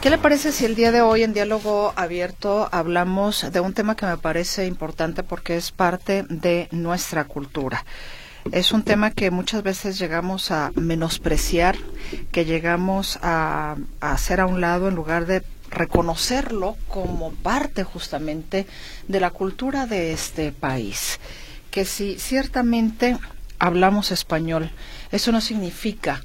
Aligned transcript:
¿Qué 0.00 0.08
le 0.08 0.16
parece 0.16 0.50
si 0.50 0.64
el 0.64 0.76
día 0.76 0.92
de 0.92 1.02
hoy 1.02 1.24
en 1.24 1.34
diálogo 1.34 1.92
abierto 1.94 2.70
hablamos 2.72 3.52
de 3.52 3.60
un 3.60 3.74
tema 3.74 3.96
que 3.96 4.06
me 4.06 4.16
parece 4.16 4.64
importante 4.64 5.22
porque 5.22 5.58
es 5.58 5.72
parte 5.72 6.24
de 6.30 6.68
nuestra 6.70 7.24
cultura? 7.24 7.84
Es 8.50 8.72
un 8.72 8.82
tema 8.82 9.10
que 9.10 9.30
muchas 9.30 9.62
veces 9.62 9.98
llegamos 9.98 10.52
a 10.52 10.72
menospreciar, 10.74 11.76
que 12.32 12.46
llegamos 12.46 13.18
a, 13.20 13.76
hacer 14.00 14.40
a 14.40 14.46
un 14.46 14.62
lado 14.62 14.88
en 14.88 14.94
lugar 14.94 15.26
de 15.26 15.42
reconocerlo 15.68 16.78
como 16.88 17.32
parte 17.34 17.84
justamente 17.84 18.66
de 19.06 19.20
la 19.20 19.28
cultura 19.28 19.84
de 19.84 20.12
este 20.12 20.50
país. 20.50 21.20
Que 21.70 21.84
si 21.84 22.18
ciertamente 22.18 23.18
hablamos 23.58 24.12
español, 24.12 24.70
eso 25.12 25.30
no 25.30 25.42
significa 25.42 26.24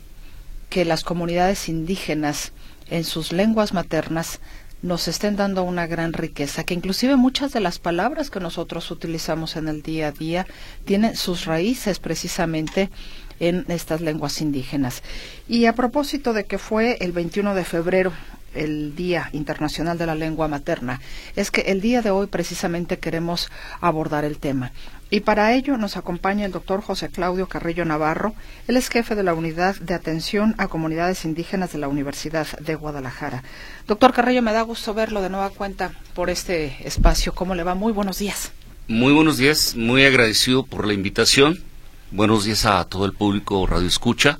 que 0.69 0.85
las 0.85 1.03
comunidades 1.03 1.67
indígenas 1.67 2.53
en 2.89 3.03
sus 3.03 3.31
lenguas 3.31 3.73
maternas 3.73 4.39
nos 4.81 5.07
estén 5.07 5.35
dando 5.35 5.63
una 5.63 5.87
gran 5.87 6.13
riqueza, 6.13 6.63
que 6.63 6.75
inclusive 6.75 7.15
muchas 7.15 7.51
de 7.53 7.59
las 7.59 7.79
palabras 7.79 8.29
que 8.29 8.39
nosotros 8.39 8.91
utilizamos 8.91 9.55
en 9.55 9.67
el 9.67 9.81
día 9.81 10.09
a 10.09 10.11
día 10.11 10.45
tienen 10.85 11.15
sus 11.15 11.45
raíces 11.45 11.99
precisamente 11.99 12.91
en 13.39 13.65
estas 13.67 14.01
lenguas 14.01 14.41
indígenas. 14.41 15.01
Y 15.47 15.65
a 15.65 15.73
propósito 15.73 16.33
de 16.33 16.45
que 16.45 16.57
fue 16.57 16.97
el 17.01 17.11
21 17.11 17.55
de 17.55 17.65
febrero 17.65 18.13
el 18.53 18.95
Día 18.95 19.29
Internacional 19.33 19.97
de 19.97 20.05
la 20.05 20.15
Lengua 20.15 20.47
Materna, 20.47 21.01
es 21.35 21.51
que 21.51 21.61
el 21.61 21.81
día 21.81 22.01
de 22.01 22.11
hoy 22.11 22.27
precisamente 22.27 22.99
queremos 22.99 23.49
abordar 23.81 24.23
el 24.23 24.37
tema. 24.37 24.71
Y 25.09 25.19
para 25.19 25.53
ello 25.53 25.77
nos 25.77 25.97
acompaña 25.97 26.45
el 26.45 26.51
doctor 26.51 26.81
José 26.81 27.09
Claudio 27.09 27.47
Carrillo 27.47 27.85
Navarro. 27.85 28.33
Él 28.67 28.75
es 28.75 28.89
jefe 28.89 29.13
de 29.13 29.21
la 29.21 29.35
Unidad 29.35 29.75
de 29.75 29.93
Atención 29.93 30.55
a 30.57 30.67
Comunidades 30.67 31.25
Indígenas 31.25 31.71
de 31.71 31.77
la 31.77 31.87
Universidad 31.87 32.47
de 32.59 32.75
Guadalajara. 32.75 33.43
Doctor 33.87 34.13
Carrillo, 34.13 34.41
me 34.41 34.51
da 34.51 34.63
gusto 34.63 34.95
verlo 34.95 35.21
de 35.21 35.29
nueva 35.29 35.51
cuenta 35.51 35.91
por 36.15 36.31
este 36.31 36.75
espacio. 36.87 37.35
¿Cómo 37.35 37.53
le 37.53 37.63
va? 37.63 37.75
Muy 37.75 37.93
buenos 37.93 38.17
días. 38.17 38.51
Muy 38.87 39.13
buenos 39.13 39.37
días, 39.37 39.75
muy 39.75 40.05
agradecido 40.05 40.65
por 40.65 40.87
la 40.87 40.93
invitación. 40.93 41.63
Buenos 42.11 42.45
días 42.45 42.65
a 42.65 42.83
todo 42.85 43.05
el 43.05 43.13
público 43.13 43.65
Radio 43.67 43.87
Escucha. 43.87 44.39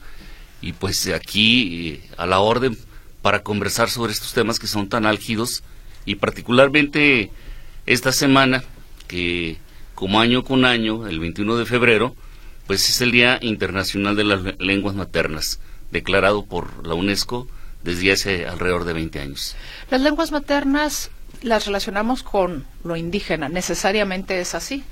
Y 0.62 0.74
pues 0.74 1.08
aquí 1.14 1.90
eh, 1.90 2.10
a 2.18 2.26
la 2.26 2.40
orden 2.40 2.76
para 3.22 3.44
conversar 3.44 3.90
sobre 3.90 4.14
estos 4.14 4.34
temas 4.34 4.58
que 4.60 4.68
son 4.68 4.90
tan 4.90 5.06
álgidos 5.06 5.64
y 6.06 6.16
particularmente 6.16 7.32
esta 7.86 8.12
semana 8.12 8.64
que 9.08 9.58
como 9.96 10.20
año 10.20 10.44
con 10.44 10.66
año, 10.66 11.08
el 11.08 11.20
21 11.20 11.58
de 11.58 11.66
febrero, 11.66 12.16
pues 12.68 12.90
es 12.90 13.02
el 13.02 13.12
Día 13.12 13.40
Internacional 13.42 14.16
de 14.16 14.24
las 14.26 14.42
Lenguas 14.60 14.96
Maternas, 14.96 15.60
declarado 15.92 16.46
por 16.46 16.86
la 16.86 16.94
UNESCO 16.94 17.48
desde 17.84 18.12
hace 18.12 18.46
alrededor 18.46 18.84
de 18.84 18.94
20 18.94 19.20
años. 19.20 19.56
Las 19.90 20.02
lenguas 20.02 20.32
maternas 20.32 21.12
las 21.42 21.66
relacionamos 21.66 22.24
con 22.24 22.66
lo 22.84 22.96
indígena, 22.96 23.48
¿necesariamente 23.50 24.40
es 24.42 24.56
así? 24.56 24.84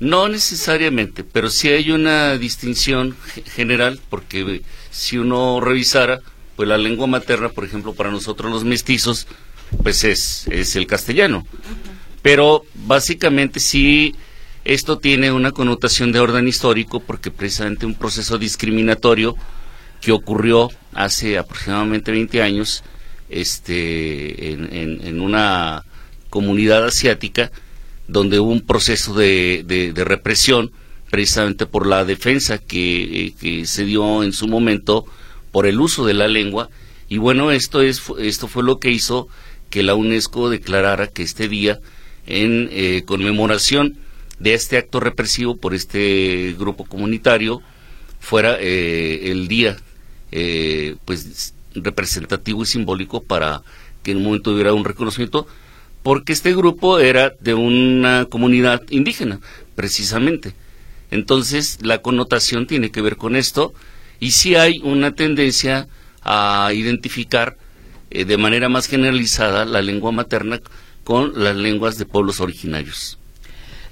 No 0.00 0.28
necesariamente, 0.28 1.22
pero 1.22 1.50
sí 1.50 1.68
hay 1.68 1.92
una 1.92 2.36
distinción 2.36 3.16
general, 3.54 4.00
porque 4.10 4.62
si 4.90 5.18
uno 5.18 5.60
revisara, 5.60 6.20
pues 6.56 6.68
la 6.68 6.78
lengua 6.78 7.06
materna, 7.06 7.50
por 7.50 7.64
ejemplo, 7.64 7.94
para 7.94 8.10
nosotros 8.10 8.50
los 8.50 8.64
mestizos, 8.64 9.26
pues 9.82 10.04
es, 10.04 10.46
es 10.48 10.74
el 10.76 10.86
castellano. 10.86 11.46
Pero 12.24 12.64
básicamente 12.72 13.60
sí 13.60 14.14
esto 14.64 14.98
tiene 14.98 15.30
una 15.30 15.52
connotación 15.52 16.10
de 16.10 16.20
orden 16.20 16.48
histórico 16.48 17.00
porque 17.00 17.30
precisamente 17.30 17.84
un 17.84 17.96
proceso 17.96 18.38
discriminatorio 18.38 19.36
que 20.00 20.10
ocurrió 20.10 20.70
hace 20.94 21.36
aproximadamente 21.36 22.12
20 22.12 22.40
años 22.40 22.82
este, 23.28 24.52
en, 24.52 25.20
una 25.20 25.84
comunidad 26.30 26.86
asiática 26.86 27.52
donde 28.08 28.40
hubo 28.40 28.52
un 28.52 28.62
proceso 28.62 29.12
de, 29.12 29.92
represión 29.94 30.72
precisamente 31.10 31.66
por 31.66 31.86
la 31.86 32.06
defensa 32.06 32.56
que, 32.56 33.34
que, 33.38 33.66
se 33.66 33.84
dio 33.84 34.22
en 34.22 34.32
su 34.32 34.48
momento 34.48 35.04
por 35.52 35.66
el 35.66 35.78
uso 35.78 36.06
de 36.06 36.14
la 36.14 36.28
lengua. 36.28 36.70
Y 37.06 37.18
bueno 37.18 37.50
esto 37.50 37.82
es 37.82 38.02
esto 38.18 38.48
fue 38.48 38.62
lo 38.62 38.80
que 38.80 38.90
hizo 38.90 39.28
que 39.68 39.82
la 39.82 39.94
UNESCO 39.94 40.48
declarara 40.48 41.06
que 41.08 41.22
este 41.22 41.48
día 41.48 41.80
en 42.26 42.68
eh, 42.72 43.02
conmemoración 43.06 43.96
de 44.38 44.54
este 44.54 44.76
acto 44.76 45.00
represivo 45.00 45.56
por 45.56 45.74
este 45.74 46.54
grupo 46.58 46.84
comunitario 46.84 47.62
fuera 48.20 48.56
eh, 48.60 49.30
el 49.30 49.48
día 49.48 49.76
eh, 50.32 50.96
pues 51.04 51.54
representativo 51.74 52.62
y 52.62 52.66
simbólico 52.66 53.22
para 53.22 53.62
que 54.02 54.12
en 54.12 54.18
un 54.18 54.24
momento 54.24 54.52
hubiera 54.52 54.72
un 54.72 54.84
reconocimiento 54.84 55.46
porque 56.02 56.32
este 56.32 56.54
grupo 56.54 56.98
era 56.98 57.32
de 57.40 57.54
una 57.54 58.26
comunidad 58.26 58.82
indígena 58.90 59.40
precisamente. 59.74 60.54
Entonces 61.10 61.78
la 61.82 61.98
connotación 61.98 62.66
tiene 62.66 62.90
que 62.90 63.00
ver 63.00 63.16
con 63.16 63.36
esto 63.36 63.72
y 64.20 64.32
si 64.32 64.54
hay 64.54 64.80
una 64.82 65.14
tendencia 65.14 65.88
a 66.22 66.70
identificar 66.74 67.56
de 68.10 68.36
manera 68.36 68.68
más 68.68 68.86
generalizada 68.86 69.64
la 69.64 69.82
lengua 69.82 70.12
materna 70.12 70.60
con 71.04 71.42
las 71.42 71.54
lenguas 71.54 71.98
de 71.98 72.06
pueblos 72.06 72.40
originarios. 72.40 73.18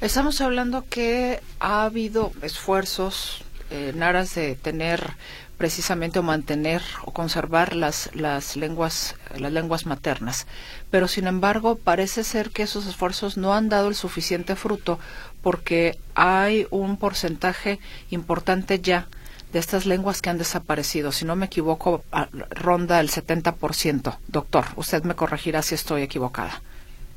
Estamos 0.01 0.41
hablando 0.41 0.85
que 0.89 1.41
ha 1.61 1.85
habido 1.85 2.33
esfuerzos 2.43 3.45
en 3.71 4.03
aras 4.03 4.35
de 4.35 4.57
tener 4.57 5.13
precisamente 5.59 6.19
o 6.19 6.23
mantener 6.25 6.83
o 7.05 7.13
conservar 7.13 7.77
las, 7.77 8.11
las 8.15 8.57
lenguas 8.57 9.15
las 9.39 9.53
lenguas 9.53 9.87
maternas 9.87 10.47
pero 10.91 11.07
sin 11.07 11.29
embargo 11.29 11.77
parece 11.77 12.25
ser 12.25 12.51
que 12.51 12.65
esos 12.65 12.87
esfuerzos 12.87 13.37
no 13.37 13.55
han 13.55 13.69
dado 13.69 13.89
el 13.89 13.95
suficiente 13.95 14.57
fruto 14.57 14.99
porque 15.41 15.99
hay 16.15 16.67
un 16.71 16.97
porcentaje 16.97 17.79
importante 18.11 18.81
ya 18.81 19.07
de 19.53 19.59
estas 19.59 19.87
lenguas 19.87 20.23
que 20.23 20.31
han 20.31 20.39
desaparecido. 20.39 21.13
Si 21.13 21.25
no 21.25 21.37
me 21.37 21.47
equivoco, 21.47 22.05
ronda 22.51 23.01
el 23.01 23.11
70%. 23.11 24.17
Doctor, 24.29 24.65
usted 24.77 25.05
me 25.05 25.15
corregirá 25.15 25.63
si 25.63 25.75
estoy 25.75 26.03
equivocada. 26.03 26.63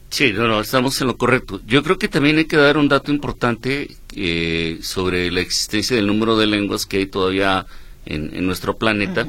Sí, 0.10 0.32
no, 0.34 0.48
no, 0.48 0.62
estamos 0.62 1.00
en 1.02 1.08
lo 1.08 1.18
correcto. 1.18 1.62
Yo 1.66 1.84
creo 1.84 1.98
que 1.98 2.08
también 2.08 2.38
hay 2.38 2.46
que 2.46 2.58
dar 2.58 2.78
un 2.78 2.88
dato 2.88 3.12
importante 3.12 3.98
eh, 4.16 4.80
sobre 4.82 5.32
la 5.32 5.42
existencia 5.42 5.96
del 5.96 6.08
número 6.08 6.38
de 6.38 6.48
lenguas 6.48 6.86
que 6.86 6.98
hay 6.98 7.06
todavía 7.06 7.66
en, 8.06 8.46
nuestro 8.46 8.78
planeta, 8.78 9.28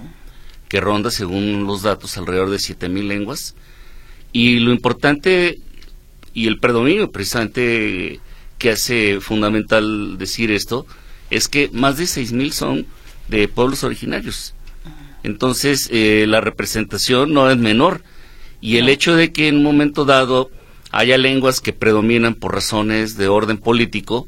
que 0.69 0.81
ronda, 0.81 1.11
según 1.11 1.67
los 1.67 1.83
datos, 1.83 2.17
alrededor 2.19 2.51
de 2.51 2.59
7.000 2.59 3.07
lenguas. 3.07 3.55
Y 4.33 4.61
lo 4.61 4.71
importante 4.71 5.59
y 6.35 6.47
el 6.47 6.61
predominio 6.61 7.11
precisamente 7.11 8.21
que 8.59 8.71
hace 8.71 9.21
fundamental 9.21 10.19
decir 10.19 10.51
esto 10.51 10.87
es 11.31 11.49
que 11.49 11.71
más 11.73 11.97
de 11.97 12.05
6.000 12.05 12.53
son 12.53 12.87
de 13.29 13.49
pueblos 13.49 13.83
originarios. 13.83 14.55
Entonces, 15.23 15.89
eh, 15.91 16.27
la 16.29 16.41
representación 16.41 17.33
no 17.33 17.51
es 17.51 17.57
menor. 17.57 18.03
Y 18.61 18.77
el 18.77 18.89
hecho 18.89 19.17
de 19.17 19.33
que 19.33 19.49
en 19.49 19.57
un 19.57 19.63
momento 19.65 20.05
dado 20.05 20.51
haya 20.97 21.19
lenguas 21.19 21.61
que 21.61 21.75
predominan 21.75 22.35
por 22.35 22.55
razones 22.55 23.19
de 23.19 23.29
orden 23.29 23.59
político, 23.59 24.27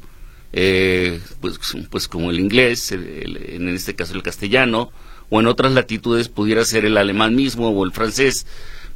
eh, 0.53 1.19
pues, 1.41 1.59
pues 1.89 2.07
como 2.07 2.29
el 2.29 2.39
inglés, 2.39 2.91
en 2.91 3.67
este 3.69 3.95
caso 3.95 4.13
el 4.13 4.21
castellano, 4.21 4.91
o 5.29 5.39
en 5.39 5.47
otras 5.47 5.71
latitudes 5.71 6.29
pudiera 6.29 6.63
ser 6.65 6.85
el 6.85 6.97
alemán 6.97 7.35
mismo 7.35 7.69
o 7.69 7.85
el 7.85 7.91
francés. 7.91 8.45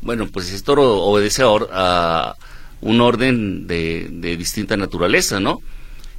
Bueno, 0.01 0.27
pues 0.27 0.51
esto 0.53 0.73
obedece 0.73 1.43
a, 1.43 2.35
un 2.81 3.01
orden 3.01 3.65
de, 3.65 4.35
distinta 4.37 4.77
naturaleza, 4.77 5.39
¿no? 5.39 5.59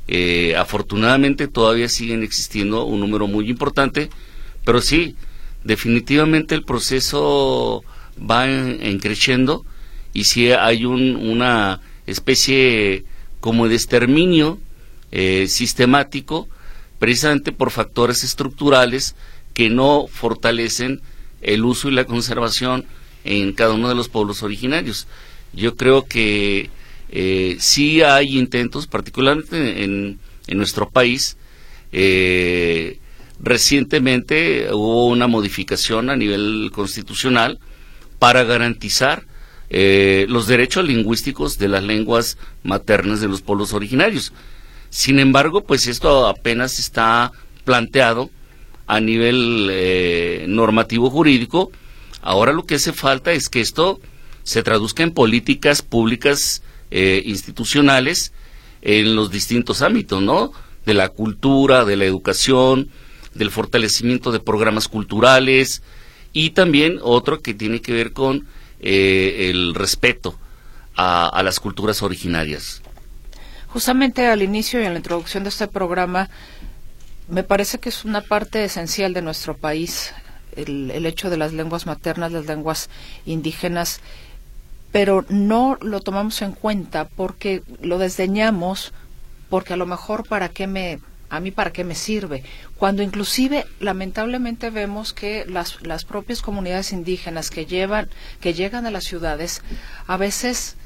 Eh, 0.08 0.56
afortunadamente 0.56 1.46
todavía 1.46 1.88
siguen 1.88 2.24
existiendo 2.24 2.84
un 2.84 2.98
número 2.98 3.28
muy 3.28 3.48
importante, 3.48 4.10
pero 4.64 4.80
sí, 4.80 5.14
definitivamente 5.62 6.54
el 6.56 6.64
proceso 6.64 7.84
va 8.18 8.48
en, 8.48 8.98
creciendo 8.98 9.64
y 10.14 10.24
si 10.24 10.52
hay 10.52 10.86
una 10.86 11.80
especie 12.06 13.04
como 13.40 13.68
de 13.68 13.74
exterminio 13.74 14.58
eh, 15.12 15.46
sistemático 15.48 16.48
precisamente 16.98 17.52
por 17.52 17.70
factores 17.70 18.24
estructurales 18.24 19.14
que 19.52 19.68
no 19.68 20.06
fortalecen 20.10 21.02
el 21.42 21.64
uso 21.64 21.88
y 21.88 21.92
la 21.92 22.06
conservación 22.06 22.86
en 23.24 23.52
cada 23.52 23.74
uno 23.74 23.88
de 23.88 23.94
los 23.94 24.08
pueblos 24.08 24.42
originarios. 24.42 25.06
Yo 25.52 25.76
creo 25.76 26.06
que 26.06 26.70
eh, 27.10 27.56
sí 27.60 28.02
hay 28.02 28.38
intentos, 28.38 28.86
particularmente 28.86 29.84
en, 29.84 30.18
en 30.46 30.58
nuestro 30.58 30.88
país, 30.88 31.36
eh, 31.92 32.98
recientemente 33.40 34.68
hubo 34.72 35.06
una 35.06 35.26
modificación 35.26 36.10
a 36.10 36.16
nivel 36.16 36.70
constitucional 36.72 37.58
para 38.18 38.44
garantizar 38.44 39.24
eh, 39.70 40.26
los 40.28 40.46
derechos 40.46 40.84
lingüísticos 40.84 41.58
de 41.58 41.68
las 41.68 41.82
lenguas 41.82 42.38
maternas 42.62 43.20
de 43.20 43.28
los 43.28 43.42
pueblos 43.42 43.72
originarios. 43.72 44.32
Sin 44.90 45.18
embargo, 45.18 45.64
pues 45.64 45.86
esto 45.86 46.26
apenas 46.26 46.78
está 46.78 47.32
planteado 47.64 48.30
a 48.86 49.00
nivel 49.00 49.68
eh, 49.70 50.44
normativo 50.48 51.10
jurídico. 51.10 51.72
Ahora 52.20 52.52
lo 52.52 52.64
que 52.64 52.76
hace 52.76 52.92
falta 52.92 53.32
es 53.32 53.48
que 53.48 53.60
esto 53.60 54.00
se 54.42 54.62
traduzca 54.62 55.02
en 55.02 55.12
políticas 55.12 55.82
públicas 55.82 56.62
eh, 56.90 57.22
institucionales 57.24 58.32
en 58.82 59.16
los 59.16 59.30
distintos 59.30 59.82
ámbitos, 59.82 60.22
¿no? 60.22 60.52
De 60.84 60.94
la 60.94 61.08
cultura, 61.08 61.84
de 61.84 61.96
la 61.96 62.04
educación, 62.04 62.90
del 63.34 63.50
fortalecimiento 63.50 64.30
de 64.30 64.40
programas 64.40 64.86
culturales 64.86 65.82
y 66.32 66.50
también 66.50 66.98
otro 67.02 67.40
que 67.40 67.54
tiene 67.54 67.80
que 67.80 67.92
ver 67.92 68.12
con 68.12 68.46
eh, 68.86 69.48
el 69.48 69.74
respeto 69.74 70.38
a, 70.94 71.42
las 71.42 71.58
culturas 71.58 72.02
originarias. 72.02 72.82
Justamente 73.68 74.26
al 74.26 74.42
inicio 74.42 74.78
y 74.78 74.84
en 74.84 74.92
la 74.92 74.98
introducción 74.98 75.42
de 75.42 75.48
este 75.48 75.66
programa, 75.68 76.28
me 77.28 77.42
parece 77.44 77.78
que 77.78 77.88
es 77.88 78.04
una 78.04 78.20
parte 78.20 78.62
esencial 78.62 79.14
de 79.14 79.22
nuestro 79.22 79.56
país 79.56 80.12
el, 80.54 80.90
el, 80.90 81.06
hecho 81.06 81.30
de 81.30 81.38
las 81.38 81.54
lenguas 81.54 81.86
maternas, 81.86 82.30
las 82.30 82.44
lenguas 82.44 82.90
indígenas, 83.24 84.00
pero 84.92 85.24
no 85.30 85.78
lo 85.80 86.00
tomamos 86.00 86.42
en 86.42 86.52
cuenta 86.52 87.08
porque 87.08 87.62
lo 87.80 87.96
desdeñamos, 87.96 88.92
porque 89.48 89.72
a 89.72 89.76
lo 89.78 89.86
mejor 89.86 90.28
para 90.28 90.50
qué 90.50 90.66
me 90.66 91.00
a 91.34 91.40
mí 91.40 91.50
para 91.50 91.72
qué 91.72 91.84
me 91.84 91.94
sirve, 91.94 92.42
cuando 92.76 93.02
inclusive 93.02 93.66
lamentablemente 93.80 94.70
vemos 94.70 95.12
que 95.12 95.44
las, 95.46 95.82
las 95.82 96.04
propias 96.04 96.42
comunidades 96.42 96.92
indígenas 96.92 97.50
que 97.50 97.66
llevan, 97.66 98.08
que 98.40 98.54
llegan 98.54 98.86
a 98.86 98.90
las 98.90 99.04
ciudades, 99.04 99.62
a 100.06 100.16
veces 100.16 100.76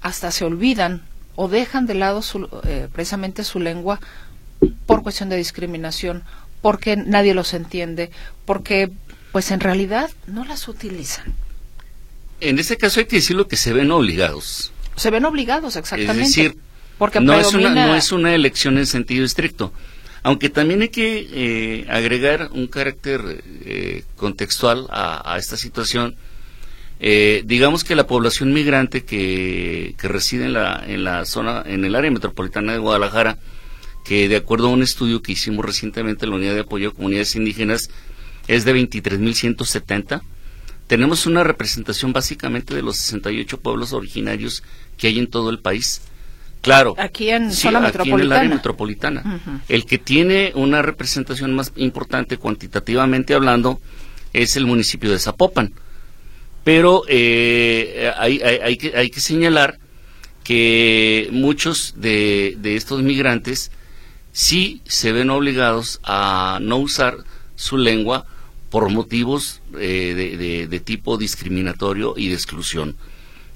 hasta 0.00 0.30
se 0.30 0.44
olvidan 0.44 1.02
o 1.36 1.48
dejan 1.48 1.86
de 1.86 1.94
lado 1.94 2.22
su, 2.22 2.48
eh, 2.64 2.88
precisamente 2.92 3.44
su 3.44 3.60
lengua 3.60 4.00
por 4.86 5.02
cuestión 5.02 5.28
de 5.28 5.36
discriminación, 5.36 6.22
porque 6.62 6.96
nadie 6.96 7.34
los 7.34 7.54
entiende, 7.54 8.10
porque 8.44 8.90
pues 9.32 9.50
en 9.50 9.60
realidad 9.60 10.10
no 10.26 10.44
las 10.44 10.68
utilizan. 10.68 11.34
En 12.40 12.58
este 12.58 12.76
caso 12.76 13.00
hay 13.00 13.06
que 13.06 13.16
decirlo 13.16 13.48
que 13.48 13.56
se 13.56 13.72
ven 13.72 13.90
obligados. 13.90 14.72
Se 14.96 15.10
ven 15.10 15.24
obligados, 15.24 15.76
exactamente. 15.76 16.22
Es 16.22 16.34
decir, 16.34 16.56
no, 17.20 17.38
es 17.38 17.54
una, 17.54 17.86
no 17.86 17.94
es 17.94 18.12
una 18.12 18.34
elección 18.34 18.78
en 18.78 18.86
sentido 18.86 19.24
estricto. 19.24 19.72
Aunque 20.22 20.50
también 20.50 20.82
hay 20.82 20.90
que 20.90 21.26
eh, 21.32 21.86
agregar 21.88 22.50
un 22.52 22.66
carácter 22.66 23.42
eh, 23.64 24.04
contextual 24.16 24.86
a, 24.90 25.36
esta 25.38 25.56
situación. 25.56 26.14
Eh, 27.00 27.42
digamos 27.46 27.84
que 27.84 27.94
la 27.94 28.06
población 28.06 28.52
migrante 28.52 29.04
que, 29.04 29.94
que 29.98 30.08
reside 30.08 30.44
en 30.44 30.52
la, 30.52 30.84
en 30.86 31.04
la 31.04 31.24
zona, 31.24 31.62
en 31.64 31.84
el 31.84 31.94
área 31.94 32.10
metropolitana 32.10 32.72
de 32.72 32.78
Guadalajara, 32.78 33.38
que 34.04 34.28
de 34.28 34.36
acuerdo 34.36 34.66
a 34.66 34.70
un 34.70 34.82
estudio 34.82 35.22
que 35.22 35.32
hicimos 35.32 35.64
recientemente 35.64 36.26
en 36.26 36.30
la 36.30 36.36
Unidad 36.36 36.54
de 36.54 36.60
Apoyo 36.60 36.90
a 36.90 36.94
Comunidades 36.94 37.34
Indígenas, 37.36 37.90
es 38.46 38.64
de 38.64 38.74
23.170. 38.74 40.22
Tenemos 40.86 41.24
una 41.26 41.44
representación 41.44 42.12
básicamente 42.12 42.74
de 42.74 42.82
los 42.82 42.96
68 42.96 43.60
pueblos 43.60 43.92
originarios 43.92 44.62
que 44.98 45.06
hay 45.06 45.18
en 45.18 45.28
todo 45.28 45.48
el 45.48 45.60
país. 45.60 46.02
Claro. 46.60 46.94
Aquí 46.98 47.30
en 47.30 47.52
zona 47.52 47.80
metropolitana. 47.80 48.22
el 48.22 48.32
área 48.32 48.56
metropolitana. 48.56 49.40
El 49.68 49.86
que 49.86 49.98
tiene 49.98 50.52
una 50.54 50.82
representación 50.82 51.54
más 51.54 51.72
importante 51.76 52.36
cuantitativamente 52.36 53.34
hablando 53.34 53.80
es 54.32 54.56
el 54.56 54.66
municipio 54.66 55.10
de 55.10 55.18
Zapopan. 55.18 55.72
Pero 56.62 57.02
eh, 57.08 58.12
hay, 58.16 58.40
hay, 58.40 58.76
que, 58.76 58.96
hay 58.96 59.10
que 59.10 59.20
señalar 59.20 59.78
que 60.44 61.28
muchos 61.32 61.94
de, 61.96 62.56
de 62.58 62.76
estos 62.76 63.02
migrantes 63.02 63.70
sí 64.32 64.82
se 64.84 65.12
ven 65.12 65.30
obligados 65.30 66.00
a 66.04 66.58
no 66.60 66.76
usar 66.76 67.16
su 67.56 67.78
lengua 67.78 68.26
por 68.70 68.88
motivos 68.90 69.60
eh, 69.78 70.14
de, 70.38 70.66
de, 70.68 70.80
tipo 70.80 71.18
discriminatorio 71.18 72.14
y 72.16 72.28
de 72.28 72.34
exclusión. 72.34 72.96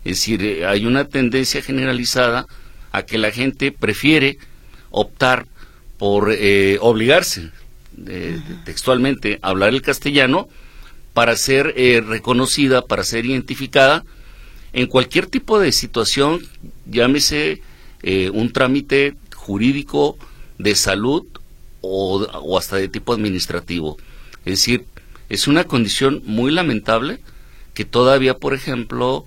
Es 0.04 0.18
decir, 0.18 0.42
eh, 0.42 0.66
hay 0.66 0.86
una 0.86 1.04
tendencia 1.04 1.62
generalizada 1.62 2.46
a 2.94 3.04
que 3.04 3.18
la 3.18 3.32
gente 3.32 3.72
prefiere 3.72 4.38
optar 4.90 5.48
por 5.98 6.32
eh, 6.32 6.78
obligarse 6.80 7.50
textualmente 8.64 9.40
a 9.42 9.48
hablar 9.48 9.70
el 9.70 9.82
castellano 9.82 10.48
para 11.12 11.36
ser 11.36 11.74
eh, 11.76 12.00
reconocida, 12.06 12.82
para 12.82 13.02
ser 13.02 13.26
identificada 13.26 14.04
en 14.72 14.86
cualquier 14.86 15.26
tipo 15.26 15.58
de 15.58 15.72
situación, 15.72 16.40
llámese 16.86 17.62
eh, 18.04 18.30
un 18.30 18.52
trámite 18.52 19.14
jurídico 19.34 20.16
de 20.58 20.76
salud 20.76 21.24
o, 21.80 22.56
hasta 22.56 22.76
de 22.76 22.88
tipo 22.88 23.12
administrativo. 23.12 23.96
Es 24.44 24.60
decir, 24.60 24.84
es 25.28 25.48
una 25.48 25.64
condición 25.64 26.22
muy 26.24 26.52
lamentable 26.52 27.18
que 27.74 27.84
todavía, 27.84 28.34
por 28.38 28.54
ejemplo, 28.54 29.26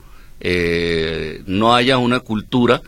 no 1.45 1.75
haya 1.75 1.97
una 1.97 2.19
cultura 2.19 2.81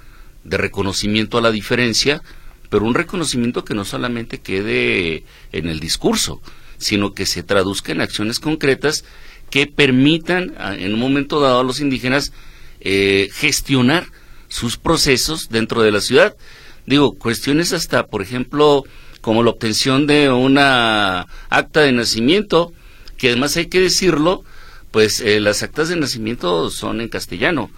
de 0.44 0.58
reconocimiento 0.58 1.38
a 1.38 1.42
la 1.42 1.52
diferencia, 1.52 2.22
pero 2.70 2.86
un 2.86 2.94
reconocimiento 2.94 3.66
que 3.66 3.74
no 3.74 3.86
solamente 3.86 4.40
quede 4.40 5.24
en 5.52 5.68
el 5.68 5.80
discurso, 5.80 6.42
sino 6.78 7.14
que 7.14 7.26
se 7.26 7.44
traduzca 7.44 7.92
en 7.92 8.02
acciones 8.02 8.40
concretas 8.40 9.04
que 9.50 9.68
permitan 9.68 10.54
en 10.78 10.94
un 10.94 11.00
momento 11.00 11.40
dado 11.40 11.60
a 11.60 11.64
los 11.64 11.80
indígenas 11.80 12.32
eh, 12.82 13.30
gestionar 13.34 14.06
sus 14.48 14.78
procesos 14.78 15.50
dentro 15.50 15.82
de 15.82 15.92
la 15.92 16.02
ciudad. 16.02 16.36
Digo, 16.86 17.14
cuestiones 17.14 17.74
hasta, 17.74 18.08
por 18.08 18.22
ejemplo, 18.22 18.84
como 19.22 19.44
la 19.44 19.50
obtención 19.50 20.08
de 20.08 20.30
una 20.30 21.28
acta 21.50 21.82
de 21.82 21.92
nacimiento, 21.92 22.72
que 23.18 23.30
además 23.30 23.58
hay 23.58 23.68
que 23.68 23.82
decirlo, 23.82 24.44
pues 24.92 25.20
eh, 25.20 25.40
las 25.40 25.62
actas 25.62 25.90
de 25.90 25.98
nacimiento 25.98 26.70
son 26.70 27.02
en 27.02 27.10
castellano. 27.10 27.70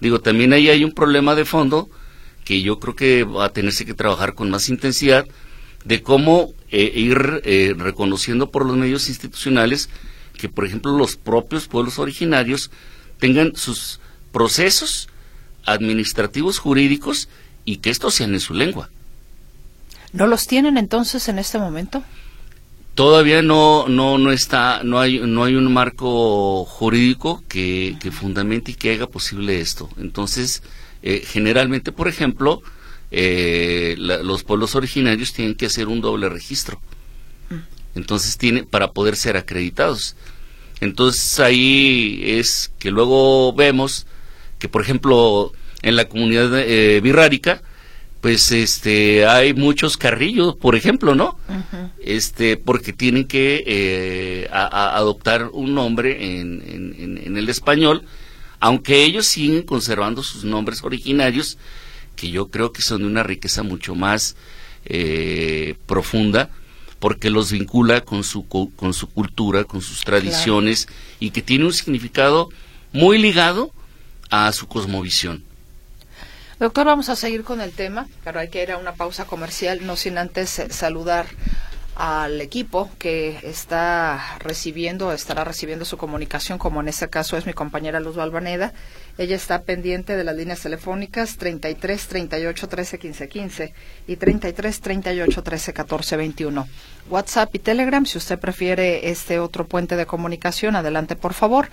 Digo, 0.00 0.20
también 0.20 0.52
ahí 0.52 0.70
hay 0.70 0.84
un 0.84 0.92
problema 0.92 1.34
de 1.34 1.44
fondo 1.44 1.90
que 2.48 2.62
yo 2.62 2.80
creo 2.80 2.96
que 2.96 3.24
va 3.24 3.44
a 3.44 3.52
tenerse 3.52 3.84
que 3.84 3.92
trabajar 3.92 4.32
con 4.32 4.48
más 4.48 4.70
intensidad 4.70 5.26
de 5.84 6.02
cómo 6.02 6.54
eh, 6.70 6.90
ir 6.94 7.42
eh, 7.44 7.74
reconociendo 7.76 8.50
por 8.50 8.64
los 8.64 8.74
medios 8.74 9.10
institucionales 9.10 9.90
que, 10.38 10.48
por 10.48 10.64
ejemplo, 10.64 10.96
los 10.96 11.16
propios 11.16 11.68
pueblos 11.68 11.98
originarios 11.98 12.70
tengan 13.18 13.54
sus 13.54 14.00
procesos 14.32 15.10
administrativos 15.66 16.58
jurídicos 16.58 17.28
y 17.66 17.76
que 17.76 17.90
estos 17.90 18.14
sean 18.14 18.32
en 18.32 18.40
su 18.40 18.54
lengua. 18.54 18.88
¿No 20.14 20.26
los 20.26 20.46
tienen 20.46 20.78
entonces 20.78 21.28
en 21.28 21.38
este 21.38 21.58
momento? 21.58 22.02
Todavía 22.94 23.42
no, 23.42 23.88
no, 23.88 24.16
no 24.16 24.32
está, 24.32 24.82
no 24.84 24.98
hay, 24.98 25.18
no 25.18 25.44
hay 25.44 25.54
un 25.54 25.70
marco 25.70 26.64
jurídico 26.64 27.44
que, 27.46 27.98
que 28.00 28.10
fundamente 28.10 28.70
y 28.70 28.74
que 28.74 28.94
haga 28.94 29.06
posible 29.06 29.60
esto. 29.60 29.90
Entonces, 29.98 30.62
eh, 31.02 31.22
generalmente, 31.26 31.92
por 31.92 32.08
ejemplo, 32.08 32.62
eh, 33.10 33.94
los 33.98 34.44
pueblos 34.44 34.74
originarios 34.74 35.32
tienen 35.32 35.54
que 35.54 35.66
hacer 35.66 35.88
un 35.88 36.00
doble 36.00 36.28
registro. 36.28 36.80
Mm. 37.50 37.56
Entonces, 37.96 38.36
tiene, 38.36 38.64
para 38.64 38.92
poder 38.92 39.16
ser 39.16 39.36
acreditados. 39.36 40.16
Entonces, 40.80 41.40
ahí 41.40 42.22
es 42.24 42.72
que 42.78 42.90
luego 42.90 43.52
vemos 43.52 44.06
que, 44.58 44.68
por 44.68 44.82
ejemplo, 44.82 45.52
en 45.82 45.96
la 45.96 46.06
comunidad 46.06 46.58
eh, 46.58 47.00
birrárica, 47.00 47.62
pues 48.20 48.50
este 48.50 49.26
hay 49.26 49.54
muchos 49.54 49.96
carrillos 49.96 50.56
por 50.56 50.74
ejemplo 50.74 51.14
no 51.14 51.38
este 52.00 52.56
porque 52.56 52.92
tienen 52.92 53.26
que 53.26 53.62
eh, 53.66 54.48
adoptar 54.50 55.50
un 55.52 55.74
nombre 55.74 56.40
en, 56.40 56.62
en, 57.24 57.36
el 57.36 57.48
español 57.48 58.02
aunque 58.60 59.04
ellos 59.04 59.26
siguen 59.26 59.62
conservando 59.62 60.22
sus 60.22 60.44
nombres 60.44 60.82
originarios, 60.82 61.58
que 62.16 62.30
yo 62.30 62.48
creo 62.48 62.72
que 62.72 62.82
son 62.82 63.02
de 63.02 63.06
una 63.06 63.22
riqueza 63.22 63.62
mucho 63.62 63.94
más 63.94 64.36
eh, 64.84 65.76
profunda, 65.86 66.50
porque 66.98 67.30
los 67.30 67.52
vincula 67.52 68.00
con 68.00 68.24
su, 68.24 68.48
con 68.48 68.92
su 68.92 69.08
cultura, 69.08 69.64
con 69.64 69.80
sus 69.82 70.00
tradiciones, 70.00 70.88
y 71.20 71.30
que 71.30 71.42
tiene 71.42 71.64
un 71.64 71.72
significado 71.72 72.48
muy 72.92 73.18
ligado 73.18 73.72
a 74.30 74.50
su 74.52 74.66
cosmovisión. 74.66 75.44
Doctor, 76.58 76.86
vamos 76.86 77.08
a 77.08 77.14
seguir 77.14 77.44
con 77.44 77.60
el 77.60 77.70
tema, 77.70 78.08
pero 78.24 78.40
hay 78.40 78.48
que 78.48 78.60
ir 78.60 78.72
a 78.72 78.78
una 78.78 78.94
pausa 78.94 79.26
comercial, 79.26 79.86
no 79.86 79.94
sin 79.94 80.18
antes 80.18 80.58
eh, 80.58 80.68
saludar 80.70 81.26
al 81.98 82.40
equipo 82.40 82.88
que 82.96 83.40
está 83.42 84.38
recibiendo, 84.38 85.12
estará 85.12 85.42
recibiendo 85.42 85.84
su 85.84 85.98
comunicación, 85.98 86.56
como 86.56 86.80
en 86.80 86.86
este 86.86 87.10
caso 87.10 87.36
es 87.36 87.44
mi 87.44 87.54
compañera 87.54 87.98
Luz 87.98 88.14
Balvaneda. 88.14 88.72
Ella 89.18 89.34
está 89.34 89.62
pendiente 89.62 90.14
de 90.14 90.22
las 90.22 90.36
líneas 90.36 90.60
telefónicas 90.60 91.38
33 91.38 92.06
38 92.06 92.68
13 92.68 92.98
15 93.00 93.28
15 93.28 93.74
y 94.06 94.14
33 94.14 94.80
38 94.80 95.42
13 95.42 95.72
14 95.72 96.16
21. 96.16 96.68
WhatsApp 97.10 97.52
y 97.56 97.58
Telegram, 97.58 98.06
si 98.06 98.18
usted 98.18 98.38
prefiere 98.38 99.10
este 99.10 99.40
otro 99.40 99.66
puente 99.66 99.96
de 99.96 100.06
comunicación, 100.06 100.76
adelante 100.76 101.16
por 101.16 101.34
favor. 101.34 101.68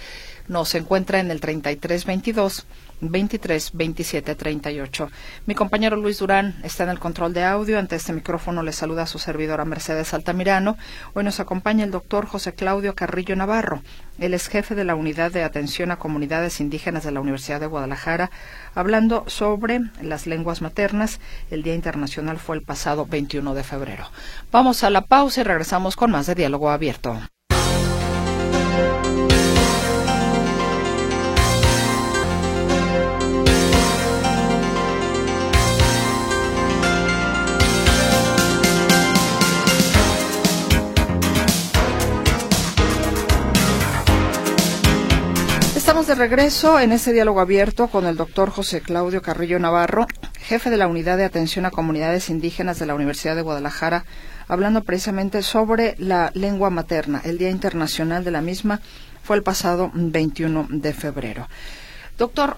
Nos 0.47 0.73
encuentra 0.73 1.19
en 1.19 1.29
el 1.29 1.39
33 1.39 2.03
22 2.03 2.65
23 3.01 3.71
27 3.73 4.35
38. 4.35 5.09
Mi 5.45 5.55
compañero 5.55 5.95
Luis 5.97 6.19
Durán 6.19 6.55
está 6.63 6.83
en 6.83 6.89
el 6.89 6.99
control 6.99 7.33
de 7.33 7.43
audio. 7.43 7.79
Ante 7.79 7.95
este 7.95 8.13
micrófono 8.13 8.63
le 8.63 8.71
saluda 8.71 9.03
a 9.03 9.07
su 9.07 9.19
servidora 9.19 9.65
Mercedes 9.65 10.13
Altamirano. 10.13 10.77
Hoy 11.13 11.23
nos 11.23 11.39
acompaña 11.39 11.83
el 11.83 11.91
doctor 11.91 12.25
José 12.25 12.53
Claudio 12.53 12.95
Carrillo 12.95 13.35
Navarro. 13.35 13.81
Él 14.17 14.33
es 14.33 14.47
jefe 14.47 14.75
de 14.75 14.85
la 14.85 14.95
Unidad 14.95 15.31
de 15.31 15.43
Atención 15.43 15.91
a 15.91 15.99
Comunidades 15.99 16.61
Indígenas 16.61 17.03
de 17.03 17.11
la 17.11 17.19
Universidad 17.19 17.59
de 17.59 17.67
Guadalajara, 17.67 18.31
hablando 18.73 19.25
sobre 19.27 19.81
las 20.01 20.25
lenguas 20.25 20.61
maternas. 20.61 21.19
El 21.51 21.63
Día 21.63 21.75
Internacional 21.75 22.39
fue 22.39 22.55
el 22.55 22.61
pasado 22.61 23.05
21 23.05 23.53
de 23.53 23.63
febrero. 23.63 24.09
Vamos 24.51 24.83
a 24.83 24.89
la 24.89 25.01
pausa 25.01 25.41
y 25.41 25.43
regresamos 25.43 25.95
con 25.95 26.11
más 26.11 26.27
de 26.27 26.35
Diálogo 26.35 26.69
Abierto. 26.69 27.19
De 46.07 46.13
regreso 46.13 46.79
en 46.79 46.91
este 46.91 47.13
diálogo 47.13 47.41
abierto 47.41 47.87
con 47.87 48.05
el 48.05 48.15
doctor 48.15 48.51
José 48.51 48.79
Claudio 48.81 49.23
Carrillo 49.23 49.57
Navarro, 49.57 50.05
jefe 50.39 50.69
de 50.69 50.77
la 50.77 50.87
Unidad 50.87 51.17
de 51.17 51.25
Atención 51.25 51.65
a 51.65 51.71
Comunidades 51.71 52.29
Indígenas 52.29 52.77
de 52.77 52.85
la 52.85 52.93
Universidad 52.93 53.35
de 53.35 53.41
Guadalajara, 53.41 54.05
hablando 54.47 54.83
precisamente 54.83 55.41
sobre 55.41 55.95
la 55.97 56.29
lengua 56.35 56.69
materna. 56.69 57.21
El 57.25 57.39
Día 57.39 57.49
Internacional 57.49 58.23
de 58.23 58.29
la 58.29 58.41
misma 58.41 58.81
fue 59.23 59.35
el 59.35 59.41
pasado 59.41 59.89
21 59.95 60.67
de 60.69 60.93
febrero. 60.93 61.49
Doctor, 62.19 62.57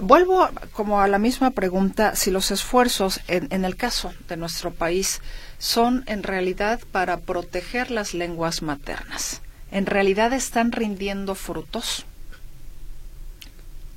vuelvo 0.00 0.48
como 0.72 1.02
a 1.02 1.08
la 1.08 1.18
misma 1.18 1.50
pregunta, 1.50 2.16
si 2.16 2.30
los 2.30 2.50
esfuerzos 2.50 3.20
en 3.28 3.66
el 3.66 3.76
caso 3.76 4.14
de 4.30 4.38
nuestro 4.38 4.72
país 4.72 5.20
son 5.58 6.04
en 6.06 6.22
realidad 6.22 6.80
para 6.90 7.18
proteger 7.18 7.90
las 7.90 8.14
lenguas 8.14 8.62
maternas. 8.62 9.42
¿En 9.70 9.84
realidad 9.84 10.32
están 10.32 10.72
rindiendo 10.72 11.34
frutos? 11.34 12.06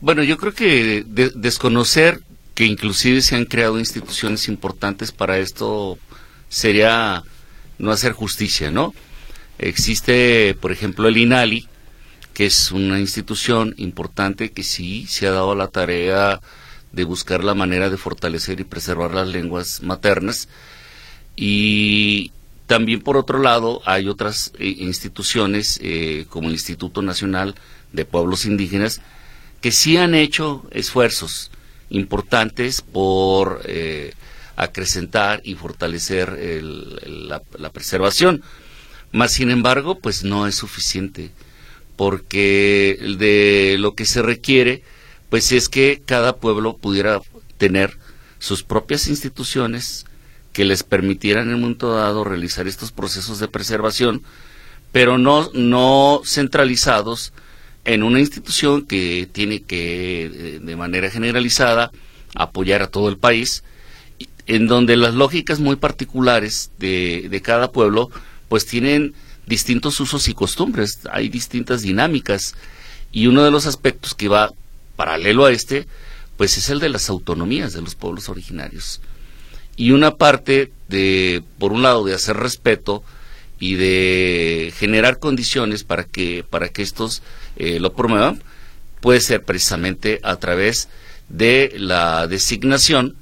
Bueno, 0.06 0.22
yo 0.22 0.38
creo 0.38 0.54
que 0.54 1.04
desconocer 1.34 2.22
que 2.54 2.68
inclusive 2.68 3.24
se 3.24 3.38
han 3.38 3.46
creado 3.46 3.80
instituciones 3.80 4.48
importantes 4.48 5.12
para 5.12 5.40
esto 5.40 5.98
sería 6.48 7.24
no 7.80 7.90
hacer 7.90 8.12
justicia, 8.12 8.70
¿no? 8.70 8.94
Existe, 9.58 10.56
por 10.62 10.72
ejemplo, 10.72 11.08
el 11.08 11.18
INALI, 11.18 11.68
que 12.36 12.46
es 12.46 12.72
una 12.72 13.00
institución 13.00 13.74
importante 13.78 14.52
que 14.52 14.62
sí 14.62 15.08
se 15.08 15.26
ha 15.26 15.32
dado 15.32 15.56
la 15.56 15.70
tarea 15.70 16.40
de 16.92 17.04
buscar 17.04 17.44
la 17.44 17.56
manera 17.56 17.90
de 17.90 17.98
fortalecer 17.98 18.60
y 18.60 18.64
preservar 18.64 19.12
las 19.12 19.28
lenguas 19.28 19.82
maternas. 19.82 20.50
Y 21.36 22.32
también, 22.68 23.02
por 23.02 23.18
otro 23.18 23.40
lado, 23.40 23.82
hay 23.88 24.08
otras 24.08 24.54
eh, 24.60 24.68
instituciones, 24.68 25.80
eh, 25.82 26.28
como 26.30 26.50
el 26.50 26.54
Instituto 26.54 27.02
Nacional 27.02 27.56
de 27.92 28.06
Pueblos 28.06 28.46
Indígenas, 28.46 29.02
que 29.66 29.72
sí 29.72 29.98
han 29.98 30.14
hecho 30.14 30.64
esfuerzos 30.70 31.50
importantes 31.90 32.84
por 32.84 33.64
eh, 33.66 34.14
acrecentar 34.56 35.42
y 35.44 35.56
fortalecer 35.56 36.38
la, 36.62 37.70
preservación. 37.72 38.44
Mas, 39.12 39.32
sin 39.32 39.50
embargo, 39.50 39.98
pues 39.98 40.24
no 40.24 40.46
es 40.46 40.54
suficiente, 40.54 41.32
porque 41.96 43.00
de 43.18 43.78
lo 43.80 43.96
que 43.96 44.06
se 44.06 44.22
requiere, 44.22 44.84
pues 45.32 45.52
es 45.52 45.68
que 45.68 46.00
cada 46.06 46.36
pueblo 46.36 46.78
pudiera 46.78 47.20
tener 47.58 47.98
sus 48.38 48.62
propias 48.62 49.08
instituciones 49.08 50.06
que 50.54 50.64
les 50.64 50.84
permitieran 50.84 51.48
en 51.48 51.56
un 51.56 51.62
momento 51.62 51.90
dado 51.96 52.24
realizar 52.24 52.68
estos 52.68 52.92
procesos 52.92 53.40
de 53.40 53.48
preservación, 53.48 54.22
pero 54.92 55.18
no, 55.18 55.50
no 55.56 56.22
centralizados 56.24 57.34
en 57.86 58.04
una 58.04 58.20
institución 58.20 58.86
que 58.86 59.28
tiene 59.32 59.62
que, 59.62 60.26
eh, 60.26 60.60
de 60.62 60.76
manera 60.76 61.10
generalizada, 61.10 61.92
apoyar 62.36 62.82
a 62.82 62.88
todo 62.88 63.10
el 63.10 63.18
país, 63.18 63.64
en 64.48 64.68
donde 64.68 64.98
las 64.98 65.14
lógicas 65.14 65.60
muy 65.60 65.76
particulares 65.76 66.72
de, 66.78 67.28
de 67.30 67.42
cada 67.42 67.72
pueblo, 67.72 68.10
pues 68.50 68.66
tienen 68.66 69.14
distintos 69.46 70.00
usos 70.00 70.28
y 70.28 70.34
costumbres, 70.34 71.00
hay 71.12 71.30
distintas 71.30 71.82
dinámicas, 71.82 72.56
y 73.12 73.28
uno 73.28 73.44
de 73.44 73.52
los 73.52 73.66
aspectos 73.66 74.14
que 74.14 74.28
va 74.28 74.52
paralelo 74.96 75.46
a 75.46 75.52
este, 75.52 75.88
pues 76.38 76.58
es 76.58 76.70
el 76.70 76.80
de 76.80 76.90
las 76.90 77.10
autonomías 77.10 77.74
de 77.74 77.82
los 77.82 77.96
pueblos 77.96 78.30
originarios. 78.30 79.02
Y 79.78 79.92
una 79.92 80.16
parte 80.16 80.72
de, 80.88 81.44
por 81.60 81.72
un 81.72 81.82
lado, 81.82 82.04
de 82.06 82.14
hacer 82.14 82.38
respeto 82.38 83.04
y 83.60 83.76
de 83.76 84.74
generar 84.76 85.20
condiciones 85.20 85.84
para 85.84 86.04
que, 86.04 86.44
para 86.50 86.70
que 86.70 86.82
estos 86.82 87.24
eh, 87.56 87.80
lo 87.80 87.94
promuevan, 87.94 88.42
puede 89.02 89.22
ser 89.22 89.44
precisamente 89.44 90.20
a 90.24 90.36
través 90.38 90.90
de 91.30 91.74
la 91.78 92.28
designación 92.28 93.16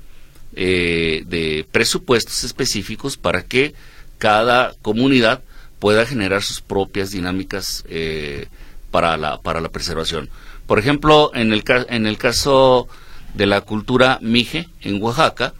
eh, 0.55 1.23
de 1.25 1.65
presupuestos 1.71 2.43
específicos 2.43 3.17
para 3.17 3.43
que 3.43 3.73
cada 4.17 4.73
comunidad 4.81 5.41
pueda 5.79 6.05
generar 6.05 6.41
sus 6.41 6.61
propias 6.61 7.11
dinámicas 7.11 7.83
eh, 7.89 8.47
para, 8.91 9.17
la, 9.17 9.41
para 9.41 9.59
la 9.59 9.69
preservación. 9.69 10.29
Por 10.65 10.79
ejemplo, 10.79 11.31
en 11.33 11.51
el, 11.51 11.63
en 11.89 12.07
el 12.07 12.17
caso 12.17 12.87
de 13.33 13.47
la 13.47 13.61
cultura 13.61 14.19
Mije 14.21 14.69
en 14.81 15.01
Oaxaca, 15.01 15.53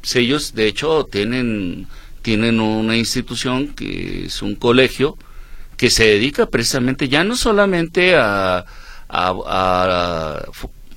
pues 0.00 0.16
ellos 0.16 0.54
de 0.54 0.66
hecho 0.66 1.04
tienen, 1.10 1.86
tienen 2.22 2.60
una 2.60 2.96
institución 2.96 3.68
que 3.68 4.26
es 4.26 4.42
un 4.42 4.54
colegio 4.54 5.16
que 5.76 5.90
se 5.90 6.04
dedica 6.04 6.46
precisamente 6.46 7.08
ya 7.08 7.24
no 7.24 7.36
solamente 7.36 8.14
a, 8.16 8.64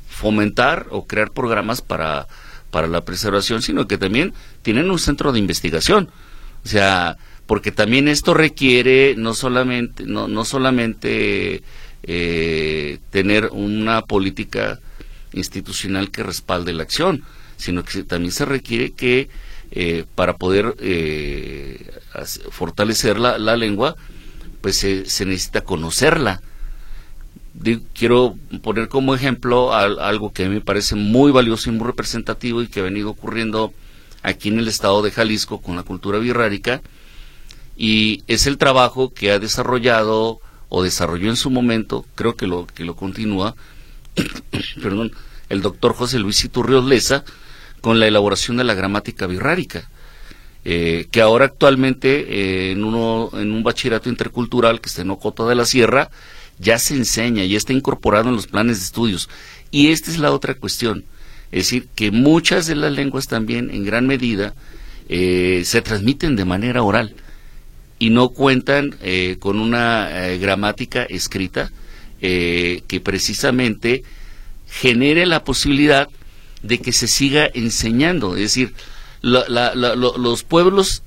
fomentar 0.07 0.87
o 0.91 1.05
crear 1.05 1.31
programas 1.31 1.81
para, 1.81 2.27
para 2.71 2.87
la 2.87 3.03
preservación, 3.03 3.61
sino 3.61 3.87
que 3.87 3.97
también 3.97 4.33
tienen 4.61 4.89
un 4.89 4.99
centro 4.99 5.33
de 5.33 5.39
investigación. 5.39 6.09
O 6.63 6.67
sea, 6.67 7.17
porque 7.45 7.71
también 7.71 8.07
esto 8.07 8.33
requiere 8.33 9.15
no 9.17 9.33
solamente, 9.33 10.05
no, 10.05 10.27
no 10.27 10.45
solamente 10.45 11.63
eh, 12.03 12.99
tener 13.09 13.49
una 13.51 14.03
política 14.03 14.79
institucional 15.33 16.11
que 16.11 16.23
respalde 16.23 16.73
la 16.73 16.83
acción, 16.83 17.23
sino 17.57 17.83
que 17.83 18.03
también 18.03 18.31
se 18.31 18.45
requiere 18.45 18.91
que 18.91 19.29
eh, 19.77 20.05
para 20.15 20.37
poder 20.37 20.73
eh, 20.79 21.91
fortalecer 22.49 23.19
la, 23.19 23.57
lengua, 23.57 23.97
pues 24.61 24.77
se, 24.77 25.25
necesita 25.25 25.65
conocerla. 25.65 26.41
quiero 27.93 28.37
poner 28.63 28.87
como 28.87 29.13
ejemplo 29.13 29.73
algo 29.73 30.31
que 30.31 30.45
a 30.45 30.47
mí 30.47 30.55
me 30.55 30.61
parece 30.61 30.95
muy 30.95 31.33
valioso 31.33 31.69
y 31.69 31.73
muy 31.73 31.85
representativo 31.87 32.61
y 32.61 32.67
que 32.67 32.79
ha 32.79 32.83
venido 32.83 33.09
ocurriendo 33.09 33.73
aquí 34.23 34.47
en 34.47 34.59
el 34.59 34.69
estado 34.69 35.01
de 35.01 35.11
Jalisco 35.11 35.61
con 35.61 35.75
la 35.75 35.83
cultura 35.83 36.19
birrárica 36.19 36.81
y 37.75 38.23
es 38.27 38.47
el 38.47 38.57
trabajo 38.57 39.13
que 39.13 39.31
ha 39.31 39.39
desarrollado 39.39 40.39
o 40.69 40.83
desarrolló 40.83 41.29
en 41.29 41.35
su 41.35 41.49
momento, 41.49 42.05
creo 42.15 42.37
que 42.37 42.47
lo 42.47 42.65
que 42.65 42.85
lo 42.85 42.95
continúa, 42.95 43.55
perdón, 44.81 45.11
el 45.49 45.61
doctor 45.61 45.93
José 45.93 46.17
Luis 46.19 46.45
Iturrios 46.45 46.85
Leza 46.85 47.25
con 47.85 47.99
la 47.99 48.07
elaboración 48.07 48.57
de 48.57 48.63
la 48.63 48.73
gramática 48.73 49.27
birrárica. 49.27 49.87
Eh, 50.63 51.05
que 51.11 51.21
ahora 51.21 51.45
actualmente 51.45 52.09
eh, 52.09 52.71
en, 52.71 52.83
uno, 52.83 53.29
en 53.33 53.51
un 53.51 53.61
bachillerato 53.61 54.09
intercultural 54.09 54.81
que 54.81 54.89
está 54.89 55.03
en 55.03 55.11
Ocota 55.11 55.45
de 55.45 55.53
la 55.53 55.65
Sierra 55.65 56.09
ya 56.57 56.79
se 56.79 56.95
enseña, 56.95 57.43
y 57.43 57.55
está 57.55 57.73
incorporado 57.73 58.29
en 58.29 58.37
los 58.37 58.47
planes 58.47 58.79
de 58.79 58.85
estudios. 58.85 59.29
Y 59.69 59.89
esta 59.91 60.09
es 60.09 60.17
la 60.17 60.31
otra 60.31 60.55
cuestión, 60.55 61.03
es 61.51 61.65
decir, 61.65 61.87
que 61.93 62.09
muchas 62.09 62.65
de 62.65 62.73
las 62.73 62.91
lenguas 62.91 63.27
también 63.27 63.69
en 63.69 63.85
gran 63.85 64.07
medida 64.07 64.55
eh, 65.07 65.61
se 65.63 65.83
transmiten 65.83 66.35
de 66.35 66.45
manera 66.45 66.81
oral 66.81 67.13
y 67.99 68.09
no 68.09 68.29
cuentan 68.29 68.95
con 69.39 69.59
una 69.59 70.09
gramática 70.39 71.03
escrita 71.03 71.71
que 72.19 73.01
precisamente 73.03 74.03
genere 74.67 75.27
la 75.27 75.43
posibilidad 75.43 76.09
de 76.65 76.79
que 76.79 76.91
se 76.91 77.07
siga 77.07 77.49
enseñando. 77.53 78.35
Es 78.35 78.41
decir, 78.41 78.73
los 79.21 80.43
pueblos 80.43 81.03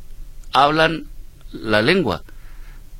hablan 0.52 1.04
la 1.52 1.82
lengua, 1.82 2.22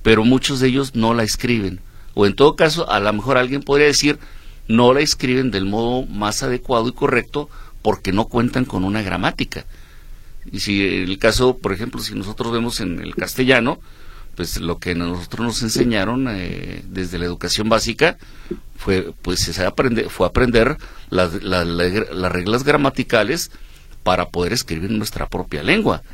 pero 0.03 0.25
muchos 0.25 0.61
de 0.61 0.69
ellos 0.69 0.95
no 0.95 1.15
la 1.15 1.23
escriben. 1.23 1.81
O 2.15 2.27
en 2.27 2.35
todo 2.35 2.57
caso, 2.57 2.91
a 2.91 3.01
lo 3.01 3.13
mejor 3.13 3.39
alguien 3.39 3.63
podría 3.63 3.87
decir, 3.87 4.19
no 4.67 4.93
la 4.93 5.01
escriben 5.01 5.51
del 5.51 5.65
modo 5.65 6.05
más 6.07 6.43
adecuado 6.43 6.89
y 6.89 6.93
correcto 6.93 7.49
porque 7.83 8.13
no 8.13 8.27
cuentan 8.27 8.65
con 8.65 8.85
una 8.85 9.03
gramática. 9.03 9.65
Y 10.51 10.61
si 10.61 10.85
el 10.85 11.19
caso, 11.19 11.57
por 11.59 11.73
ejemplo, 11.73 12.01
si 12.01 12.15
nosotros 12.15 12.53
vemos 12.53 12.81
en 12.81 13.01
el 13.01 13.15
castellano, 13.15 13.81
pues 14.39 14.61
lo 14.61 14.79
que 14.79 14.95
nosotros 14.95 15.47
nos 15.49 15.63
enseñaron 15.63 16.29
eh, 16.31 16.85
desde 16.85 17.19
la 17.19 17.25
educación 17.25 17.69
básica 17.69 18.19
fue 18.77 19.13
pues 19.21 19.41
se 19.41 19.67
aprende, 19.67 20.09
fue 20.09 20.29
aprender 20.29 20.77
las, 21.11 21.33
reglas 21.33 22.63
gramaticales 22.63 23.51
para 24.05 24.29
poder 24.29 24.53
escribir 24.53 24.93
nuestra 24.93 25.27
propia 25.27 25.65
lengua. 25.65 26.05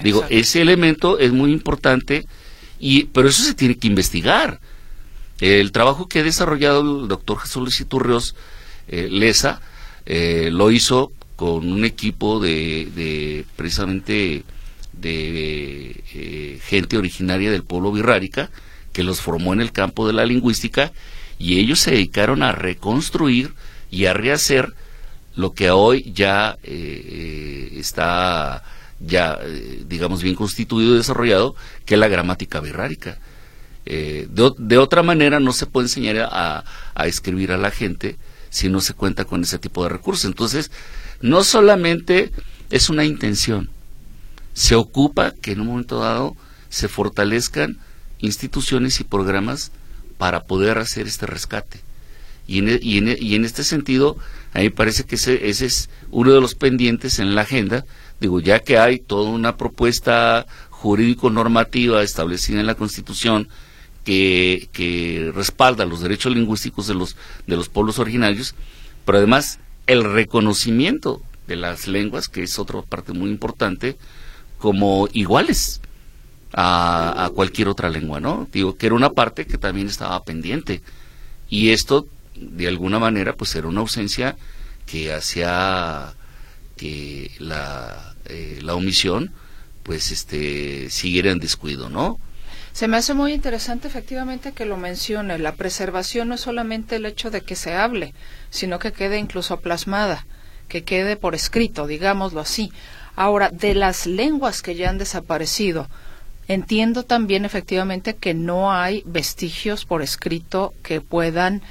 Digo, 0.00 0.24
ese 0.30 0.60
elemento 0.62 1.18
es 1.18 1.32
muy 1.32 1.50
importante, 1.50 2.28
y, 2.78 3.06
pero 3.06 3.28
eso 3.28 3.42
se 3.42 3.54
tiene 3.54 3.76
que 3.76 3.88
investigar. 3.88 4.60
El 5.40 5.72
trabajo 5.72 6.06
que 6.06 6.20
ha 6.20 6.22
desarrollado 6.22 7.02
el 7.02 7.08
doctor 7.08 7.40
Jesús 7.40 7.60
Luis 7.60 7.80
Iturrios 7.80 8.36
eh, 8.86 9.08
Lesa 9.10 9.60
eh, 10.06 10.50
lo 10.52 10.70
hizo 10.70 11.10
con 11.34 11.72
un 11.72 11.84
equipo 11.84 12.38
de, 12.38 13.44
precisamente 13.56 14.44
de 15.00 16.02
eh, 16.14 16.60
gente 16.64 16.96
originaria 16.96 17.50
del 17.50 17.64
pueblo 17.64 17.92
birrárica 17.92 18.50
que 18.92 19.02
los 19.02 19.20
formó 19.20 19.52
en 19.52 19.60
el 19.60 19.72
campo 19.72 20.06
de 20.06 20.12
la 20.12 20.26
lingüística 20.26 20.92
y 21.38 21.58
ellos 21.58 21.80
se 21.80 21.92
dedicaron 21.92 22.42
a 22.42 22.52
reconstruir 22.52 23.54
y 23.90 24.06
a 24.06 24.14
rehacer 24.14 24.72
lo 25.36 25.52
que 25.52 25.70
hoy 25.70 26.12
ya 26.14 26.58
eh, 26.62 27.70
está 27.74 28.62
ya 29.00 29.38
digamos 29.86 30.22
bien 30.22 30.36
constituido 30.36 30.94
y 30.94 30.98
desarrollado 30.98 31.56
que 31.84 31.94
es 31.94 32.00
la 32.00 32.08
gramática 32.08 32.60
birrárica 32.60 33.18
de, 33.84 34.52
de, 34.56 34.78
otra 34.78 35.02
manera 35.02 35.40
no 35.40 35.52
se 35.52 35.66
puede 35.66 35.86
enseñar 35.86 36.28
a, 36.30 36.64
a 36.94 37.06
escribir 37.06 37.52
a 37.52 37.58
la 37.58 37.70
gente 37.70 38.16
si 38.54 38.68
no 38.68 38.80
se 38.80 38.94
cuenta 38.94 39.24
con 39.24 39.42
ese 39.42 39.58
tipo 39.58 39.82
de 39.82 39.88
recursos. 39.88 40.24
Entonces, 40.26 40.70
no 41.20 41.42
solamente 41.42 42.30
es 42.70 42.88
una 42.88 43.04
intención, 43.04 43.68
se 44.54 44.76
ocupa 44.76 45.32
que 45.32 45.52
en 45.52 45.60
un 45.60 45.66
momento 45.66 45.98
dado 45.98 46.36
se 46.70 46.88
fortalezcan 46.88 47.78
instituciones 48.18 49.00
y 49.00 49.04
programas 49.04 49.70
para 50.16 50.44
poder 50.44 50.78
hacer 50.78 51.06
este 51.06 51.26
rescate. 51.26 51.80
Y 52.46 52.58
en, 52.58 52.68
e, 52.68 52.78
y 52.80 52.98
en, 52.98 53.08
e, 53.08 53.18
y 53.20 53.34
en 53.34 53.44
este 53.44 53.64
sentido, 53.64 54.16
a 54.52 54.58
mí 54.58 54.64
me 54.64 54.70
parece 54.70 55.04
que 55.04 55.16
ese, 55.16 55.48
ese, 55.48 55.66
es 55.66 55.90
uno 56.10 56.32
de 56.32 56.40
los 56.40 56.54
pendientes 56.54 57.18
en 57.18 57.34
la 57.34 57.42
agenda, 57.42 57.84
digo, 58.20 58.40
ya 58.40 58.60
que 58.60 58.78
hay 58.78 58.98
toda 58.98 59.30
una 59.30 59.56
propuesta 59.56 60.46
jurídico-normativa 60.70 62.02
establecida 62.02 62.60
en 62.60 62.66
la 62.66 62.74
Constitución 62.74 63.48
que, 64.04 64.68
que 64.72 65.32
respalda 65.34 65.86
los 65.86 66.00
derechos 66.00 66.34
lingüísticos 66.34 66.86
de 66.86 66.94
los, 66.94 67.16
de 67.46 67.56
los 67.56 67.68
pueblos 67.68 67.98
originarios, 67.98 68.54
pero 69.04 69.18
además 69.18 69.58
el 69.86 70.04
reconocimiento 70.04 71.22
de 71.46 71.56
las 71.56 71.88
lenguas, 71.88 72.28
que 72.28 72.42
es 72.42 72.58
otra 72.58 72.82
parte 72.82 73.12
muy 73.12 73.30
importante, 73.30 73.96
como 74.64 75.10
iguales 75.12 75.82
a, 76.54 77.26
a, 77.26 77.28
cualquier 77.28 77.68
otra 77.68 77.90
lengua, 77.90 78.18
¿no? 78.18 78.48
Digo 78.50 78.78
que 78.78 78.86
era 78.86 78.94
una 78.94 79.10
parte 79.10 79.44
que 79.44 79.58
también 79.58 79.88
estaba 79.88 80.24
pendiente. 80.24 80.80
Y 81.50 81.72
esto, 81.72 82.06
de 82.34 82.66
alguna 82.66 82.98
manera, 82.98 83.34
pues 83.34 83.54
era 83.56 83.68
una 83.68 83.80
ausencia 83.82 84.38
que 84.86 85.12
hacía 85.12 86.14
que 86.78 87.30
la, 87.40 88.14
eh, 88.24 88.60
la 88.62 88.74
omisión, 88.74 89.32
pues, 89.82 90.10
este, 90.10 90.88
siguiera 90.88 91.30
en 91.30 91.40
descuido, 91.40 91.90
¿no? 91.90 92.18
Se 92.72 92.88
me 92.88 92.96
hace 92.96 93.12
muy 93.12 93.34
interesante 93.34 93.86
efectivamente 93.86 94.52
que 94.52 94.64
lo 94.64 94.78
mencione. 94.78 95.38
La 95.38 95.56
preservación 95.56 96.28
no 96.28 96.36
es 96.36 96.40
solamente 96.40 96.96
el 96.96 97.04
hecho 97.04 97.30
de 97.30 97.42
que 97.42 97.54
se 97.54 97.74
hable, 97.74 98.14
sino 98.48 98.78
que 98.78 98.94
quede 98.94 99.18
incluso 99.18 99.60
plasmada, 99.60 100.24
que 100.68 100.84
quede 100.84 101.16
por 101.16 101.34
escrito, 101.34 101.86
digámoslo 101.86 102.40
así. 102.40 102.72
Ahora, 103.16 103.50
de 103.50 103.74
las 103.74 104.06
lenguas 104.06 104.62
que 104.62 104.74
ya 104.74 104.90
han 104.90 104.98
desaparecido, 104.98 105.88
entiendo 106.48 107.04
también 107.04 107.44
efectivamente 107.44 108.14
que 108.14 108.34
no 108.34 108.72
hay 108.72 109.02
vestigios 109.06 109.84
por 109.84 110.02
escrito 110.02 110.74
que 110.82 111.00
puedan 111.00 111.62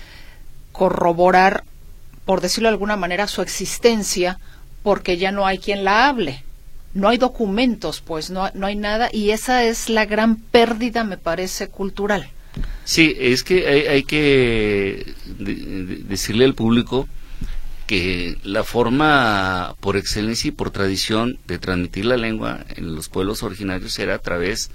corroborar, 0.71 1.63
por 2.25 2.41
decirlo 2.41 2.69
de 2.69 2.73
alguna 2.73 2.95
manera, 2.95 3.27
su 3.27 3.41
existencia, 3.41 4.39
porque 4.81 5.17
ya 5.17 5.31
no 5.31 5.45
hay 5.45 5.59
quien 5.59 5.83
la 5.83 6.07
hable 6.07 6.43
no 6.93 7.09
hay 7.09 7.17
documentos, 7.17 8.01
pues 8.01 8.29
no, 8.29 8.49
no 8.53 8.67
hay 8.67 8.75
nada 8.75 9.09
y 9.11 9.31
esa 9.31 9.63
es 9.63 9.89
la 9.89 10.05
gran 10.05 10.35
pérdida, 10.35 11.03
me 11.03 11.17
parece, 11.17 11.67
cultural. 11.67 12.29
Sí, 12.85 13.15
es 13.17 13.43
que 13.43 13.87
hay, 13.89 14.03
que 14.03 15.13
decirle 16.07 16.45
al 16.45 16.53
público 16.53 17.07
que 17.87 18.37
la 18.43 18.63
forma 18.63 19.75
por 19.79 19.97
excelencia 19.97 20.49
y 20.49 20.51
por 20.51 20.71
tradición 20.71 21.37
de 21.47 21.59
transmitir 21.59 22.05
la 22.05 22.17
lengua 22.17 22.65
en 22.75 22.95
los 22.95 23.09
pueblos 23.09 23.43
originarios 23.43 23.97
era 23.99 24.15
a 24.15 24.19
través 24.19 24.69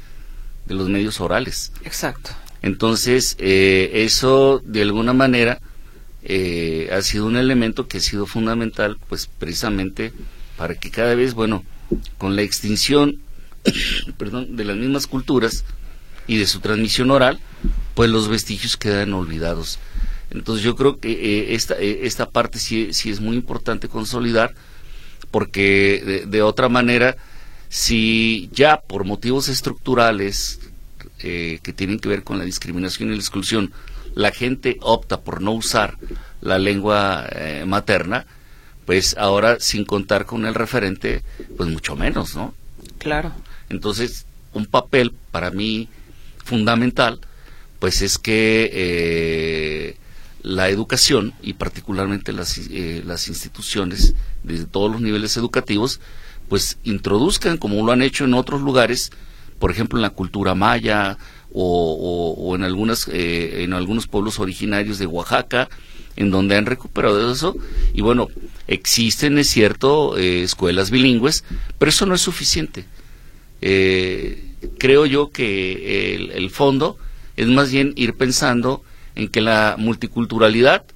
de 0.66 0.74
los 0.74 0.88
medios 0.88 1.20
orales. 1.20 1.72
Exacto. 1.84 2.30
Entonces, 2.62 3.36
eh, 3.38 3.90
eso 4.04 4.60
de 4.64 4.82
alguna 4.82 5.12
manera 5.12 5.60
eh, 6.22 6.90
ha 6.92 7.00
sido 7.02 7.26
un 7.26 7.36
elemento 7.36 7.88
que 7.88 7.98
ha 7.98 8.00
sido 8.00 8.26
fundamental, 8.26 8.98
pues 9.08 9.26
precisamente 9.26 10.12
para 10.56 10.74
que 10.74 10.90
cada 10.90 11.14
vez, 11.14 11.34
bueno, 11.34 11.64
con 12.18 12.36
la 12.36 12.42
extinción 12.42 13.20
perdón, 14.18 14.56
de 14.56 14.64
las 14.64 14.76
mismas 14.76 15.06
culturas 15.06 15.64
y 16.26 16.36
de 16.36 16.46
su 16.46 16.60
transmisión 16.60 17.10
oral, 17.10 17.40
pues 17.94 18.10
los 18.10 18.28
vestigios 18.28 18.76
quedan 18.76 19.14
olvidados. 19.14 19.78
Entonces 20.30 20.64
yo 20.64 20.76
creo 20.76 20.98
que 20.98 21.10
eh, 21.10 21.54
esta, 21.54 21.74
eh, 21.78 22.00
esta 22.02 22.28
parte 22.30 22.58
sí, 22.58 22.92
sí, 22.92 23.10
es 23.10 23.20
muy 23.20 23.36
importante 23.36 23.88
consolidar, 23.88 24.54
porque 25.30 26.24
de, 26.26 26.42
otra 26.42 26.68
manera, 26.68 27.16
si 27.68 28.48
ya 28.52 28.80
por 28.80 29.04
motivos 29.04 29.48
estructurales 29.48 30.60
eh, 31.20 31.60
que 31.62 31.72
tienen 31.72 31.98
que 31.98 32.08
ver 32.08 32.24
con 32.24 32.38
la 32.38 32.44
discriminación 32.44 33.08
y 33.08 33.12
la 33.12 33.18
exclusión, 33.18 33.72
la 34.14 34.30
gente 34.30 34.78
opta 34.80 35.20
por 35.20 35.42
no 35.42 35.52
usar 35.52 35.96
la 36.40 36.58
lengua 36.58 37.28
materna, 37.66 38.26
pues 38.86 39.16
ahora 39.18 39.58
sin 39.60 39.84
contar 39.84 40.24
con 40.24 40.46
el 40.46 40.54
referente, 40.54 41.22
pues 41.56 41.68
mucho 41.68 41.94
menos, 41.94 42.34
¿no? 42.34 42.54
Claro. 42.98 43.32
Entonces, 43.68 44.24
un 44.54 44.66
papel 44.66 45.12
para 45.30 45.50
mí 45.50 45.88
fundamental, 46.44 47.20
pues 47.78 48.02
es 48.02 48.18
que 48.18 48.70
eh, 48.72 49.96
la 50.42 50.68
educación 50.68 51.34
y 51.42 51.54
particularmente 51.54 52.32
las, 52.32 52.58
eh, 52.58 53.02
las 53.04 53.28
instituciones 53.28 54.14
de 54.44 54.64
todos 54.66 54.90
los 54.90 55.00
niveles 55.00 55.36
educativos, 55.36 56.00
pues 56.48 56.78
introduzcan, 56.84 57.58
como 57.58 57.84
lo 57.84 57.92
han 57.92 58.02
hecho 58.02 58.24
en 58.24 58.34
otros 58.34 58.62
lugares, 58.62 59.10
por 59.58 59.70
ejemplo 59.70 59.98
en 59.98 60.02
la 60.02 60.10
cultura 60.10 60.54
maya 60.54 61.18
o, 61.52 62.34
o, 62.38 62.56
en, 62.56 62.62
algunas, 62.62 63.08
eh, 63.08 63.64
en 63.64 63.72
algunos 63.72 64.06
pueblos 64.06 64.38
originarios 64.38 64.98
de 64.98 65.06
Oaxaca, 65.06 65.68
en 66.16 66.30
donde 66.30 66.56
han 66.56 66.66
recuperado 66.66 67.32
eso. 67.32 67.56
Y 67.94 68.00
bueno, 68.00 68.28
existen, 68.66 69.38
es 69.38 69.48
cierto, 69.48 70.18
eh, 70.18 70.42
escuelas 70.42 70.90
bilingües, 70.90 71.44
pero 71.78 71.90
eso 71.90 72.06
no 72.06 72.14
es 72.14 72.20
suficiente. 72.20 72.84
Eh, 73.60 74.54
creo 74.78 75.06
yo 75.06 75.30
que 75.30 76.14
el, 76.34 76.50
fondo 76.50 76.98
es 77.36 77.46
más 77.46 77.70
bien 77.70 77.92
ir 77.96 78.14
pensando 78.14 78.82
en 79.18 79.28
que 79.28 79.42
la 79.42 79.76
multiculturalidad 79.78 80.86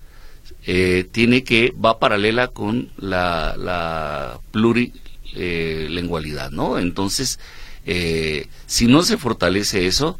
eh, 0.66 1.06
tiene 1.12 1.44
que 1.44 1.72
va 1.72 1.98
paralela 1.98 2.48
con 2.48 2.88
la, 2.96 4.40
plurilingualidad, 4.50 6.50
¿no? 6.50 6.78
Entonces, 6.78 7.38
si 7.84 8.86
no 8.86 9.02
se 9.02 9.18
fortalece 9.18 9.86
eso, 9.86 10.18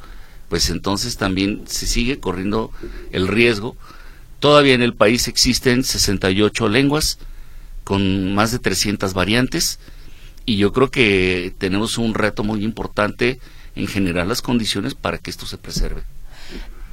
pues 0.51 0.69
entonces 0.69 1.17
también 1.17 1.63
se 1.67 1.87
sigue 1.87 2.21
corriendo 2.21 2.71
el 3.13 3.29
riesgo 3.29 3.79
Todavía 4.43 4.75
en 4.75 4.83
el 4.83 4.93
país 4.93 5.29
existen 5.29 5.85
68 5.85 6.69
lenguas 6.69 7.21
con 7.85 8.35
más 8.35 8.51
de 8.51 8.59
300 8.59 9.15
variantes 9.15 9.79
y 10.45 10.57
yo 10.57 10.73
creo 10.73 10.91
que 10.91 11.55
tenemos 11.59 11.97
un 11.97 12.13
reto 12.13 12.43
muy 12.43 12.65
importante 12.65 13.39
en 13.77 13.87
generar 13.87 14.27
las 14.27 14.43
condiciones 14.43 14.97
para 14.97 15.19
que 15.19 15.31
esto 15.31 15.47
se 15.47 15.59
preserve. 15.59 16.03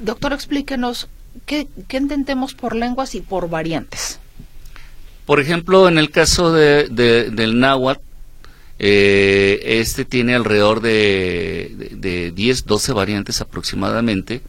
Doctor, 0.00 0.32
explíquenos 0.32 1.08
qué, 1.46 1.68
entendemos 1.90 2.54
por 2.54 2.74
lenguas 2.74 3.14
y 3.14 3.20
por 3.20 3.48
variantes. 3.48 4.18
Por 5.26 5.40
ejemplo, 5.40 5.88
en 5.88 5.98
el 5.98 6.10
caso 6.10 6.52
de, 6.52 6.88
del 6.88 7.60
náhuatl, 7.60 8.02
eh, 8.78 9.60
este 9.80 10.04
tiene 10.04 10.34
alrededor 10.34 10.80
de, 10.80 11.72
de, 11.76 11.96
de 11.96 12.30
10, 12.32 12.64
12 12.64 12.92
variantes 12.92 13.40
aproximadamente 13.42 14.40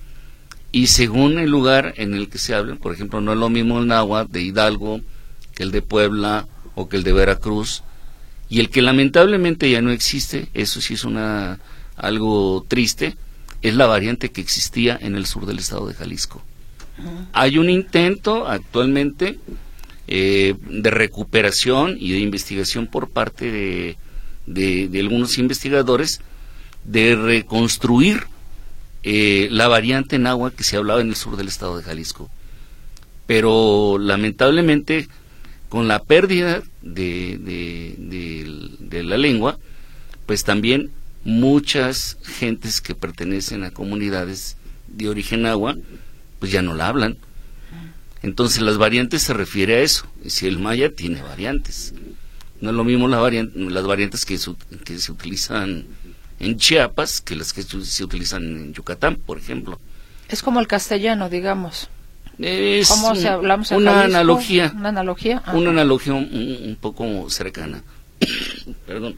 y 0.71 0.87
según 0.87 1.37
el 1.37 1.49
lugar 1.49 1.93
en 1.97 2.13
el 2.13 2.29
que 2.29 2.37
se 2.37 2.55
hablen, 2.55 2.77
por 2.77 2.93
ejemplo, 2.93 3.19
no 3.19 3.33
es 3.33 3.37
lo 3.37 3.49
mismo 3.49 3.79
el 3.79 3.87
náhuatl 3.87 4.31
de 4.31 4.41
Hidalgo 4.41 5.01
que 5.53 5.63
el 5.63 5.71
de 5.71 5.81
Puebla 5.81 6.47
o 6.75 6.87
que 6.87 6.97
el 6.97 7.03
de 7.03 7.13
Veracruz, 7.13 7.83
y 8.49 8.59
el 8.59 8.69
que 8.69 8.81
lamentablemente 8.81 9.69
ya 9.69 9.81
no 9.81 9.91
existe, 9.91 10.49
eso 10.53 10.81
sí 10.81 10.95
es 10.95 11.03
una 11.03 11.59
algo 11.95 12.65
triste, 12.67 13.15
es 13.61 13.75
la 13.75 13.85
variante 13.85 14.31
que 14.31 14.41
existía 14.41 14.97
en 14.99 15.15
el 15.15 15.25
sur 15.25 15.45
del 15.45 15.59
estado 15.59 15.87
de 15.87 15.93
Jalisco. 15.93 16.41
Hay 17.33 17.57
un 17.57 17.69
intento 17.69 18.47
actualmente 18.47 19.39
eh, 20.07 20.55
de 20.67 20.91
recuperación 20.91 21.95
y 21.99 22.11
de 22.11 22.19
investigación 22.19 22.87
por 22.87 23.09
parte 23.09 23.51
de, 23.51 23.97
de, 24.45 24.99
algunos 24.99 25.37
investigadores 25.37 26.21
de 26.83 27.15
reconstruir 27.15 28.25
eh, 29.03 29.47
la 29.51 29.67
variante 29.67 30.15
en 30.15 30.27
agua 30.27 30.51
que 30.51 30.63
se 30.63 30.77
hablaba 30.77 31.01
en 31.01 31.09
el 31.09 31.15
sur 31.15 31.37
del 31.37 31.47
estado 31.47 31.77
de 31.77 31.83
Jalisco. 31.83 32.29
Pero 33.25 33.97
lamentablemente, 33.97 35.07
con 35.69 35.87
la 35.87 36.03
pérdida 36.03 36.61
de, 36.81 37.37
de 38.79 39.03
la 39.03 39.17
lengua, 39.17 39.57
pues 40.25 40.43
también 40.43 40.91
muchas 41.23 42.17
gentes 42.23 42.81
que 42.81 42.95
pertenecen 42.95 43.63
a 43.63 43.71
comunidades 43.71 44.57
de 44.87 45.09
origen 45.09 45.45
agua, 45.45 45.77
pues 46.39 46.51
ya 46.51 46.61
no 46.61 46.73
la 46.73 46.87
hablan. 46.87 47.17
Entonces 48.23 48.61
las 48.61 48.77
variantes 48.77 49.23
se 49.23 49.33
refiere 49.33 49.77
a 49.77 49.79
eso. 49.79 50.05
Si 50.27 50.47
el 50.47 50.59
maya 50.59 50.93
tiene 50.93 51.21
variantes. 51.21 51.93
No 52.59 52.69
es 52.69 52.75
lo 52.75 52.83
mismo 52.83 53.07
las 53.07 53.19
variantes 53.87 54.25
que, 54.25 54.37
que 54.83 54.99
se 54.99 55.11
utilizan 55.11 55.85
en 56.39 56.57
Chiapas 56.57 57.21
que 57.21 57.35
las 57.35 57.53
que 57.53 57.63
se 57.63 58.03
utilizan 58.03 58.43
en 58.43 58.73
Yucatán, 58.73 59.15
por 59.15 59.37
ejemplo. 59.37 59.79
Es 60.27 60.41
como 60.41 60.59
el 60.59 60.67
castellano, 60.67 61.29
digamos. 61.29 61.89
Es 62.39 62.87
¿Cómo 62.87 63.15
se 63.15 63.27
hablamos 63.27 63.69
una 63.71 64.03
analogía. 64.03 64.73
Una 64.75 64.89
analogía. 64.89 65.43
Una 65.53 65.69
analogía 65.69 66.13
un, 66.13 66.77
poco 66.79 67.29
cercana. 67.29 67.83
Perdón. 68.87 69.15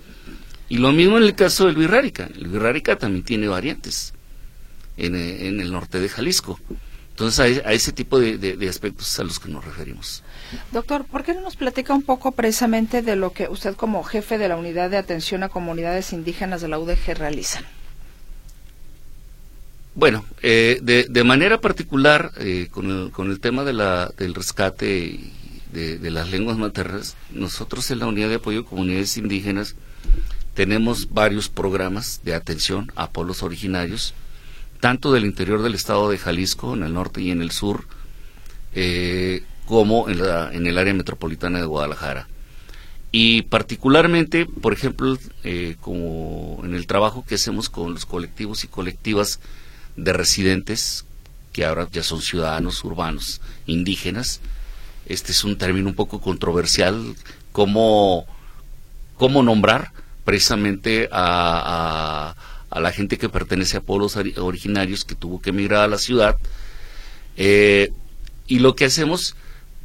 Y 0.74 0.78
lo 0.78 0.92
mismo 0.92 1.20
en 1.20 1.24
el 1.24 1.36
caso 1.36 1.68
del 1.68 1.76
birrárica. 1.76 2.28
El 2.34 2.48
birrárica 2.48 2.96
también 2.96 3.24
tiene 3.24 3.48
variantes 3.48 4.12
en, 4.98 5.14
en 5.14 5.60
el 5.60 5.72
norte 5.72 6.00
de 6.00 6.10
Jalisco. 6.10 6.60
Entonces, 7.12 7.62
a, 7.64 7.74
ese 7.74 7.92
tipo 7.92 8.20
de, 8.20 8.68
aspectos 8.68 9.20
a 9.20 9.24
los 9.24 9.40
que 9.40 9.50
nos 9.50 9.64
referimos. 9.64 10.24
Doctor, 10.72 11.06
¿por 11.06 11.24
qué 11.24 11.36
no 11.36 11.42
nos 11.42 11.58
platica 11.58 11.94
un 11.94 12.02
poco 12.02 12.32
precisamente 12.32 13.04
de 13.04 13.16
lo 13.16 13.34
que 13.34 13.50
usted 13.50 13.76
como 13.76 14.04
jefe 14.04 14.40
de 14.40 14.48
la 14.48 14.58
Unidad 14.58 14.90
de 14.90 14.98
Atención 14.98 15.44
a 15.44 15.50
Comunidades 15.50 16.12
Indígenas 16.12 16.62
de 16.62 16.70
la 16.70 16.80
UDG 16.80 17.20
realizan? 17.20 17.66
Bueno, 19.94 20.26
eh, 20.42 20.80
de, 20.82 21.24
manera 21.24 21.62
particular, 21.62 22.32
eh, 22.40 22.68
con, 22.72 22.90
el, 22.90 23.12
con 23.12 23.30
el 23.30 23.40
tema 23.40 23.64
de 23.64 23.74
la, 23.74 24.12
del 24.18 24.34
rescate 24.34 25.20
de, 25.72 26.00
de 26.00 26.10
las 26.10 26.32
lenguas 26.32 26.58
maternas, 26.58 27.16
nosotros 27.30 27.92
en 27.92 28.00
la 28.00 28.08
Unidad 28.08 28.30
de 28.30 28.36
Apoyo 28.36 28.62
a 28.62 28.66
Comunidades 28.66 29.18
Indígenas 29.18 29.76
tenemos 30.54 31.10
varios 31.12 31.50
programas 31.50 32.22
de 32.24 32.36
atención 32.36 32.92
a 32.96 33.10
pueblos 33.10 33.44
originarios 33.44 34.14
tanto 34.84 35.14
del 35.14 35.24
interior 35.24 35.62
del 35.62 35.76
estado 35.76 36.10
de 36.10 36.18
Jalisco, 36.18 36.74
en 36.74 36.84
el 36.84 36.94
norte 36.94 37.22
y 37.22 37.32
en 37.32 37.42
el 37.42 37.52
sur, 37.52 37.86
eh, 38.76 39.44
como 39.66 40.10
en, 40.10 40.20
la, 40.20 40.52
en, 40.52 40.68
el 40.68 40.78
área 40.78 40.94
metropolitana 40.94 41.60
de 41.60 41.66
Guadalajara. 41.66 42.28
Y 43.10 43.44
particularmente, 43.44 44.46
por 44.46 44.74
ejemplo, 44.74 45.18
eh, 45.46 45.78
como 45.80 46.60
en 46.66 46.76
el 46.76 46.86
trabajo 46.86 47.24
que 47.26 47.36
hacemos 47.36 47.70
con 47.70 47.94
los 47.94 48.06
colectivos 48.06 48.66
y 48.66 48.68
colectivas 48.68 49.40
de 49.96 50.12
residentes, 50.12 51.06
que 51.54 51.64
ahora 51.64 51.88
ya 51.90 52.04
son 52.04 52.22
ciudadanos 52.22 52.84
urbanos 52.84 53.40
indígenas, 53.66 54.42
este 55.06 55.32
es 55.32 55.46
un 55.46 55.58
término 55.58 55.88
un 55.88 55.96
poco 55.96 56.20
controversial, 56.20 57.16
cómo, 57.54 58.26
cómo 59.16 59.44
nombrar 59.44 59.94
precisamente 60.24 61.10
a 61.12 62.36
la 62.82 62.92
gente 62.92 63.18
que 63.18 63.30
pertenece 63.30 63.78
a 63.78 63.82
pueblos 63.82 64.18
originarios 64.38 65.06
que 65.06 65.16
tuvo 65.16 65.42
que 65.42 65.52
emigrar 65.52 65.84
a 65.84 65.88
la 65.88 65.98
ciudad. 65.98 66.38
Eh, 67.38 67.92
y 68.48 68.60
lo 68.60 68.76
que 68.76 68.86
hacemos, 68.86 69.36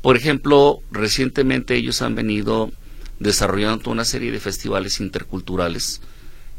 por 0.03 0.17
ejemplo, 0.17 0.81
recientemente 0.91 1.77
ellos 1.77 2.03
han 2.03 2.15
venido 2.15 2.71
desarrollando 3.19 3.91
una 3.91 4.05
serie 4.05 4.31
de 4.31 4.41
festivales 4.41 5.01
interculturales 5.01 6.01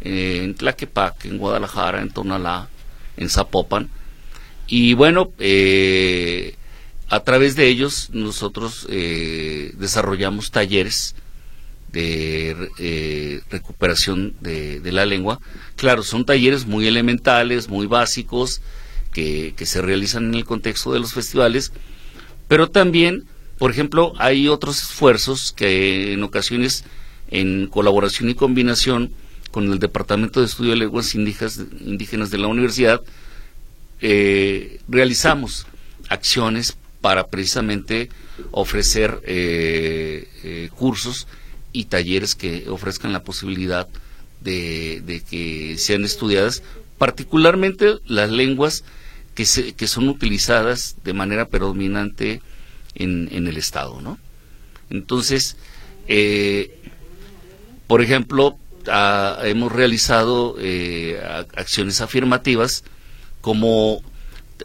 eh, 0.02 0.42
en 0.44 0.56
Tlaquepaque, 0.56 1.30
en 1.30 1.38
Guadalajara, 1.38 2.02
en 2.02 2.10
Tonalá, 2.10 2.70
en 3.18 3.30
Zapopan. 3.30 3.89
Y 4.68 4.94
bueno, 4.94 5.32
eh, 5.39 6.56
a 7.08 7.22
través 7.22 7.56
de 7.56 7.68
ellos 7.68 8.10
nosotros 8.13 8.88
desarrollamos 8.88 10.52
talleres 10.52 11.15
de 11.91 12.69
eh, 12.80 13.41
recuperación 13.49 14.36
de, 14.41 14.82
la 14.91 15.06
lengua. 15.06 15.39
Claro, 15.75 16.04
son 16.04 16.25
talleres 16.25 16.65
muy 16.65 16.88
elementales, 16.88 17.69
muy 17.69 17.88
básicos, 17.88 18.62
que, 19.12 19.54
se 19.58 19.82
realizan 19.82 20.25
en 20.25 20.36
el 20.36 20.45
contexto 20.45 20.93
de 20.93 20.99
los 20.99 21.13
festivales, 21.13 21.71
pero 22.47 22.69
también, 22.69 23.25
por 23.58 23.71
ejemplo, 23.71 24.13
hay 24.17 24.47
otros 24.47 24.82
esfuerzos 24.82 25.52
que 25.52 26.13
en 26.13 26.23
ocasiones, 26.23 26.86
en 27.30 27.67
colaboración 27.67 28.30
y 28.30 28.36
combinación 28.36 29.12
con 29.52 29.71
el 29.71 29.80
Departamento 29.80 30.39
de 30.39 30.45
Estudio 30.45 30.71
de 30.71 30.78
Lenguas 30.78 31.15
Indígenas, 31.15 32.30
de 32.30 32.38
la 32.38 32.47
universidad, 32.47 33.02
eh, 34.02 34.80
realizamos 34.88 35.65
acciones 36.08 36.78
para 37.02 37.28
precisamente 37.28 38.10
ofrecer 38.52 39.19
eh, 39.25 40.69
cursos 40.75 41.28
y 41.71 41.86
talleres 41.86 42.36
que 42.36 42.69
ofrezcan 42.69 43.13
la 43.13 43.23
posibilidad 43.23 43.88
de, 44.41 45.23
que 45.29 45.75
sean 45.77 46.03
estudiadas, 46.03 46.63
particularmente 46.97 47.99
las 48.05 48.29
lenguas 48.29 48.84
que, 49.36 49.45
se, 49.45 49.73
que 49.73 49.88
son 49.88 50.10
utilizadas 50.10 50.95
de 51.03 51.13
manera 51.13 51.47
predominante 51.47 52.41
en, 52.95 53.29
en 53.32 53.47
el 53.47 53.58
Estado, 53.58 54.01
¿no? 54.01 54.17
Entonces, 54.89 55.55
eh, 56.08 56.79
por 57.88 58.01
ejemplo, 58.01 58.58
hemos 59.43 59.71
realizado 59.71 60.55
eh, 60.60 61.21
acciones 61.55 62.01
afirmativas 62.01 62.84
como 63.41 64.01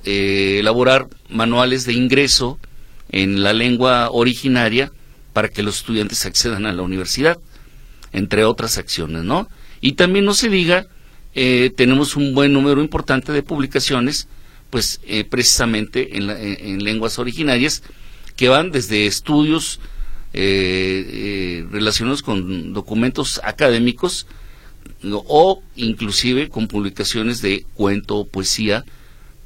eh, 0.05 0.59
elaborar 0.61 1.09
manuales 1.29 1.85
de 1.85 1.93
ingreso 1.93 2.59
en 3.11 3.43
la 3.43 3.53
lengua 3.53 4.11
originaria 4.11 4.93
para 5.35 5.49
que 5.49 5.63
los 5.63 5.79
estudiantes 5.79 6.25
accedan 6.25 6.65
a 6.65 6.73
la 6.73 6.81
universidad, 6.81 7.39
entre 8.13 8.45
otras 8.45 8.79
acciones, 8.79 9.25
¿no? 9.25 9.49
Y 9.83 9.93
también 9.93 10.25
no 10.25 10.33
se 10.33 10.49
diga, 10.49 10.87
eh, 11.35 11.73
tenemos 11.77 12.17
un 12.17 12.33
buen 12.35 12.53
número 12.53 12.81
importante 12.81 13.33
de 13.33 13.43
publicaciones, 13.43 14.29
pues 14.71 15.01
eh, 15.05 15.25
precisamente 15.25 16.17
en, 16.17 16.85
lenguas 16.85 17.19
originarias, 17.19 17.83
que 18.37 18.49
van 18.49 18.71
desde 18.71 19.07
estudios 19.07 19.81
eh, 20.33 21.67
relacionados 21.71 22.23
con 22.23 22.73
documentos 22.73 23.41
académicos 23.45 24.27
o 25.13 25.63
inclusive 25.77 26.49
con 26.49 26.69
publicaciones 26.69 27.43
de 27.43 27.67
cuento 27.75 28.17
o 28.17 28.27
poesía, 28.27 28.85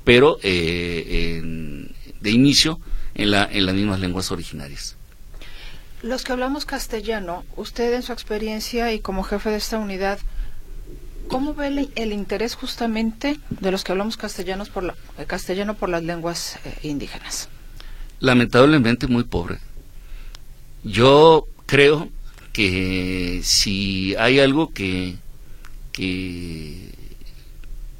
pero 0.05 0.39
de 0.43 1.81
inicio 2.25 2.79
en, 3.15 3.31
la, 3.31 3.49
en 3.51 3.67
las 3.67 3.75
mismas 3.75 4.01
lenguas 4.01 4.31
originarias. 4.31 4.98
Los 6.03 6.23
que 6.23 6.33
hablamos 6.33 6.65
castellano, 6.65 7.45
usted 7.57 7.93
en 7.93 8.03
su 8.03 8.13
experiencia 8.13 8.93
y 8.93 9.01
como 9.01 9.25
jefe 9.25 9.51
de 9.51 9.57
esta 9.57 9.79
unidad, 9.79 10.21
¿cómo 11.27 11.55
ve 11.55 11.89
el, 11.97 12.13
interés 12.13 12.55
justamente 12.55 13.41
de 13.51 13.71
los 13.73 13.83
que 13.83 13.93
hablamos 13.93 14.17
castellanos 14.17 14.69
por 14.69 14.85
la, 14.85 14.95
castellano 15.27 15.75
por 15.75 15.89
las 15.89 16.05
lenguas 16.05 16.59
eh, 16.65 16.79
indígenas? 16.83 17.49
Lamentablemente 18.21 19.09
muy 19.09 19.25
pobre. 19.25 19.59
Yo 20.85 21.49
creo 21.67 22.09
que 22.53 23.41
si 23.43 24.15
hay 24.17 24.39
algo 24.39 24.73
que, 24.73 25.17
que 25.91 26.93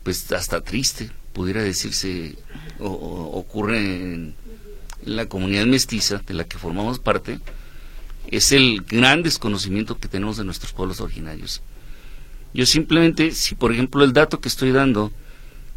pues 0.05 0.31
hasta 0.31 0.61
triste, 0.61 1.11
pudiera 1.33 1.63
decirse, 1.63 2.37
ocurre 2.79 3.79
en 3.79 4.35
la 5.05 5.27
comunidad 5.27 5.67
mestiza 5.67 6.23
de 6.27 6.35
la 6.35 6.45
que 6.45 6.59
formamos 6.59 6.99
parte, 6.99 7.41
es 8.31 8.53
el 8.53 8.83
gran 8.83 9.23
desconocimiento 9.23 9.99
que 9.99 10.09
tenemos 10.09 10.37
de 10.37 10.45
nuestros 10.45 10.73
pueblos 10.73 11.01
originarios. 11.01 11.63
Yo 12.55 12.67
simplemente, 12.67 13.33
si 13.33 13.55
por 13.55 13.73
ejemplo 13.73 14.05
el 14.05 14.13
dato 14.13 14.41
que 14.41 14.49
estoy 14.49 14.73
dando 14.73 15.13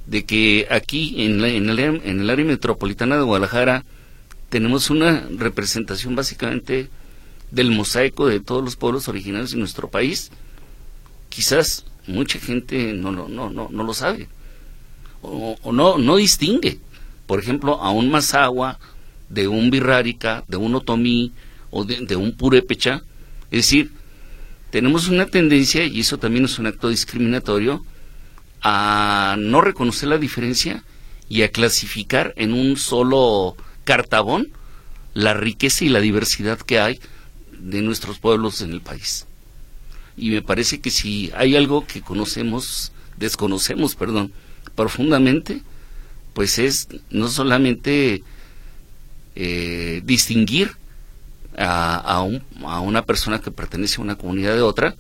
de 0.08 0.26
que 0.26 0.68
aquí 0.70 1.24
en, 1.24 1.44
en, 1.44 1.70
el, 1.70 2.30
área 2.30 2.46
metropolitana 2.46 3.18
de 3.18 3.24
Guadalajara 3.24 3.86
tenemos 4.50 4.90
una 4.90 5.28
representación 5.38 6.16
básicamente 6.16 6.90
del 7.52 7.72
mosaico 7.72 8.28
de 8.28 8.40
todos 8.40 8.64
los 8.64 8.76
pueblos 8.76 9.08
originarios 9.08 9.52
de 9.52 9.58
nuestro 9.58 9.90
país, 9.90 10.32
quizás 11.30 11.86
mucha 12.08 12.40
gente 12.40 12.94
no, 12.94 13.12
no, 13.12 13.28
no, 13.28 13.50
no, 13.50 13.70
no 13.72 13.84
lo 13.84 13.94
sabe 13.94 14.28
o, 15.22 15.72
no, 15.72 15.98
no 15.98 16.16
distingue, 16.16 16.80
por 17.28 17.40
ejemplo, 17.40 17.82
a 17.82 17.92
un 17.92 18.10
Mazahua, 18.10 18.80
de 19.30 19.48
un 19.48 19.70
Birrárica, 19.70 20.44
de 20.48 20.58
un 20.58 20.76
Otomí, 20.76 21.32
o 21.72 21.86
de, 21.86 22.16
un 22.16 22.34
purépecha. 22.34 23.02
Es 23.50 23.66
decir, 23.66 23.92
tenemos 24.70 25.08
una 25.08 25.26
tendencia, 25.26 25.86
y 25.86 26.02
eso 26.02 26.18
también 26.20 26.46
es 26.46 26.60
un 26.60 26.68
acto 26.68 26.90
discriminatorio, 26.90 27.84
a 28.62 29.36
no 29.40 29.62
reconocer 29.62 30.10
la 30.10 30.20
diferencia 30.20 30.84
y 31.28 31.42
a 31.42 31.50
clasificar 31.50 32.34
en 32.38 32.54
un 32.54 32.78
solo 32.78 33.56
cartabón 33.86 34.50
la 35.14 35.34
riqueza 35.34 35.84
y 35.84 35.90
la 35.90 36.00
diversidad 36.00 36.60
que 36.60 36.80
hay 36.80 37.00
de 37.58 37.82
nuestros 37.82 38.20
pueblos 38.20 38.62
en 38.62 38.72
el 38.72 38.82
país. 38.82 39.26
Y 40.16 40.30
me 40.30 40.42
parece 40.42 40.80
que 40.80 40.92
si 40.92 41.32
hay 41.36 41.56
algo 41.56 41.88
que 41.88 42.02
conocemos, 42.02 42.92
desconocemos, 43.18 43.96
perdón, 43.96 44.32
profundamente, 44.76 45.64
pues 46.34 46.60
es 46.60 46.88
no 47.10 47.28
solamente 47.28 48.24
eh, 49.36 50.02
distinguir 50.06 50.72
a, 51.58 51.96
a, 51.96 52.22
un, 52.22 52.44
a, 52.66 52.80
una 52.80 53.06
persona 53.06 53.40
que 53.40 53.52
pertenece 53.52 53.98
a 53.98 54.04
una 54.04 54.16
comunidad 54.16 54.56
de 54.56 54.62
otra, 54.62 54.96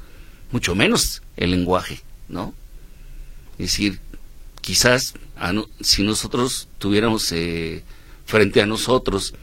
mucho 0.52 0.76
menos 0.76 1.22
el 1.38 1.52
lenguaje, 1.52 2.02
¿no? 2.28 2.54
Es 3.54 3.72
decir, 3.72 4.00
quizás 4.62 5.14
si 5.82 6.04
nosotros 6.04 6.68
tuviéramos 6.78 7.32
eh, 7.32 7.84
frente 8.26 8.62
a 8.62 8.66
nosotros 8.66 9.34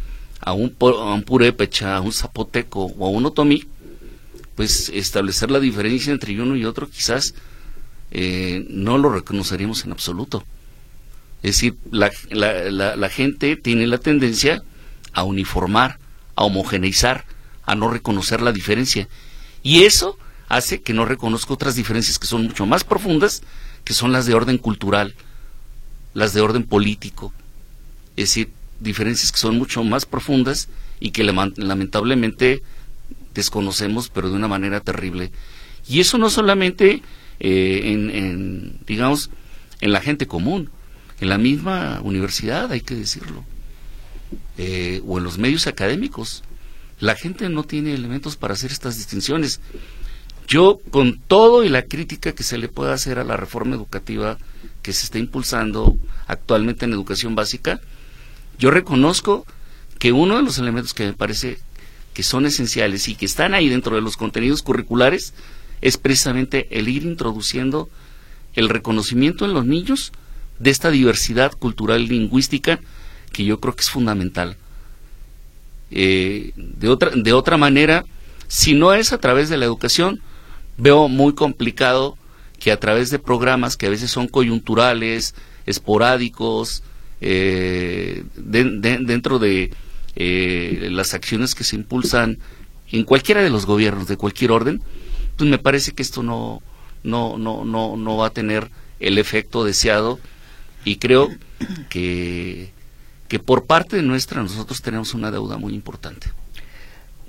a 0.40 0.52
un, 0.52 0.74
a 0.80 1.14
un 1.14 1.22
purépecha, 1.22 1.96
a 1.96 2.00
un 2.00 2.12
zapoteco 2.12 2.84
o 2.84 3.06
a 3.06 3.10
un 3.10 3.26
otomí, 3.26 3.64
pues 4.54 4.88
establecer 4.88 5.50
la 5.50 5.60
diferencia 5.60 6.12
entre 6.12 6.40
uno 6.40 6.56
y 6.56 6.64
otro 6.64 6.88
quizás 6.88 7.34
eh, 8.10 8.66
no 8.68 8.98
lo 8.98 9.10
reconoceríamos 9.10 9.84
en 9.84 9.92
absoluto. 9.92 10.44
Es 11.42 11.56
decir, 11.56 11.76
la, 11.90 12.10
la, 12.30 12.96
la, 12.96 13.08
gente 13.08 13.54
tiene 13.56 13.86
la 13.86 13.98
tendencia 13.98 14.62
a 15.12 15.22
uniformar, 15.22 15.98
a 16.38 16.44
homogeneizar, 16.44 17.24
a 17.64 17.74
no 17.74 17.90
reconocer 17.90 18.40
la 18.40 18.52
diferencia. 18.52 19.08
Y 19.64 19.82
eso 19.82 20.16
hace 20.48 20.80
que 20.80 20.94
no 20.94 21.04
reconozca 21.04 21.52
otras 21.52 21.74
diferencias 21.74 22.20
que 22.20 22.28
son 22.28 22.44
mucho 22.44 22.64
más 22.64 22.84
profundas, 22.84 23.42
que 23.82 23.92
son 23.92 24.12
las 24.12 24.24
de 24.24 24.34
orden 24.34 24.56
cultural, 24.56 25.16
las 26.14 26.32
de 26.34 26.40
orden 26.40 26.62
político. 26.62 27.32
Es 28.16 28.28
decir, 28.28 28.50
diferencias 28.78 29.32
que 29.32 29.38
son 29.38 29.58
mucho 29.58 29.82
más 29.82 30.06
profundas 30.06 30.68
y 31.00 31.10
que 31.10 31.24
lamentablemente 31.24 32.62
desconocemos, 33.34 34.08
pero 34.08 34.30
de 34.30 34.36
una 34.36 34.46
manera 34.46 34.78
terrible. 34.78 35.32
Y 35.88 35.98
eso 35.98 36.18
no 36.18 36.30
solamente 36.30 37.02
eh, 37.40 37.80
en, 37.84 38.78
digamos, 38.86 39.30
en 39.80 39.90
la 39.90 40.00
gente 40.00 40.28
común, 40.28 40.70
en 41.20 41.30
la 41.30 41.38
misma 41.38 42.00
universidad, 42.04 42.70
hay 42.70 42.80
que 42.80 42.94
decirlo, 42.94 43.44
eh, 44.58 45.00
o 45.06 45.18
en 45.18 45.24
los 45.24 45.38
medios 45.38 45.66
académicos. 45.66 46.42
La 47.00 47.14
gente 47.14 47.48
no 47.48 47.62
tiene 47.62 47.94
elementos 47.94 48.36
para 48.36 48.54
hacer 48.54 48.72
estas 48.72 48.96
distinciones. 48.96 49.60
Yo, 50.48 50.80
con 50.90 51.20
todo 51.20 51.62
y 51.62 51.68
la 51.68 51.82
crítica 51.82 52.32
que 52.32 52.42
se 52.42 52.58
le 52.58 52.68
pueda 52.68 52.92
hacer 52.92 53.18
a 53.18 53.24
la 53.24 53.36
reforma 53.36 53.76
educativa 53.76 54.36
que 54.82 54.92
se 54.92 55.04
está 55.04 55.18
impulsando 55.18 55.96
actualmente 56.26 56.84
en 56.84 56.92
educación 56.92 57.34
básica, 57.34 57.80
yo 58.58 58.70
reconozco 58.70 59.46
que 59.98 60.12
uno 60.12 60.36
de 60.36 60.42
los 60.42 60.58
elementos 60.58 60.94
que 60.94 61.06
me 61.06 61.12
parece 61.12 61.58
que 62.12 62.22
son 62.22 62.46
esenciales 62.46 63.06
y 63.06 63.14
que 63.14 63.26
están 63.26 63.54
ahí 63.54 63.68
dentro 63.68 63.94
de 63.94 64.02
los 64.02 64.16
contenidos 64.16 64.62
curriculares 64.62 65.34
es 65.80 65.98
precisamente 65.98 66.66
el 66.76 66.88
ir 66.88 67.04
introduciendo 67.04 67.88
el 68.54 68.68
reconocimiento 68.68 69.44
en 69.44 69.54
los 69.54 69.66
niños 69.66 70.12
de 70.58 70.70
esta 70.70 70.90
diversidad 70.90 71.52
cultural 71.52 72.06
lingüística 72.06 72.80
que 73.38 73.44
yo 73.44 73.60
creo 73.60 73.76
que 73.76 73.82
es 73.82 73.90
fundamental. 73.90 74.56
Eh, 75.92 76.50
de, 76.56 76.88
otra, 76.88 77.12
de 77.14 77.32
otra 77.32 77.56
manera, 77.56 78.04
si 78.48 78.74
no 78.74 78.94
es 78.94 79.12
a 79.12 79.18
través 79.18 79.48
de 79.48 79.56
la 79.56 79.64
educación, 79.64 80.20
veo 80.76 81.06
muy 81.06 81.36
complicado 81.36 82.18
que 82.58 82.72
a 82.72 82.80
través 82.80 83.10
de 83.10 83.20
programas 83.20 83.76
que 83.76 83.86
a 83.86 83.90
veces 83.90 84.10
son 84.10 84.26
coyunturales, 84.26 85.36
esporádicos, 85.66 86.82
eh, 87.20 88.24
dentro 88.34 89.38
de 89.38 89.70
eh, 90.16 90.88
las 90.90 91.14
acciones 91.14 91.54
que 91.54 91.62
se 91.62 91.76
impulsan 91.76 92.38
en 92.90 93.04
cualquiera 93.04 93.40
de 93.40 93.50
los 93.50 93.66
gobiernos 93.66 94.08
de 94.08 94.16
cualquier 94.16 94.50
orden, 94.50 94.82
pues 95.36 95.48
me 95.48 95.58
parece 95.58 95.92
que 95.92 96.02
esto 96.02 96.24
no, 96.24 96.60
no, 97.04 97.38
no, 97.38 97.64
no, 97.64 97.96
no 97.96 98.16
va 98.16 98.26
a 98.26 98.30
tener 98.30 98.68
el 98.98 99.16
efecto 99.16 99.62
deseado 99.62 100.18
y 100.84 100.96
creo 100.96 101.28
que, 101.88 102.76
que 103.28 103.38
por 103.38 103.66
parte 103.66 104.02
nuestra 104.02 104.42
nosotros 104.42 104.82
tenemos 104.82 105.14
una 105.14 105.30
deuda 105.30 105.58
muy 105.58 105.74
importante. 105.74 106.28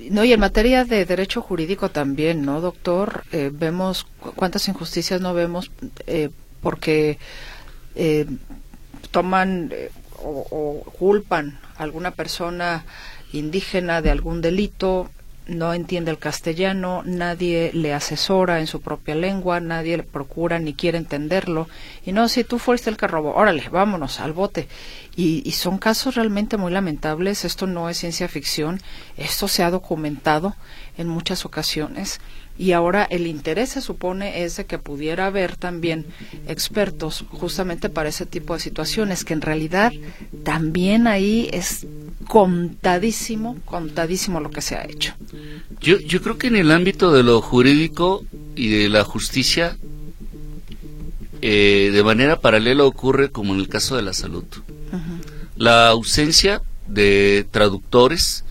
No, 0.09 0.23
y 0.23 0.31
en 0.31 0.39
materia 0.39 0.85
de 0.85 1.05
derecho 1.05 1.41
jurídico 1.41 1.89
también, 1.89 2.45
¿no, 2.45 2.61
doctor? 2.61 3.25
Eh, 3.33 3.51
vemos 3.53 4.07
cuántas 4.35 4.67
injusticias 4.69 5.19
no 5.19 5.33
vemos 5.33 5.71
eh, 6.07 6.29
porque 6.61 7.19
eh, 7.95 8.25
toman 9.11 9.73
o, 10.23 10.47
o, 10.49 10.91
culpan 10.91 11.59
a 11.77 11.83
alguna 11.83 12.11
persona 12.11 12.85
indígena 13.33 14.01
de 14.01 14.11
algún 14.11 14.41
delito 14.41 15.09
no 15.49 15.73
entiende 15.73 16.11
el 16.11 16.19
castellano, 16.19 17.01
nadie 17.05 17.71
le 17.73 17.93
asesora 17.93 18.59
en 18.59 18.67
su 18.67 18.81
propia 18.81 19.15
lengua, 19.15 19.59
nadie 19.59 19.97
le 19.97 20.03
procura 20.03 20.59
ni 20.59 20.73
quiere 20.73 20.97
entenderlo. 20.97 21.67
Y 22.05 22.11
no, 22.11 22.29
si 22.29 22.43
tú 22.43 22.59
fuiste 22.59 22.89
el 22.89 22.97
que 22.97 23.07
robó, 23.07 23.33
órale, 23.33 23.67
vámonos 23.69 24.19
al 24.19 24.33
bote. 24.33 24.67
Y, 25.15 25.41
y 25.45 25.51
son 25.51 25.77
casos 25.77 26.15
realmente 26.15 26.57
muy 26.57 26.71
lamentables, 26.71 27.43
esto 27.45 27.67
no 27.67 27.89
es 27.89 27.97
ciencia 27.97 28.27
ficción, 28.27 28.79
esto 29.17 29.47
se 29.47 29.63
ha 29.63 29.71
documentado 29.71 30.55
en 30.97 31.07
muchas 31.07 31.45
ocasiones 31.45 32.19
y 32.59 32.73
ahora 32.73 33.05
el 33.05 33.25
interés 33.25 33.69
se 33.69 33.81
supone 33.81 34.43
es 34.43 34.57
de 34.57 34.65
que 34.65 34.77
pudiera 34.77 35.27
haber 35.27 35.55
también 35.55 36.05
expertos 36.45 37.23
justamente 37.29 37.87
para 37.87 38.09
ese 38.09 38.25
tipo 38.25 38.53
de 38.53 38.59
situaciones, 38.59 39.23
que 39.23 39.33
en 39.33 39.39
realidad 39.39 39.93
también 40.43 41.07
ahí 41.07 41.49
es 41.53 41.87
contadísimo, 42.27 43.57
contadísimo 43.63 44.41
lo 44.41 44.51
que 44.51 44.59
se 44.59 44.75
ha 44.75 44.83
hecho. 44.83 45.13
Yo, 45.79 45.99
yo 45.99 46.21
creo 46.21 46.37
que 46.37 46.47
en 46.47 46.57
el 46.57 46.71
ámbito 46.71 47.13
de 47.13 47.23
lo 47.23 47.41
jurídico 47.41 48.25
y 48.57 48.67
de 48.67 48.89
la 48.89 49.05
justicia, 49.05 49.77
eh, 51.41 51.91
de 51.93 52.03
manera 52.03 52.41
paralela 52.41 52.83
ocurre 52.83 53.31
como 53.31 53.53
en 53.53 53.61
el 53.61 53.69
caso 53.69 53.95
de 53.95 54.01
la 54.01 54.11
salud. 54.11 54.43
La 55.55 55.87
ausencia 55.87 56.61
de 56.89 57.47
traductores 57.51 58.43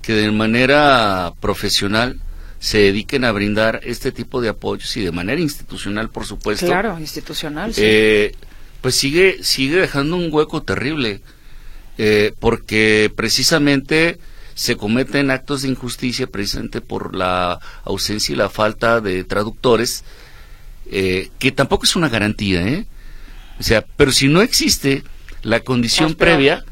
que 0.00 0.14
de 0.14 0.32
manera 0.32 1.32
profesional 1.40 2.18
se 2.62 2.78
dediquen 2.78 3.24
a 3.24 3.32
brindar 3.32 3.80
este 3.82 4.12
tipo 4.12 4.40
de 4.40 4.48
apoyos 4.48 4.96
y 4.96 5.00
de 5.00 5.10
manera 5.10 5.40
institucional, 5.40 6.10
por 6.10 6.26
supuesto. 6.26 6.64
Claro, 6.64 6.96
institucional. 7.00 7.74
Sí. 7.74 7.80
Eh, 7.84 8.36
pues 8.80 8.94
sigue 8.94 9.42
sigue 9.42 9.80
dejando 9.80 10.14
un 10.14 10.32
hueco 10.32 10.62
terrible, 10.62 11.22
eh, 11.98 12.32
porque 12.38 13.12
precisamente 13.16 14.20
se 14.54 14.76
cometen 14.76 15.32
actos 15.32 15.62
de 15.62 15.70
injusticia 15.70 16.28
precisamente 16.28 16.80
por 16.80 17.16
la 17.16 17.58
ausencia 17.82 18.32
y 18.32 18.36
la 18.36 18.48
falta 18.48 19.00
de 19.00 19.24
traductores, 19.24 20.04
eh, 20.86 21.30
que 21.40 21.50
tampoco 21.50 21.82
es 21.82 21.96
una 21.96 22.08
garantía, 22.08 22.62
¿eh? 22.62 22.86
O 23.58 23.64
sea, 23.64 23.84
pero 23.96 24.12
si 24.12 24.28
no 24.28 24.40
existe 24.40 25.02
la 25.42 25.58
condición 25.60 26.14
previa, 26.14 26.64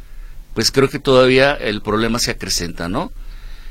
pues 0.54 0.70
creo 0.70 0.88
que 0.88 1.00
todavía 1.00 1.52
el 1.52 1.82
problema 1.82 2.20
se 2.20 2.30
acrecenta, 2.30 2.88
¿no? 2.88 3.10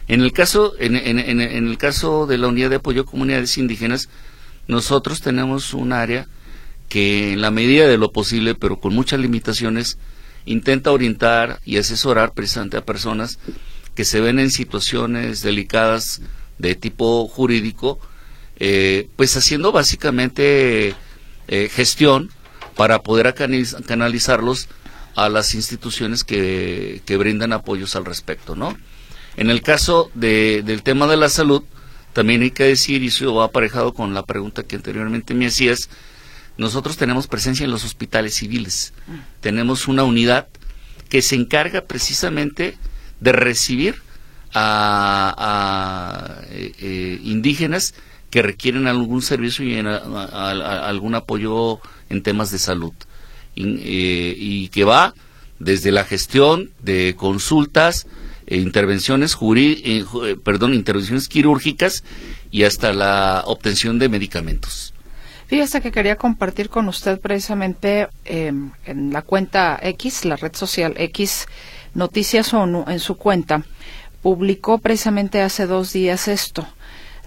En 0.09 0.21
el 0.21 0.33
caso, 0.33 0.73
en, 0.79 0.95
el 0.95 1.77
caso 1.77 2.25
de 2.25 2.39
la 2.39 2.47
unidad 2.47 2.71
de 2.71 2.77
apoyo 2.77 3.03
a 3.03 3.05
comunidades 3.05 3.59
indígenas, 3.59 4.09
nosotros 4.67 5.21
tenemos 5.21 5.75
un 5.75 5.93
área 5.93 6.27
que 6.89 7.33
en 7.33 7.41
la 7.41 7.51
medida 7.51 7.87
de 7.87 7.99
lo 7.99 8.11
posible, 8.11 8.55
pero 8.55 8.79
con 8.79 8.95
muchas 8.95 9.19
limitaciones, 9.19 9.99
intenta 10.45 10.91
orientar 10.91 11.59
y 11.63 11.77
asesorar 11.77 12.33
precisamente 12.33 12.77
a 12.77 12.85
personas 12.85 13.37
que 13.93 14.03
se 14.03 14.19
ven 14.19 14.39
en 14.39 14.49
situaciones 14.49 15.43
delicadas 15.43 16.21
de 16.57 16.73
tipo 16.73 17.27
jurídico, 17.27 17.99
eh, 18.57 19.09
pues 19.15 19.37
haciendo 19.37 19.71
básicamente 19.71 20.95
eh, 21.47 21.69
gestión 21.71 22.31
para 22.75 23.03
poder 23.03 23.35
canalizarlos 23.35 24.69
a 25.15 25.29
las 25.29 25.53
instituciones 25.53 26.23
que, 26.23 27.03
que 27.05 27.15
brindan 27.17 27.53
apoyos 27.53 27.95
al 27.95 28.05
respecto, 28.05 28.55
¿no? 28.55 28.75
En 29.39 29.49
el 29.49 29.61
caso 29.61 30.11
de, 30.15 30.63
del 30.63 30.83
tema 30.83 31.07
de 31.07 31.15
la 31.15 31.29
salud, 31.29 31.63
también 32.11 32.41
hay 32.41 32.51
que 32.51 32.65
decir, 32.65 33.03
y 33.03 33.07
eso 33.07 33.33
va 33.33 33.45
aparejado 33.45 33.93
con 33.93 34.13
la 34.13 34.23
pregunta 34.23 34.63
que 34.63 34.75
anteriormente 34.75 35.33
me 35.33 35.47
hacías, 35.47 35.89
nosotros 36.57 36.97
tenemos 36.97 37.27
presencia 37.27 37.63
en 37.63 37.71
los 37.71 37.85
hospitales 37.85 38.35
civiles. 38.35 38.91
Tenemos 39.39 39.87
una 39.87 40.03
unidad 40.03 40.49
que 41.07 41.21
se 41.21 41.35
encarga 41.35 41.85
precisamente 41.85 42.77
de 43.21 43.31
recibir 43.31 44.01
a, 44.53 46.41
eh, 46.49 46.73
eh, 46.77 47.21
indígenas 47.23 47.93
que 48.31 48.41
requieren 48.41 48.87
algún 48.87 49.21
servicio 49.21 49.63
y 49.63 49.79
algún 49.79 51.15
apoyo 51.15 51.79
en 52.09 52.23
temas 52.23 52.51
de 52.51 52.59
salud. 52.59 52.91
Eh, 53.55 54.35
y 54.37 54.67
que 54.67 54.83
va 54.83 55.13
desde 55.59 55.93
la 55.93 56.03
gestión 56.03 56.71
de 56.83 57.15
consultas, 57.17 58.05
eh, 58.49 58.57
intervenciones 58.57 59.37
eh, 59.39 60.05
perdón, 60.43 60.73
intervenciones 60.73 61.27
quirúrgicas 61.27 62.03
y 62.49 62.63
hasta 62.63 62.93
la 62.93 63.43
obtención 63.45 63.99
de 63.99 64.09
medicamentos. 64.09 64.93
Fíjese 65.45 65.81
que 65.81 65.91
quería 65.91 66.15
compartir 66.15 66.69
con 66.69 66.87
usted 66.87 67.19
precisamente 67.19 68.07
em, 68.25 68.71
en 68.85 69.13
la 69.13 69.21
cuenta 69.21 69.79
X, 69.81 70.25
la 70.25 70.35
red 70.35 70.55
social 70.55 70.95
X, 70.97 71.45
Noticias 71.93 72.53
ONU, 72.53 72.85
en 72.87 72.99
su 72.99 73.17
cuenta, 73.17 73.63
publicó 74.21 74.79
precisamente 74.79 75.41
hace 75.41 75.67
dos 75.67 75.93
días 75.93 76.27
esto. 76.27 76.67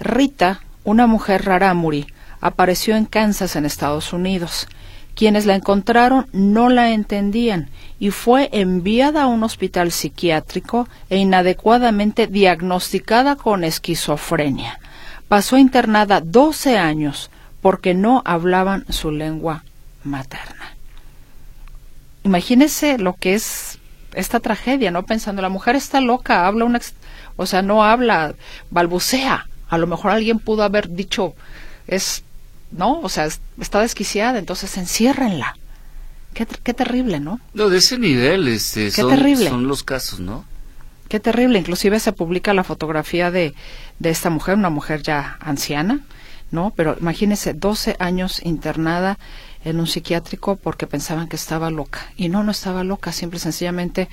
Rita, 0.00 0.60
una 0.82 1.06
mujer 1.06 1.44
rarámuri, 1.44 2.06
apareció 2.40 2.96
en 2.96 3.06
Kansas, 3.06 3.54
en 3.54 3.64
Estados 3.64 4.12
Unidos. 4.12 4.66
Quienes 5.14 5.46
la 5.46 5.54
encontraron 5.54 6.26
no 6.32 6.68
la 6.68 6.90
entendían 6.90 7.68
y 7.98 8.10
fue 8.10 8.48
enviada 8.52 9.22
a 9.22 9.26
un 9.26 9.44
hospital 9.44 9.92
psiquiátrico 9.92 10.88
e 11.10 11.18
inadecuadamente 11.18 12.26
diagnosticada 12.26 13.36
con 13.36 13.64
esquizofrenia. 13.64 14.78
Pasó 15.28 15.58
internada 15.58 16.20
12 16.20 16.78
años 16.78 17.30
porque 17.60 17.94
no 17.94 18.22
hablaban 18.24 18.84
su 18.88 19.10
lengua 19.10 19.64
materna. 20.02 20.76
Imagínese 22.24 22.98
lo 22.98 23.14
que 23.14 23.34
es 23.34 23.78
esta 24.14 24.40
tragedia, 24.40 24.90
¿no? 24.90 25.04
Pensando, 25.04 25.42
la 25.42 25.48
mujer 25.48 25.76
está 25.76 26.00
loca, 26.00 26.46
habla 26.46 26.64
una, 26.64 26.80
o 27.36 27.46
sea, 27.46 27.62
no 27.62 27.84
habla, 27.84 28.34
balbucea. 28.70 29.46
A 29.68 29.78
lo 29.78 29.86
mejor 29.86 30.10
alguien 30.10 30.38
pudo 30.38 30.62
haber 30.62 30.90
dicho, 30.90 31.34
es 31.86 32.24
¿no? 32.72 33.00
O 33.00 33.08
sea, 33.08 33.28
está 33.60 33.80
desquiciada, 33.80 34.38
entonces 34.38 34.76
enciérrenla. 34.76 35.56
Qué, 36.34 36.46
qué 36.46 36.74
terrible, 36.74 37.20
¿no? 37.20 37.40
No, 37.52 37.68
de 37.68 37.78
ese 37.78 37.98
nivel 37.98 38.48
este, 38.48 38.90
son, 38.90 39.10
son 39.36 39.68
los 39.68 39.84
casos, 39.84 40.18
¿no? 40.20 40.44
Qué 41.08 41.20
terrible. 41.20 41.58
Inclusive 41.58 42.00
se 42.00 42.12
publica 42.12 42.54
la 42.54 42.64
fotografía 42.64 43.30
de, 43.30 43.54
de 43.98 44.10
esta 44.10 44.30
mujer, 44.30 44.56
una 44.56 44.70
mujer 44.70 45.02
ya 45.02 45.36
anciana, 45.40 46.00
¿no? 46.50 46.72
Pero 46.74 46.96
imagínese, 46.98 47.52
12 47.52 47.96
años 47.98 48.40
internada 48.44 49.18
en 49.64 49.78
un 49.78 49.86
psiquiátrico 49.86 50.56
porque 50.56 50.86
pensaban 50.86 51.28
que 51.28 51.36
estaba 51.36 51.70
loca. 51.70 52.10
Y 52.16 52.30
no, 52.30 52.42
no 52.42 52.50
estaba 52.50 52.82
loca, 52.82 53.12
simple 53.12 53.36
y 53.36 53.40
sencillamente, 53.40 54.08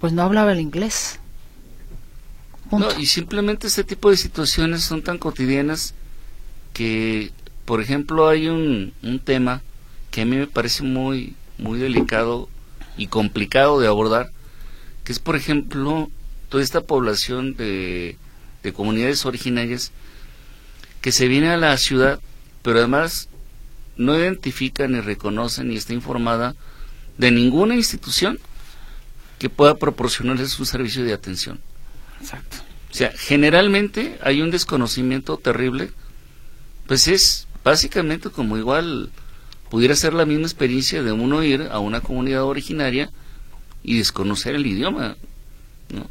pues 0.00 0.14
no 0.14 0.22
hablaba 0.22 0.52
el 0.52 0.60
inglés. 0.60 1.20
No, 2.70 2.98
y 2.98 3.06
simplemente 3.06 3.66
este 3.66 3.84
tipo 3.84 4.10
de 4.10 4.16
situaciones 4.16 4.82
son 4.82 5.02
tan 5.02 5.18
cotidianas 5.18 5.94
que 6.72 7.32
por 7.68 7.82
ejemplo, 7.82 8.26
hay 8.30 8.48
un, 8.48 8.94
un 9.02 9.18
tema 9.18 9.60
que 10.10 10.22
a 10.22 10.24
mí 10.24 10.36
me 10.36 10.46
parece 10.46 10.84
muy, 10.84 11.34
muy 11.58 11.78
delicado 11.78 12.48
y 12.96 13.08
complicado 13.08 13.78
de 13.78 13.86
abordar, 13.86 14.32
que 15.04 15.12
es, 15.12 15.18
por 15.18 15.36
ejemplo, 15.36 16.10
toda 16.48 16.64
esta 16.64 16.80
población 16.80 17.56
de, 17.56 18.16
de 18.62 18.72
comunidades 18.72 19.26
originarias 19.26 19.92
que 21.02 21.12
se 21.12 21.28
viene 21.28 21.50
a 21.50 21.58
la 21.58 21.76
ciudad, 21.76 22.20
pero 22.62 22.78
además 22.78 23.28
no 23.98 24.18
identifica 24.18 24.88
ni 24.88 25.02
reconoce 25.02 25.62
ni 25.62 25.76
está 25.76 25.92
informada 25.92 26.56
de 27.18 27.30
ninguna 27.32 27.76
institución 27.76 28.38
que 29.38 29.50
pueda 29.50 29.74
proporcionarles 29.74 30.58
un 30.58 30.64
servicio 30.64 31.04
de 31.04 31.12
atención. 31.12 31.60
Exacto. 32.18 32.56
O 32.90 32.94
sea, 32.94 33.12
generalmente 33.14 34.18
hay 34.22 34.40
un 34.40 34.50
desconocimiento 34.50 35.36
terrible, 35.36 35.90
pues 36.86 37.08
es 37.08 37.47
básicamente 37.68 38.30
como 38.30 38.56
igual 38.56 39.10
pudiera 39.70 39.94
ser 39.94 40.14
la 40.14 40.24
misma 40.24 40.46
experiencia 40.46 41.02
de 41.02 41.12
uno 41.12 41.42
ir 41.42 41.68
a 41.70 41.78
una 41.78 42.00
comunidad 42.00 42.44
originaria 42.44 43.10
y 43.82 43.98
desconocer 43.98 44.54
el 44.54 44.66
idioma, 44.66 45.16
¿no? 45.90 46.08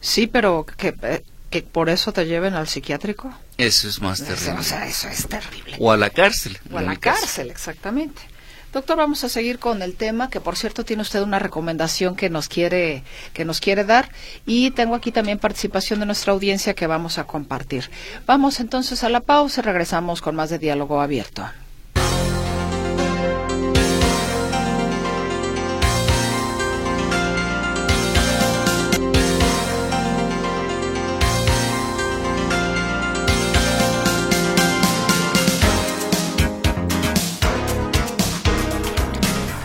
Sí, 0.00 0.28
pero 0.28 0.64
que, 0.64 0.94
eh, 1.02 1.24
que 1.50 1.62
por 1.62 1.88
eso 1.88 2.12
te 2.12 2.24
lleven 2.24 2.54
al 2.54 2.68
psiquiátrico. 2.68 3.34
Eso 3.58 3.88
es 3.88 4.00
más 4.00 4.22
terrible. 4.22 4.60
O 4.60 4.62
sea, 4.62 4.86
eso 4.86 5.08
es 5.08 5.26
terrible. 5.26 5.76
O 5.80 5.90
a 5.90 5.96
la 5.96 6.10
cárcel. 6.10 6.56
O 6.70 6.78
a 6.78 6.82
la 6.82 6.96
cárcel, 6.96 7.50
exactamente. 7.50 8.22
Doctor, 8.76 8.98
vamos 8.98 9.24
a 9.24 9.30
seguir 9.30 9.58
con 9.58 9.80
el 9.80 9.96
tema, 9.96 10.28
que 10.28 10.38
por 10.38 10.54
cierto 10.54 10.84
tiene 10.84 11.00
usted 11.00 11.22
una 11.22 11.38
recomendación 11.38 12.14
que 12.14 12.28
nos 12.28 12.46
quiere, 12.46 13.04
que 13.32 13.46
nos 13.46 13.58
quiere 13.58 13.84
dar, 13.84 14.10
y 14.44 14.70
tengo 14.72 14.94
aquí 14.94 15.12
también 15.12 15.38
participación 15.38 16.00
de 16.00 16.04
nuestra 16.04 16.34
audiencia 16.34 16.74
que 16.74 16.86
vamos 16.86 17.16
a 17.16 17.24
compartir. 17.24 17.88
Vamos 18.26 18.60
entonces 18.60 19.02
a 19.02 19.08
la 19.08 19.20
pausa 19.20 19.62
y 19.62 19.64
regresamos 19.64 20.20
con 20.20 20.36
más 20.36 20.50
de 20.50 20.58
diálogo 20.58 21.00
abierto. 21.00 21.48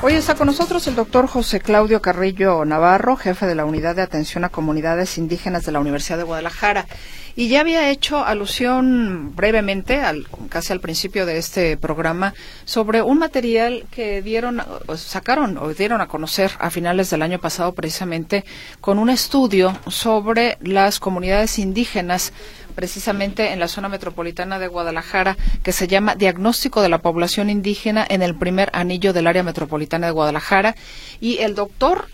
Hoy 0.04 0.14
está 0.14 0.34
con 0.34 0.48
nosotros 0.48 0.88
el 0.88 0.96
doctor 0.96 1.28
José 1.28 1.60
Claudio 1.60 2.02
Carrillo 2.02 2.66
Navarro, 2.66 3.16
jefe 3.18 3.46
de 3.46 3.54
la 3.54 3.66
Unidad 3.66 3.96
de 3.96 4.02
Atención 4.02 4.44
a 4.44 4.50
Comunidades 4.50 5.20
Indígenas 5.20 5.64
de 5.64 5.72
la 5.72 5.80
Universidad 5.80 6.18
de 6.18 6.24
Guadalajara. 6.24 6.88
Y 7.36 7.48
ya 7.48 7.62
había 7.62 7.90
hecho 7.90 8.24
alusión 8.24 9.36
brevemente, 9.36 10.02
al, 10.02 10.28
casi 10.50 10.74
al 10.74 10.80
principio 10.80 11.26
de 11.26 11.38
este 11.38 11.78
programa, 11.78 12.34
sobre 12.66 13.02
un 13.02 13.20
material 13.20 13.86
que 13.92 14.22
dieron, 14.22 14.62
sacaron 14.96 15.58
o 15.58 15.74
dieron 15.74 16.02
a 16.02 16.08
conocer 16.08 16.52
a 16.60 16.70
finales 16.70 17.10
del 17.10 17.22
año 17.22 17.40
pasado 17.40 17.74
precisamente 17.74 18.44
con 18.80 19.00
un 19.00 19.10
estudio 19.10 19.78
sobre 19.88 20.58
las 20.62 21.00
comunidades 21.00 21.60
indígenas 21.60 22.34
precisamente 22.72 23.52
en 23.52 23.60
la 23.60 23.68
zona 23.68 23.90
metropolitana 23.90 24.58
de 24.58 24.68
Guadalajara, 24.68 25.38
que 25.64 25.72
se 25.72 25.88
llama 25.88 26.16
Diagnóstico 26.16 26.82
de 26.82 26.90
la 26.90 27.00
Población 27.00 27.50
Indígena 27.50 28.06
en 28.10 28.22
el 28.22 28.36
primer 28.36 28.70
anillo 28.74 29.14
del 29.14 29.28
área 29.28 29.44
metropolitana 29.44 30.08
de 30.08 30.14
Guadalajara. 30.14 30.76
Y 31.20 31.40
el 31.40 31.56
doctor 31.56 32.08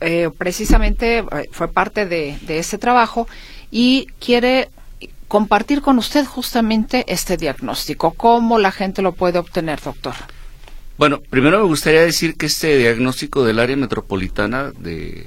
eh, 0.00 0.30
precisamente 0.36 1.18
eh, 1.18 1.24
fue 1.52 1.68
parte 1.68 2.06
de, 2.06 2.38
de 2.42 2.58
ese 2.58 2.78
trabajo 2.78 3.28
y 3.72 4.06
quiere 4.20 4.68
compartir 5.26 5.80
con 5.80 5.98
usted 5.98 6.26
justamente 6.26 7.06
este 7.08 7.38
diagnóstico. 7.38 8.12
¿Cómo 8.12 8.58
la 8.58 8.70
gente 8.70 9.00
lo 9.00 9.12
puede 9.12 9.38
obtener, 9.38 9.80
doctor? 9.80 10.14
Bueno, 10.98 11.20
primero 11.30 11.58
me 11.58 11.66
gustaría 11.66 12.02
decir 12.02 12.36
que 12.36 12.46
este 12.46 12.76
diagnóstico 12.76 13.42
del 13.42 13.58
área 13.58 13.76
metropolitana 13.76 14.70
del 14.78 15.26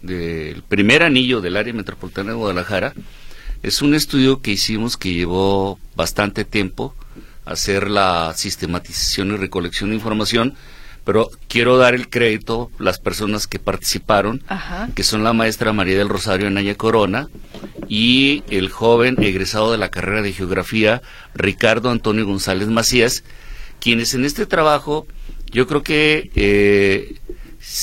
de, 0.00 0.62
primer 0.68 1.02
anillo 1.02 1.40
del 1.40 1.56
área 1.56 1.74
metropolitana 1.74 2.30
de 2.30 2.36
Guadalajara 2.36 2.94
es 3.64 3.82
un 3.82 3.96
estudio 3.96 4.40
que 4.40 4.52
hicimos 4.52 4.96
que 4.96 5.12
llevó 5.12 5.80
bastante 5.96 6.44
tiempo 6.44 6.94
hacer 7.44 7.90
la 7.90 8.32
sistematización 8.36 9.32
y 9.32 9.36
recolección 9.36 9.90
de 9.90 9.96
información, 9.96 10.54
pero 11.06 11.30
quiero 11.48 11.78
dar 11.78 11.94
el 11.94 12.10
crédito 12.10 12.70
a 12.78 12.82
las 12.82 12.98
personas 12.98 13.46
que 13.46 13.58
participaron, 13.58 14.42
que 14.94 15.04
son 15.04 15.24
la 15.24 15.32
maestra 15.32 15.72
María 15.72 15.96
del 15.96 16.10
Rosario 16.10 16.48
Anaya 16.48 16.74
Corona 16.74 17.28
y 17.88 18.42
el 18.50 18.68
joven 18.68 19.16
egresado 19.22 19.72
de 19.72 19.78
la 19.78 19.88
carrera 19.88 20.20
de 20.20 20.34
geografía 20.34 21.00
Ricardo 21.34 21.90
Antonio 21.90 22.26
González 22.26 22.68
Macías, 22.68 23.24
quienes 23.80 24.12
en 24.12 24.24
este 24.24 24.44
trabajo 24.44 25.06
yo 25.52 25.66
creo 25.68 25.82
que 25.82 26.30
eh, 26.34 27.14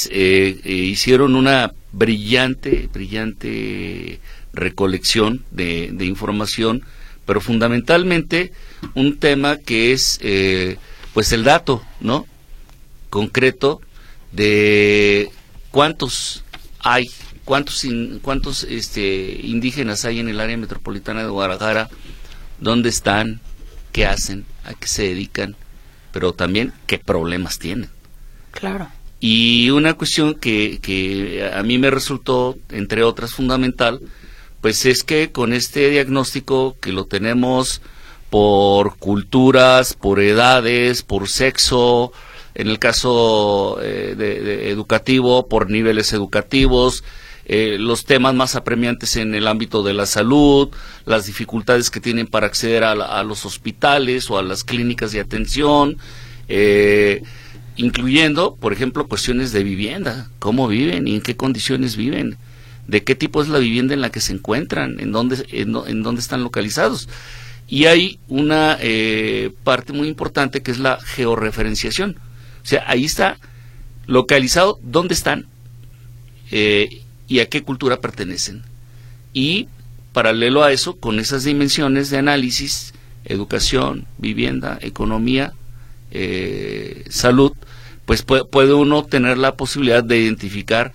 eh, 0.09 0.59
eh, 0.63 0.73
hicieron 0.73 1.35
una 1.35 1.73
brillante, 1.91 2.89
brillante 2.91 4.19
recolección 4.53 5.43
de, 5.51 5.93
información, 6.01 6.83
pero 7.25 7.41
fundamentalmente 7.41 8.51
un 8.95 9.17
tema 9.17 9.57
que 9.57 9.93
es 9.93 10.19
eh, 10.21 10.77
pues 11.13 11.31
el 11.31 11.43
dato, 11.43 11.83
¿no? 11.99 12.25
Concreto 13.13 13.79
de 14.31 15.29
cuántos 15.69 16.43
hay, 16.79 17.11
cuántos 17.45 17.85
cuántos 18.23 18.63
este, 18.63 19.39
indígenas 19.43 20.03
hay 20.03 20.19
en 20.19 20.29
el 20.29 20.39
área 20.39 20.57
metropolitana 20.57 21.21
de 21.21 21.29
Guadalajara, 21.29 21.91
dónde 22.59 22.89
están, 22.89 23.39
qué 23.91 24.07
hacen, 24.07 24.47
a 24.65 24.73
qué 24.73 24.87
se 24.87 25.03
dedican, 25.03 25.55
pero 26.11 26.33
también 26.33 26.73
qué 26.87 26.97
problemas 26.97 27.59
tienen. 27.59 27.91
Claro. 28.49 28.87
Y 29.19 29.69
una 29.69 29.93
cuestión 29.93 30.33
que, 30.33 30.79
que 30.81 31.51
a 31.53 31.61
mí 31.61 31.77
me 31.77 31.91
resultó, 31.91 32.57
entre 32.69 33.03
otras, 33.03 33.35
fundamental, 33.35 33.99
pues 34.59 34.87
es 34.87 35.03
que 35.03 35.31
con 35.31 35.53
este 35.53 35.91
diagnóstico 35.91 36.77
que 36.81 36.91
lo 36.91 37.05
tenemos 37.05 37.79
por 38.31 38.97
culturas, 38.97 39.93
por 39.93 40.19
edades, 40.19 41.03
por 41.03 41.29
sexo, 41.29 42.11
en 42.55 42.67
el 42.67 42.79
caso 42.79 43.79
eh, 43.81 44.15
de, 44.17 44.69
educativo, 44.69 45.47
por 45.47 45.69
niveles 45.69 46.13
educativos, 46.13 47.03
eh, 47.45 47.77
los 47.79 48.05
temas 48.05 48.33
más 48.33 48.55
apremiantes 48.55 49.17
en 49.17 49.35
el 49.35 49.47
ámbito 49.47 49.83
de 49.83 49.93
la 49.93 50.05
salud, 50.05 50.69
las 51.05 51.25
dificultades 51.25 51.89
que 51.89 51.99
tienen 51.99 52.27
para 52.27 52.47
acceder 52.47 52.83
a, 52.83 53.23
los 53.23 53.45
hospitales 53.45 54.29
o 54.29 54.37
a 54.37 54.43
las 54.43 54.63
clínicas 54.63 55.11
de 55.11 55.19
atención, 55.19 55.97
eh, 56.47 57.21
incluyendo, 57.75 58.55
por 58.55 58.71
ejemplo, 58.71 59.07
cuestiones 59.07 59.51
de 59.51 59.63
vivienda, 59.63 60.29
cómo 60.39 60.67
viven 60.67 61.07
y 61.07 61.15
en 61.15 61.21
qué 61.21 61.35
condiciones 61.35 61.97
viven 61.97 62.37
de 62.87 63.03
qué 63.03 63.15
tipo 63.15 63.41
es 63.41 63.47
la 63.47 63.59
vivienda 63.59 63.93
en 63.93 64.01
la 64.01 64.09
que 64.09 64.19
se 64.19 64.33
encuentran, 64.33 64.99
en 64.99 65.11
dónde, 65.11 65.45
en, 65.51 66.03
dónde 66.03 66.21
están 66.21 66.43
localizados. 66.43 67.07
Y 67.67 67.85
hay 67.85 68.19
una 68.27 68.77
eh, 68.81 69.51
parte 69.63 69.93
muy 69.93 70.07
importante 70.07 70.61
que 70.61 70.71
es 70.71 70.79
la 70.79 70.99
georreferenciación. 70.99 72.17
O 72.63 72.65
sea, 72.65 72.83
ahí 72.87 73.05
está 73.05 73.37
localizado 74.05 74.79
dónde 74.81 75.13
están 75.13 75.47
eh, 76.51 77.01
y 77.27 77.39
a 77.39 77.49
qué 77.49 77.63
cultura 77.63 77.99
pertenecen. 77.99 78.63
Y 79.33 79.67
paralelo 80.13 80.63
a 80.63 80.71
eso, 80.71 80.95
con 80.97 81.19
esas 81.19 81.43
dimensiones 81.43 82.09
de 82.09 82.17
análisis, 82.17 82.93
educación, 83.25 84.05
vivienda, 84.17 84.77
economía, 84.81 85.53
eh, 86.11 87.03
salud, 87.09 87.53
pues 88.05 88.21
puede, 88.21 88.73
uno 88.73 89.03
tener 89.05 89.37
la 89.37 89.55
posibilidad 89.55 90.03
de 90.03 90.19
identificar 90.19 90.93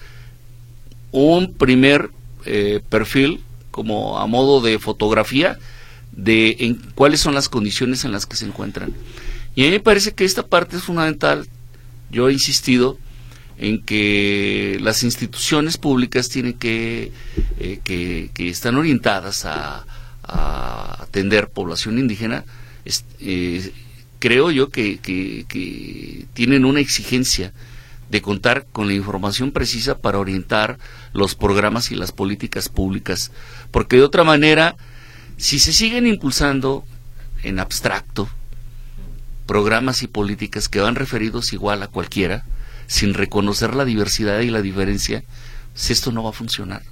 un 1.11 1.55
primer 1.55 2.11
eh, 2.45 2.81
perfil 2.89 3.43
como 3.71 4.19
a 4.19 4.27
modo 4.27 4.61
de 4.61 4.79
fotografía 4.79 5.59
de 6.12 6.57
en 6.61 6.75
cuáles 6.95 7.21
son 7.21 7.35
las 7.35 7.49
condiciones 7.49 8.05
en 8.05 8.12
las 8.12 8.27
que 8.27 8.37
se 8.37 8.45
encuentran. 8.45 8.95
Y 9.55 9.62
a 9.62 9.64
mí 9.66 9.73
me 9.73 9.81
parece 9.81 10.12
que 10.12 10.25
esta 10.25 10.47
parte 10.47 10.77
es 10.77 10.83
fundamental. 10.83 11.49
Yo 12.11 12.28
he 12.28 12.32
insistido 12.32 12.98
en 13.59 13.82
que 13.82 14.78
las 14.80 15.02
instituciones 15.02 15.78
públicas 15.78 16.28
tienen 16.28 16.54
que, 16.54 17.12
eh, 17.59 17.80
que, 17.82 18.48
están 18.48 18.76
orientadas 18.76 19.44
a, 19.44 19.84
a 20.22 21.02
atender 21.02 21.48
población 21.48 21.98
indígena, 21.98 22.44
eh, 23.20 23.72
creo 24.18 24.50
yo 24.50 24.70
que, 24.70 24.98
tienen 26.34 26.64
una 26.64 26.80
exigencia 26.80 27.52
de 28.11 28.22
contar 28.22 28.66
con 28.72 28.86
la 28.86 28.94
información 28.94 29.52
precisa 29.52 29.98
para 29.98 30.18
orientar 30.18 30.78
los 31.12 31.34
programas 31.34 31.90
y 31.90 31.94
las 31.94 32.12
políticas 32.12 32.68
públicas, 32.68 33.32
porque 33.70 33.96
de 33.96 34.02
otra 34.02 34.24
manera, 34.24 34.76
si 35.36 35.59
se 35.59 35.72
siguen 35.72 36.06
impulsando 36.06 36.84
en 37.42 37.59
abstracto 37.59 38.28
programas 39.49 40.03
y 40.03 40.07
políticas 40.07 40.68
que 40.68 40.80
van 40.80 40.94
referidos 40.94 41.55
igual 41.55 41.82
a 41.82 41.88
cualquiera, 41.88 42.44
sin 42.86 43.14
reconocer 43.14 43.74
la 43.74 43.86
diversidad 43.86 44.40
y 44.40 44.51
la 44.51 44.62
diferencia, 44.62 45.24
pues 45.72 45.90
esto 45.90 46.12
no 46.12 46.22
va 46.22 46.30
a 46.30 46.34
funcionar, 46.34 46.82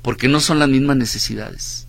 porque 0.00 0.28
no 0.28 0.38
son 0.40 0.60
las 0.60 0.68
mismas 0.68 0.96
necesidades 0.96 1.88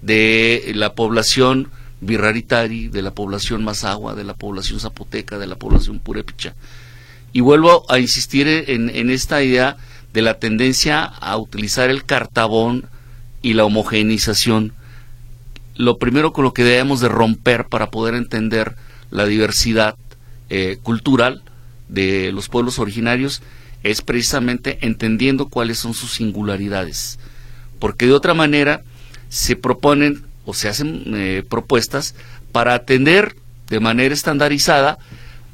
de 0.00 0.72
la 0.76 0.94
población 0.94 1.70
birraritari, 2.00 2.86
de 2.86 3.02
la 3.02 3.10
población 3.10 3.64
mazagua, 3.64 4.14
de 4.14 4.22
la 4.22 4.34
población 4.34 4.78
zapoteca, 4.78 5.38
de 5.38 5.48
la 5.48 5.56
población 5.56 5.98
purépecha. 5.98 6.54
Y 7.32 7.40
vuelvo 7.40 7.84
a 7.90 7.98
insistir 7.98 8.46
en, 8.46 8.90
en 8.94 9.10
esta 9.10 9.42
idea 9.42 9.76
de 10.12 10.22
la 10.22 10.38
tendencia 10.38 11.02
a 11.02 11.36
utilizar 11.36 11.90
el 11.90 12.04
cartabón 12.04 12.86
y 13.42 13.54
la 13.54 13.64
homogeneización. 13.64 14.72
Lo 15.78 15.96
primero 15.96 16.34
con 16.34 16.44
lo 16.44 16.52
que 16.52 16.64
debemos 16.64 17.00
de 17.00 17.08
romper 17.08 17.66
para 17.68 17.90
poder 17.90 18.14
entender 18.14 18.74
la 19.10 19.24
diversidad 19.24 19.96
eh, 20.50 20.78
cultural 20.82 21.42
de 21.88 22.30
los 22.32 22.48
pueblos 22.48 22.78
originarios 22.78 23.40
es 23.82 24.02
precisamente 24.02 24.78
entendiendo 24.82 25.48
cuáles 25.48 25.78
son 25.78 25.94
sus 25.94 26.12
singularidades. 26.12 27.18
Porque 27.78 28.06
de 28.06 28.12
otra 28.12 28.34
manera 28.34 28.82
se 29.30 29.56
proponen 29.56 30.24
o 30.44 30.52
se 30.52 30.68
hacen 30.68 31.04
eh, 31.14 31.42
propuestas 31.48 32.14
para 32.52 32.74
atender 32.74 33.36
de 33.68 33.80
manera 33.80 34.14
estandarizada 34.14 34.98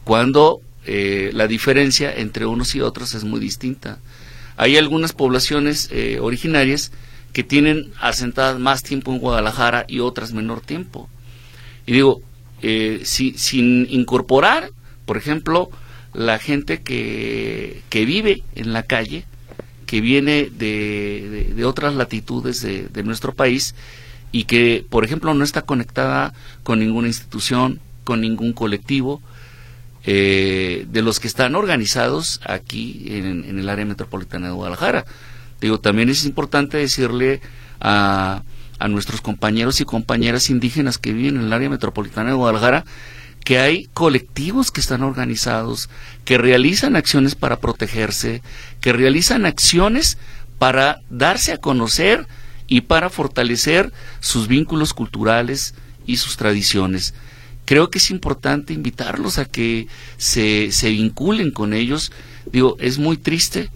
cuando 0.05 0.61
eh, 0.87 1.31
la 1.35 1.47
diferencia 1.47 2.13
entre 2.15 2.47
unos 2.47 2.75
y 2.75 2.81
otros 2.81 3.15
es 3.15 3.25
muy 3.25 3.41
distinta. 3.41 3.99
Hay 4.57 4.77
algunas 4.77 5.13
poblaciones 5.13 5.89
eh, 5.91 6.19
originarias 6.21 6.93
que 7.35 7.43
tienen 7.43 7.93
asentadas 8.01 8.59
más 8.59 8.83
tiempo 8.83 9.13
en 9.13 9.19
Guadalajara 9.19 9.85
y 9.87 10.01
otras 10.01 10.33
menor 10.33 10.63
tiempo. 10.63 11.11
Y 11.85 11.93
digo, 11.93 12.23
si, 12.63 13.35
sin 13.37 13.87
incorporar, 13.91 14.71
por 15.05 15.19
ejemplo, 15.19 15.69
la 16.15 16.39
gente 16.39 16.81
que, 16.81 17.83
que 17.91 18.07
vive 18.07 18.43
en 18.55 18.73
la 18.73 18.85
calle, 18.85 19.27
que 19.87 20.01
viene 20.01 20.49
de, 20.51 21.53
de, 21.55 21.65
otras 21.65 21.95
latitudes 21.95 22.63
de, 22.63 22.89
de, 22.89 23.03
nuestro 23.03 23.35
país 23.35 23.75
y 24.33 24.45
que, 24.45 24.87
por 24.89 25.05
ejemplo, 25.05 25.35
no 25.35 25.45
está 25.45 25.63
conectada 25.63 26.33
con 26.63 26.79
ninguna 26.79 27.09
institución, 27.09 27.81
con 28.05 28.21
ningún 28.21 28.53
colectivo, 28.53 29.21
eh, 30.07 30.87
de 30.89 31.03
los 31.03 31.19
que 31.21 31.27
están 31.27 31.55
organizados 31.55 32.41
aquí 32.47 33.05
en, 33.07 33.45
en, 33.45 33.59
el 33.59 33.69
área 33.69 33.85
metropolitana 33.85 34.49
de 34.49 34.53
Guadalajara. 34.53 35.05
Digo, 35.65 35.81
también 35.81 36.11
es 36.11 36.27
importante 36.27 36.77
decirle 36.77 37.41
a, 37.81 38.43
a 38.79 38.89
nuestros 38.89 39.23
compañeros 39.23 39.81
y 39.81 39.87
compañeras 39.87 40.51
indígenas 40.51 40.99
que 40.99 41.15
viven 41.15 41.37
en 41.37 41.47
el 41.47 41.53
área 41.55 41.71
metropolitana 41.71 42.29
de 42.29 42.37
Guadalajara 42.37 42.85
que 43.45 43.59
hay 43.59 43.87
colectivos 43.95 44.71
que 44.71 44.83
están 44.83 45.03
organizados, 45.03 45.89
que 46.27 46.37
realizan 46.37 46.97
acciones 46.97 47.35
para 47.35 47.61
protegerse, 47.61 48.43
que 48.83 48.93
realizan 48.93 49.47
acciones 49.47 50.19
para 50.59 51.01
darse 51.09 51.53
a 51.53 51.59
conocer 51.59 52.27
y 52.67 52.83
para 52.83 53.09
fortalecer 53.09 53.91
sus 54.21 54.49
vínculos 54.49 54.93
culturales 54.93 55.75
y 56.05 56.19
sus 56.19 56.37
tradiciones. 56.37 57.15
Creo 57.65 57.89
que 57.89 57.97
es 57.97 58.11
importante 58.11 58.75
invitarlos 58.75 59.39
a 59.39 59.47
que 59.47 59.89
se, 60.19 60.73
se 60.73 60.91
vinculen 60.91 61.53
con 61.53 61.73
ellos. 61.73 62.13
Digo, 62.53 62.77
es 62.81 62.99
muy 62.99 63.17
triste 63.17 63.71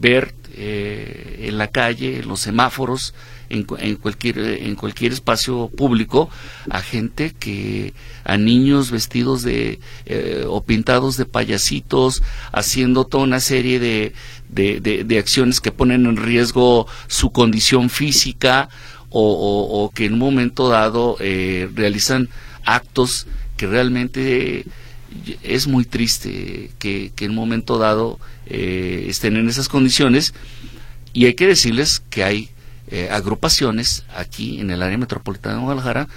ver 0.00 0.34
eh, 0.54 1.46
en 1.48 1.58
la 1.58 1.68
calle, 1.68 2.18
en 2.20 2.28
los 2.28 2.40
semáforos, 2.40 3.14
en, 3.48 3.64
cualquier, 3.96 4.38
en 4.38 4.74
cualquier 4.76 5.12
espacio 5.12 5.68
público, 5.68 6.30
a 6.70 6.80
gente 6.80 7.34
que, 7.38 7.92
a 8.24 8.36
niños 8.36 8.90
vestidos 8.90 9.42
de, 9.42 9.78
eh, 10.06 10.44
o 10.48 10.62
pintados 10.62 11.16
de 11.16 11.26
payasitos, 11.26 12.22
haciendo 12.50 13.04
toda 13.04 13.24
una 13.24 13.40
serie 13.40 13.78
de, 13.78 14.14
de, 14.48 15.18
acciones 15.18 15.60
que 15.60 15.72
ponen 15.72 16.06
en 16.06 16.16
riesgo 16.16 16.86
su 17.08 17.30
condición 17.30 17.90
física 17.90 18.68
o, 19.10 19.90
que 19.94 20.06
en 20.06 20.14
un 20.14 20.18
momento 20.18 20.68
dado 20.68 21.16
eh, 21.20 21.68
realizan 21.74 22.30
actos 22.64 23.26
que 23.56 23.66
realmente 23.66 24.64
es 25.42 25.66
muy 25.66 25.84
triste 25.84 26.70
que, 26.78 27.12
que 27.14 27.26
en 27.26 27.32
un 27.32 27.36
momento 27.36 27.76
dado 27.76 28.18
eh, 28.46 29.06
estén 29.08 29.36
en 29.36 29.48
esas 29.48 29.68
condiciones 29.68 30.34
y 31.12 31.26
hay 31.26 31.34
que 31.34 31.46
decirles 31.46 32.02
que 32.10 32.24
hay 32.24 32.50
eh, 32.88 33.08
agrupaciones 33.10 34.04
aquí 34.14 34.60
en 34.60 34.70
el 34.70 34.82
área 34.82 34.98
metropolitana 34.98 35.56
de 35.56 35.62
Guadalajara 35.62 36.08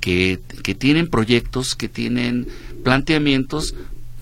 que, 0.00 0.40
que 0.62 0.74
tienen 0.74 1.08
proyectos, 1.08 1.74
que 1.74 1.88
tienen 1.88 2.48
planteamientos 2.84 3.74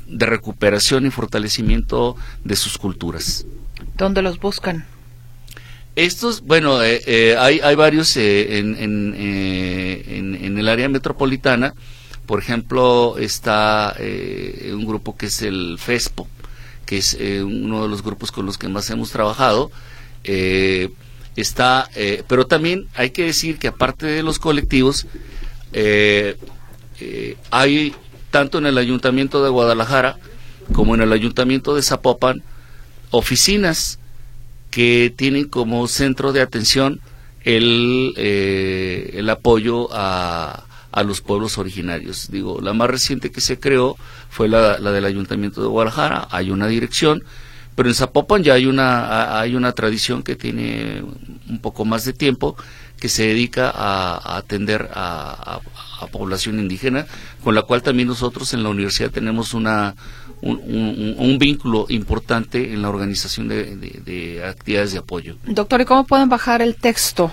de 0.07 0.27
recuperación 0.27 1.07
y 1.07 1.11
fortalecimiento 1.11 2.17
de 2.45 2.57
sus 2.57 2.79
culturas. 2.79 3.47
¿Dónde 3.97 4.23
los 4.23 4.39
buscan? 4.39 4.87
Estos, 5.97 6.43
bueno, 6.43 6.83
eh, 6.83 7.37
hay, 7.39 7.61
hay 7.61 7.75
varios 7.75 8.17
en, 8.17 8.77
en, 8.77 9.15
en, 9.17 10.59
el 10.59 10.69
área 10.69 10.89
metropolitana. 10.89 11.75
Por 12.27 12.39
ejemplo, 12.39 13.17
está 13.19 13.97
un 13.99 14.85
grupo 14.85 15.17
que 15.17 15.27
es 15.27 15.43
el 15.43 15.79
FESPO, 15.79 16.29
que 16.87 16.99
es 16.99 17.17
eh, 17.21 17.43
uno 17.43 17.83
de 17.83 17.89
los 17.89 18.03
grupos 18.03 18.33
con 18.33 18.47
los 18.47 18.57
que 18.57 18.69
más 18.69 18.89
hemos 18.91 19.11
trabajado. 19.11 19.71
Eh, 20.25 20.91
está, 21.35 21.91
eh, 21.95 22.23
pero 22.27 22.47
también 22.47 22.87
hay 22.95 23.11
que 23.11 23.25
decir 23.25 23.59
que 23.59 23.69
aparte 23.69 24.07
de 24.07 24.23
los 24.23 24.39
colectivos, 24.39 25.07
hay 27.51 27.95
tanto 28.31 28.57
en 28.57 28.67
el 28.67 28.79
Ayuntamiento 28.79 29.45
de 29.45 29.51
Guadalajara 29.51 30.19
como 30.73 30.95
en 30.95 31.03
el 31.03 31.13
Ayuntamiento 31.13 31.75
de 31.75 31.83
Zapopan 31.83 32.43
oficinas 33.11 33.99
que 34.71 35.13
tienen 35.15 35.49
como 35.49 35.87
centro 35.89 36.33
de 36.33 36.41
atención 36.41 37.01
el, 37.45 38.15
el 38.17 39.29
apoyo 39.29 39.89
a, 39.93 40.66
a 40.97 41.03
los 41.03 41.21
pueblos 41.21 41.59
originarios. 41.59 42.31
Digo, 42.31 42.59
la 42.63 42.73
más 42.73 42.89
reciente 42.89 43.31
que 43.31 43.43
se 43.43 43.61
creó 43.61 43.97
fue 44.31 44.49
la, 44.49 44.79
del 44.79 45.05
Ayuntamiento 45.05 45.61
de 45.61 45.69
Guadalajara, 45.69 46.27
hay 46.31 46.51
una 46.51 46.69
dirección, 46.69 47.23
pero 47.75 47.91
en 47.91 47.95
Zapopan 47.95 48.43
ya 48.43 48.55
hay 48.55 48.65
una, 48.65 49.39
hay 49.39 49.55
una 49.57 49.73
tradición 49.73 50.23
que 50.23 50.37
tiene 50.37 51.05
un 51.51 51.59
poco 51.61 51.85
más 51.85 52.07
de 52.07 52.15
tiempo 52.15 52.57
que 52.99 53.11
se 53.11 53.27
dedica 53.27 53.71
a, 53.75 54.39
atender 54.39 54.89
a, 54.95 55.61
población 56.13 56.59
indígena, 56.61 57.07
con 57.45 57.55
la 57.55 57.63
cual 57.63 57.83
también 57.83 58.09
nosotros 58.09 58.55
en 58.55 58.63
la 58.63 58.71
universidad 58.71 59.11
tenemos 59.11 59.53
una, 59.53 59.97
un, 60.41 61.37
vínculo 61.39 61.87
importante 61.91 62.73
en 62.73 62.81
la 62.81 62.89
organización 62.89 63.49
de, 63.49 63.77
de, 63.77 64.45
actividades 64.47 64.93
de 64.93 64.99
apoyo. 64.99 65.37
Doctor, 65.45 65.83
¿y 65.83 65.85
cómo 65.85 66.07
pueden 66.07 66.31
bajar 66.31 66.63
el 66.63 66.77
texto 66.77 67.33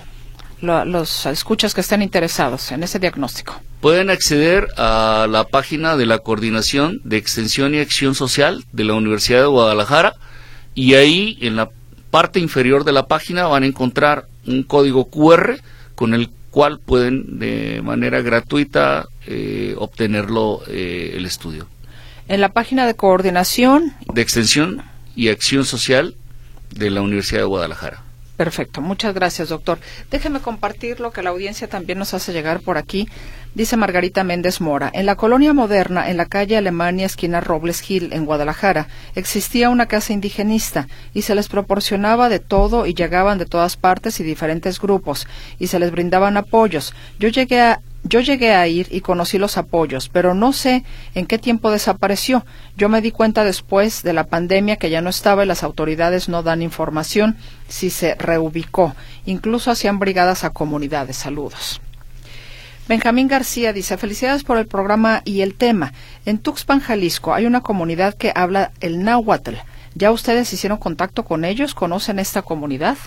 los 0.66 1.26
escuchas 1.26 1.74
que 1.74 1.80
estén 1.80 2.02
interesados 2.02 2.72
en 2.72 2.82
ese 2.82 2.98
diagnóstico? 2.98 3.60
Pueden 3.80 4.10
acceder 4.10 4.68
a 4.76 5.26
la 5.28 5.44
página 5.44 5.96
de 5.96 6.06
la 6.06 6.18
Coordinación 6.18 7.00
de 7.04 7.16
Extensión 7.16 7.74
y 7.74 7.78
Acción 7.78 8.14
Social 8.14 8.64
de 8.72 8.84
la 8.84 8.94
Universidad 8.94 9.40
de 9.40 9.46
Guadalajara 9.46 10.14
y 10.74 10.94
ahí 10.94 11.38
en 11.40 11.56
la 11.56 11.70
parte 12.10 12.40
inferior 12.40 12.84
de 12.84 12.92
la 12.92 13.06
página 13.06 13.46
van 13.46 13.64
a 13.64 13.66
encontrar 13.66 14.26
un 14.46 14.62
código 14.62 15.06
QR 15.06 15.56
con 15.94 16.14
el 16.14 16.30
cual 16.50 16.78
pueden 16.78 17.40
de 17.40 17.82
manera 17.82 18.22
gratuita 18.22 19.08
eh, 19.26 19.74
obtenerlo 19.76 20.62
eh, 20.68 21.14
el 21.16 21.26
estudio. 21.26 21.66
En 22.28 22.40
la 22.40 22.52
página 22.52 22.86
de 22.86 22.94
coordinación. 22.94 23.92
De 24.12 24.22
extensión 24.22 24.82
y 25.16 25.28
acción 25.30 25.64
social 25.64 26.14
de 26.70 26.90
la 26.90 27.02
Universidad 27.02 27.40
de 27.40 27.46
Guadalajara. 27.46 28.03
Perfecto, 28.36 28.80
muchas 28.80 29.14
gracias, 29.14 29.48
doctor. 29.48 29.78
Déjeme 30.10 30.40
compartir 30.40 30.98
lo 30.98 31.12
que 31.12 31.22
la 31.22 31.30
audiencia 31.30 31.68
también 31.68 32.00
nos 32.00 32.14
hace 32.14 32.32
llegar 32.32 32.60
por 32.60 32.78
aquí. 32.78 33.08
Dice 33.54 33.76
Margarita 33.76 34.24
Méndez 34.24 34.60
Mora, 34.60 34.90
en 34.92 35.06
la 35.06 35.14
colonia 35.14 35.52
moderna, 35.52 36.10
en 36.10 36.16
la 36.16 36.26
calle 36.26 36.56
Alemania, 36.56 37.06
esquina 37.06 37.40
Robles 37.40 37.80
Gil, 37.80 38.12
en 38.12 38.24
Guadalajara, 38.24 38.88
existía 39.14 39.70
una 39.70 39.86
casa 39.86 40.12
indigenista 40.12 40.88
y 41.12 41.22
se 41.22 41.36
les 41.36 41.46
proporcionaba 41.46 42.28
de 42.28 42.40
todo 42.40 42.86
y 42.86 42.94
llegaban 42.94 43.38
de 43.38 43.46
todas 43.46 43.76
partes 43.76 44.18
y 44.18 44.24
diferentes 44.24 44.80
grupos 44.80 45.28
y 45.60 45.68
se 45.68 45.78
les 45.78 45.92
brindaban 45.92 46.36
apoyos. 46.36 46.92
Yo 47.20 47.28
llegué 47.28 47.60
a 47.60 47.80
yo 48.04 48.20
llegué 48.20 48.52
a 48.54 48.68
ir 48.68 48.86
y 48.90 49.00
conocí 49.00 49.38
los 49.38 49.56
apoyos, 49.56 50.10
pero 50.10 50.34
no 50.34 50.52
sé 50.52 50.84
en 51.14 51.26
qué 51.26 51.38
tiempo 51.38 51.70
desapareció. 51.70 52.44
Yo 52.76 52.90
me 52.90 53.00
di 53.00 53.10
cuenta 53.10 53.44
después 53.44 54.02
de 54.02 54.12
la 54.12 54.24
pandemia 54.24 54.76
que 54.76 54.90
ya 54.90 55.00
no 55.00 55.08
estaba 55.08 55.42
y 55.42 55.46
las 55.46 55.62
autoridades 55.62 56.28
no 56.28 56.42
dan 56.42 56.60
información 56.60 57.36
si 57.66 57.88
se 57.88 58.14
reubicó. 58.16 58.94
Incluso 59.24 59.70
hacían 59.70 59.98
brigadas 59.98 60.44
a 60.44 60.50
comunidades. 60.50 61.16
Saludos. 61.16 61.80
Benjamín 62.86 63.28
García 63.28 63.72
dice, 63.72 63.96
felicidades 63.96 64.44
por 64.44 64.58
el 64.58 64.66
programa 64.66 65.22
y 65.24 65.40
el 65.40 65.54
tema. 65.54 65.94
En 66.26 66.38
Tuxpan, 66.38 66.80
Jalisco, 66.80 67.32
hay 67.32 67.46
una 67.46 67.62
comunidad 67.62 68.14
que 68.14 68.32
habla 68.34 68.72
el 68.80 69.02
náhuatl. 69.02 69.54
¿Ya 69.94 70.10
ustedes 70.10 70.52
hicieron 70.52 70.76
contacto 70.76 71.24
con 71.24 71.46
ellos? 71.46 71.74
¿Conocen 71.74 72.18
esta 72.18 72.42
comunidad? 72.42 72.98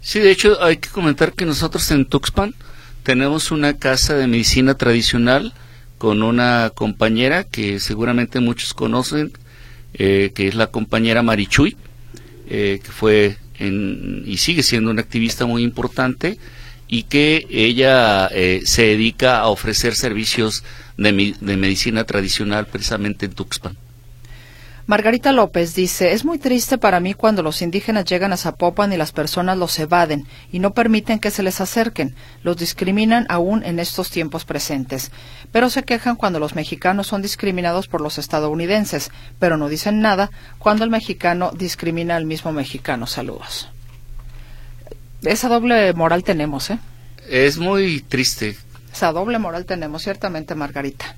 Sí, 0.00 0.20
de 0.20 0.30
hecho, 0.30 0.62
hay 0.62 0.76
que 0.76 0.90
comentar 0.90 1.32
que 1.32 1.44
nosotros 1.44 1.90
en 1.90 2.04
Tuxpan 2.04 2.54
tenemos 3.02 3.50
una 3.50 3.78
casa 3.78 4.14
de 4.14 4.26
medicina 4.26 4.74
tradicional 4.74 5.52
con 5.98 6.22
una 6.22 6.70
compañera 6.74 7.44
que 7.44 7.78
seguramente 7.78 8.40
muchos 8.40 8.74
conocen, 8.74 9.32
eh, 9.94 10.32
que 10.34 10.48
es 10.48 10.54
la 10.54 10.68
compañera 10.68 11.22
Marichuy, 11.22 11.76
eh, 12.48 12.80
que 12.82 12.90
fue 12.90 13.36
y 13.60 14.38
sigue 14.38 14.64
siendo 14.64 14.90
una 14.90 15.02
activista 15.02 15.46
muy 15.46 15.62
importante 15.62 16.36
y 16.88 17.04
que 17.04 17.46
ella 17.48 18.26
eh, 18.26 18.62
se 18.64 18.82
dedica 18.82 19.38
a 19.38 19.46
ofrecer 19.46 19.94
servicios 19.94 20.64
de, 20.96 21.36
de 21.40 21.56
medicina 21.56 22.02
tradicional 22.02 22.66
precisamente 22.66 23.26
en 23.26 23.32
Tuxpan. 23.34 23.76
Margarita 24.86 25.30
López 25.30 25.74
dice, 25.74 26.12
es 26.12 26.24
muy 26.24 26.38
triste 26.38 26.76
para 26.76 26.98
mí 26.98 27.14
cuando 27.14 27.42
los 27.42 27.62
indígenas 27.62 28.04
llegan 28.04 28.32
a 28.32 28.36
Zapopan 28.36 28.92
y 28.92 28.96
las 28.96 29.12
personas 29.12 29.56
los 29.56 29.78
evaden 29.78 30.26
y 30.50 30.58
no 30.58 30.74
permiten 30.74 31.20
que 31.20 31.30
se 31.30 31.44
les 31.44 31.60
acerquen, 31.60 32.16
los 32.42 32.56
discriminan 32.56 33.26
aún 33.28 33.62
en 33.64 33.78
estos 33.78 34.10
tiempos 34.10 34.44
presentes, 34.44 35.12
pero 35.52 35.70
se 35.70 35.84
quejan 35.84 36.16
cuando 36.16 36.40
los 36.40 36.56
mexicanos 36.56 37.06
son 37.06 37.22
discriminados 37.22 37.86
por 37.86 38.00
los 38.00 38.18
estadounidenses, 38.18 39.12
pero 39.38 39.56
no 39.56 39.68
dicen 39.68 40.00
nada 40.00 40.30
cuando 40.58 40.82
el 40.82 40.90
mexicano 40.90 41.52
discrimina 41.52 42.16
al 42.16 42.24
mismo 42.24 42.50
mexicano. 42.50 43.06
Saludos. 43.06 43.68
Esa 45.22 45.48
doble 45.48 45.92
moral 45.92 46.24
tenemos, 46.24 46.70
¿eh? 46.70 46.80
Es 47.28 47.56
muy 47.56 48.00
triste. 48.00 48.56
Esa 48.92 49.12
doble 49.12 49.38
moral 49.38 49.64
tenemos, 49.64 50.02
ciertamente, 50.02 50.56
Margarita. 50.56 51.14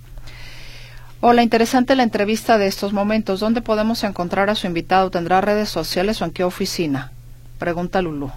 Hola, 1.26 1.42
interesante 1.42 1.96
la 1.96 2.02
entrevista 2.02 2.58
de 2.58 2.66
estos 2.66 2.92
momentos. 2.92 3.40
¿Dónde 3.40 3.62
podemos 3.62 4.04
encontrar 4.04 4.50
a 4.50 4.54
su 4.54 4.66
invitado? 4.66 5.08
¿Tendrá 5.08 5.40
redes 5.40 5.70
sociales 5.70 6.20
o 6.20 6.26
en 6.26 6.32
qué 6.32 6.44
oficina? 6.44 7.12
Pregunta 7.58 8.02
Lulú. 8.02 8.30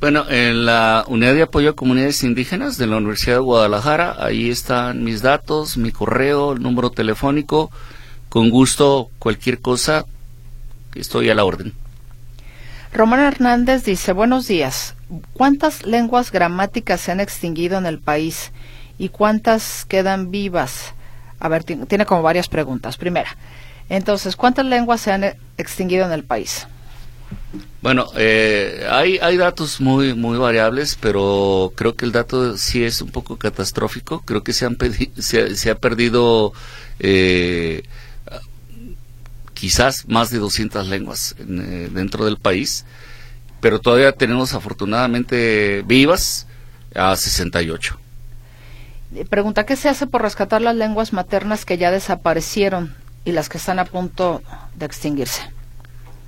Bueno, 0.00 0.28
en 0.28 0.66
la 0.66 1.04
Unidad 1.06 1.34
de 1.34 1.42
Apoyo 1.42 1.70
a 1.70 1.76
Comunidades 1.76 2.24
Indígenas 2.24 2.76
de 2.76 2.88
la 2.88 2.96
Universidad 2.96 3.36
de 3.36 3.42
Guadalajara, 3.42 4.16
ahí 4.18 4.50
están 4.50 5.04
mis 5.04 5.22
datos, 5.22 5.76
mi 5.76 5.92
correo, 5.92 6.54
el 6.54 6.60
número 6.60 6.90
telefónico. 6.90 7.70
Con 8.28 8.50
gusto, 8.50 9.08
cualquier 9.20 9.60
cosa, 9.60 10.06
estoy 10.96 11.30
a 11.30 11.36
la 11.36 11.44
orden. 11.44 11.72
Román 12.92 13.20
Hernández 13.20 13.84
dice, 13.84 14.12
buenos 14.12 14.48
días. 14.48 14.96
¿Cuántas 15.34 15.86
lenguas 15.86 16.32
gramáticas 16.32 17.00
se 17.00 17.12
han 17.12 17.20
extinguido 17.20 17.78
en 17.78 17.86
el 17.86 18.00
país 18.00 18.50
y 18.98 19.10
cuántas 19.10 19.84
quedan 19.84 20.32
vivas? 20.32 20.94
A 21.40 21.48
ver, 21.48 21.64
tiene 21.64 22.06
como 22.06 22.22
varias 22.22 22.48
preguntas. 22.48 22.96
Primera, 22.96 23.36
entonces, 23.88 24.36
¿cuántas 24.36 24.66
lenguas 24.66 25.00
se 25.00 25.12
han 25.12 25.24
e-, 25.24 25.38
extinguido 25.56 26.04
en 26.06 26.12
el 26.12 26.24
país? 26.24 26.66
Bueno, 27.80 28.06
eh, 28.16 28.86
hay, 28.90 29.18
hay 29.18 29.36
datos 29.36 29.80
muy, 29.80 30.14
muy 30.14 30.36
variables, 30.36 30.98
pero 31.00 31.72
creo 31.76 31.94
que 31.94 32.04
el 32.04 32.12
dato 32.12 32.56
sí 32.56 32.82
es 32.82 33.00
un 33.00 33.10
poco 33.10 33.36
catastrófico. 33.36 34.22
Creo 34.22 34.42
que 34.42 34.52
se, 34.52 34.66
han 34.66 34.76
se, 35.16 35.70
ha 35.70 35.74
perdido 35.76 36.52
eh, 36.98 37.82
quizás 39.54 40.08
más 40.08 40.30
de 40.30 40.38
200 40.38 40.88
lenguas 40.88 41.36
eh, 41.38 41.88
dentro 41.92 42.24
del 42.24 42.38
país, 42.38 42.84
pero 43.60 43.78
todavía 43.78 44.12
tenemos 44.12 44.54
afortunadamente 44.54 45.82
vivas 45.86 46.46
a 46.94 47.14
68. 47.16 47.98
Pregunta, 49.30 49.64
¿qué 49.64 49.76
se 49.76 49.88
hace 49.88 50.06
por 50.06 50.22
rescatar 50.22 50.60
las 50.60 50.76
lenguas 50.76 51.12
maternas 51.12 51.64
que 51.64 51.78
ya 51.78 51.90
desaparecieron 51.90 52.94
y 53.24 53.32
las 53.32 53.48
que 53.48 53.58
están 53.58 53.78
a 53.78 53.86
punto 53.86 54.42
de 54.76 54.86
extinguirse? 54.86 55.42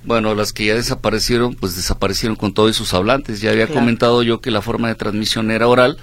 Bueno, 0.03 0.33
las 0.33 0.51
que 0.51 0.65
ya 0.65 0.73
desaparecieron, 0.73 1.53
pues 1.53 1.75
desaparecieron 1.75 2.35
con 2.35 2.53
todos 2.53 2.75
sus 2.75 2.93
hablantes. 2.95 3.39
Ya 3.39 3.51
había 3.51 3.67
comentado 3.67 4.23
yo 4.23 4.41
que 4.41 4.49
la 4.49 4.63
forma 4.63 4.87
de 4.87 4.95
transmisión 4.95 5.51
era 5.51 5.67
oral, 5.67 5.97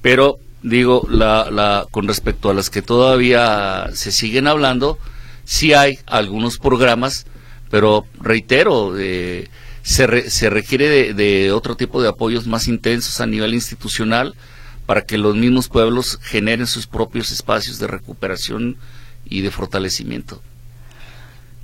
pero 0.00 0.38
digo, 0.62 1.06
la, 1.10 1.50
la, 1.50 1.86
con 1.90 2.08
respecto 2.08 2.48
a 2.48 2.54
las 2.54 2.70
que 2.70 2.80
todavía 2.80 3.88
se 3.92 4.10
siguen 4.10 4.46
hablando, 4.46 4.98
sí 5.44 5.74
hay 5.74 5.98
algunos 6.06 6.58
programas, 6.58 7.26
pero 7.70 8.06
reitero, 8.18 8.94
eh, 8.98 9.50
se, 9.82 10.30
se 10.30 10.48
requiere 10.48 10.88
de, 10.88 11.14
de 11.14 11.52
otro 11.52 11.76
tipo 11.76 12.00
de 12.00 12.08
apoyos 12.08 12.46
más 12.46 12.68
intensos 12.68 13.20
a 13.20 13.26
nivel 13.26 13.52
institucional 13.52 14.34
para 14.86 15.02
que 15.02 15.18
los 15.18 15.34
mismos 15.36 15.68
pueblos 15.68 16.18
generen 16.22 16.66
sus 16.66 16.86
propios 16.86 17.30
espacios 17.30 17.78
de 17.78 17.88
recuperación 17.88 18.76
y 19.24 19.42
de 19.42 19.50
fortalecimiento. 19.50 20.40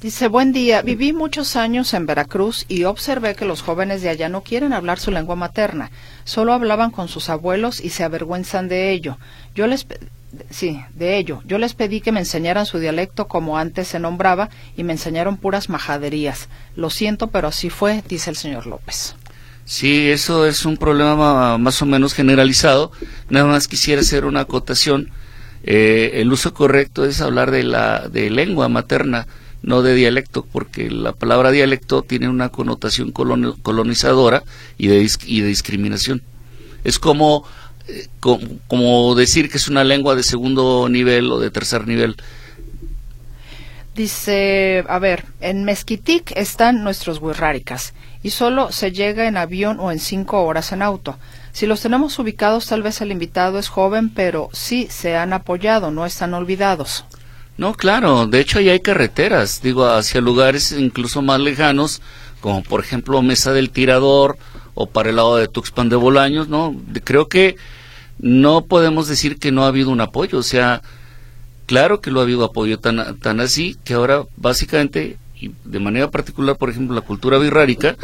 Dice, 0.01 0.27
buen 0.27 0.53
día, 0.53 0.83
viví 0.83 1.13
muchos 1.13 1.55
años 1.55 1.95
en 1.95 2.07
Veracruz 2.07 2.67
y 2.69 2.83
observé 2.83 3.37
que 3.37 3.45
los 3.45 3.63
jóvenes 3.63 4.03
de 4.03 4.09
allá 4.09 4.29
no 4.29 4.41
quieren 4.41 4.73
hablar 4.73 4.99
su 4.99 5.13
lengua 5.13 5.37
materna, 5.37 5.93
solo 6.25 6.53
hablaban 6.53 6.91
con 6.91 7.07
sus 7.07 7.29
abuelos 7.29 7.81
y 7.81 7.91
se 7.91 8.03
avergüenzan 8.03 8.67
de 8.67 8.91
ello. 8.91 9.17
Yo 9.55 9.69
les 9.69 9.87
sí, 10.51 10.83
de 10.95 11.19
ello. 11.19 11.41
Yo 11.45 11.59
les 11.59 11.75
pedí 11.75 12.01
que 12.01 12.11
me 12.11 12.19
enseñaran 12.19 12.67
su 12.67 12.81
dialecto 12.81 13.29
como 13.29 13.59
antes 13.59 13.89
se 13.89 14.01
nombraba 14.01 14.51
y 14.77 14.83
me 14.83 14.93
enseñaron 14.93 15.37
puras 15.37 15.69
majaderías. 15.69 16.49
Lo 16.75 16.91
siento, 16.91 17.29
pero 17.29 17.47
así 17.49 17.71
fue, 17.71 18.03
dice 18.09 18.31
el 18.31 18.37
señor 18.37 18.67
López. 18.67 19.15
Sí, 19.65 20.11
eso 20.11 20.47
es 20.47 20.65
un 20.65 20.77
problema 20.77 21.57
más 21.59 21.81
o 21.83 21.87
menos 21.87 22.15
generalizado. 22.15 22.93
Nada 23.29 23.47
más 23.47 23.69
quisiera 23.69 24.01
hacer 24.01 24.25
una 24.25 24.41
acotación. 24.41 25.11
Eh, 25.65 26.13
el 26.15 26.33
uso 26.33 26.53
correcto 26.53 27.05
es 27.05 27.21
hablar 27.21 27.51
de 27.51 27.63
la 27.63 28.09
de 28.09 28.31
lengua 28.31 28.69
materna, 28.69 29.27
no 29.63 29.83
de 29.83 29.95
dialecto, 29.95 30.45
porque 30.51 30.91
la 30.91 31.13
palabra 31.13 31.53
dialecto 31.53 32.03
tiene 32.03 32.29
una 32.29 32.49
connotación 32.49 33.13
colonizadora 33.13 34.43
y 34.77 34.89
de, 34.89 35.09
y 35.27 35.41
de 35.41 35.47
discriminación. 35.47 36.23
Es 36.83 36.99
como, 36.99 37.45
eh, 37.87 38.09
como, 38.21 39.15
decir 39.15 39.49
que 39.49 39.59
es 39.59 39.69
una 39.69 39.85
lengua 39.85 40.17
de 40.17 40.25
segundo 40.25 40.89
nivel 40.89 41.31
o 41.31 41.39
de 41.39 41.51
tercer 41.51 41.87
nivel. 41.87 42.17
Dice, 43.95 44.85
a 44.89 44.99
ver, 44.99 45.27
en 45.41 45.65
Mezquitic 45.65 46.33
están 46.35 46.83
nuestros 46.83 47.19
huirráricas 47.21 47.93
y 48.23 48.31
solo 48.31 48.71
se 48.73 48.93
llega 48.93 49.27
en 49.27 49.37
avión 49.37 49.79
o 49.81 49.91
en 49.91 49.99
cinco 49.99 50.43
horas 50.43 50.73
en 50.73 50.83
auto. 50.83 51.19
Si 51.53 51.67
los 51.67 51.81
tenemos 51.81 52.19
ubicados, 52.19 52.67
tal 52.67 52.83
vez 52.83 53.01
el 53.01 53.13
invitado 53.13 53.59
es 53.59 53.69
joven, 53.69 54.11
pero 54.11 54.49
sí 54.53 54.87
se 54.91 55.17
han 55.17 55.33
apoyado, 55.33 55.91
no 55.91 56.07
están 56.07 56.33
olvidados. 56.35 57.05
No, 57.59 57.75
claro, 57.75 58.27
de 58.27 58.41
hecho 58.41 58.61
ya 58.61 58.73
hay 58.73 58.81
carreteras, 58.81 59.61
digo, 59.63 59.87
hacia 59.87 60.21
lugares 60.21 60.73
incluso 60.73 61.21
más 61.21 61.41
lejanos, 61.41 62.01
como 62.41 62.63
por 62.63 62.81
ejemplo 62.81 63.21
Mesa 63.23 63.53
del 63.53 63.71
Tirador 63.71 64.39
o 64.75 64.87
para 64.87 65.11
el 65.11 65.17
lado 65.17 65.37
de 65.37 65.49
Tuxpan 65.49 65.91
de 65.91 65.97
Bolaños, 65.97 66.49
¿no? 66.49 66.75
Creo 67.05 67.29
que 67.29 67.57
no 68.19 68.65
podemos 68.65 69.07
decir 69.07 69.39
que 69.39 69.53
no 69.53 69.65
ha 69.65 69.69
habido 69.69 69.91
un 69.91 70.01
apoyo, 70.01 70.39
o 70.39 70.43
sea, 70.43 70.81
claro 71.67 72.01
que 72.01 72.11
lo 72.11 72.21
ha 72.21 72.23
habido 72.23 72.45
apoyo 72.45 72.79
tan, 72.79 73.19
tan 73.19 73.41
así 73.41 73.77
que 73.85 73.95
ahora 73.95 74.25
básicamente 74.37 75.19
y 75.43 75.53
de 75.65 75.81
manera 75.81 76.11
particular, 76.11 76.57
por 76.57 76.71
ejemplo, 76.71 76.95
la 76.95 77.01
cultura 77.03 77.39
birrárica, 77.39 77.97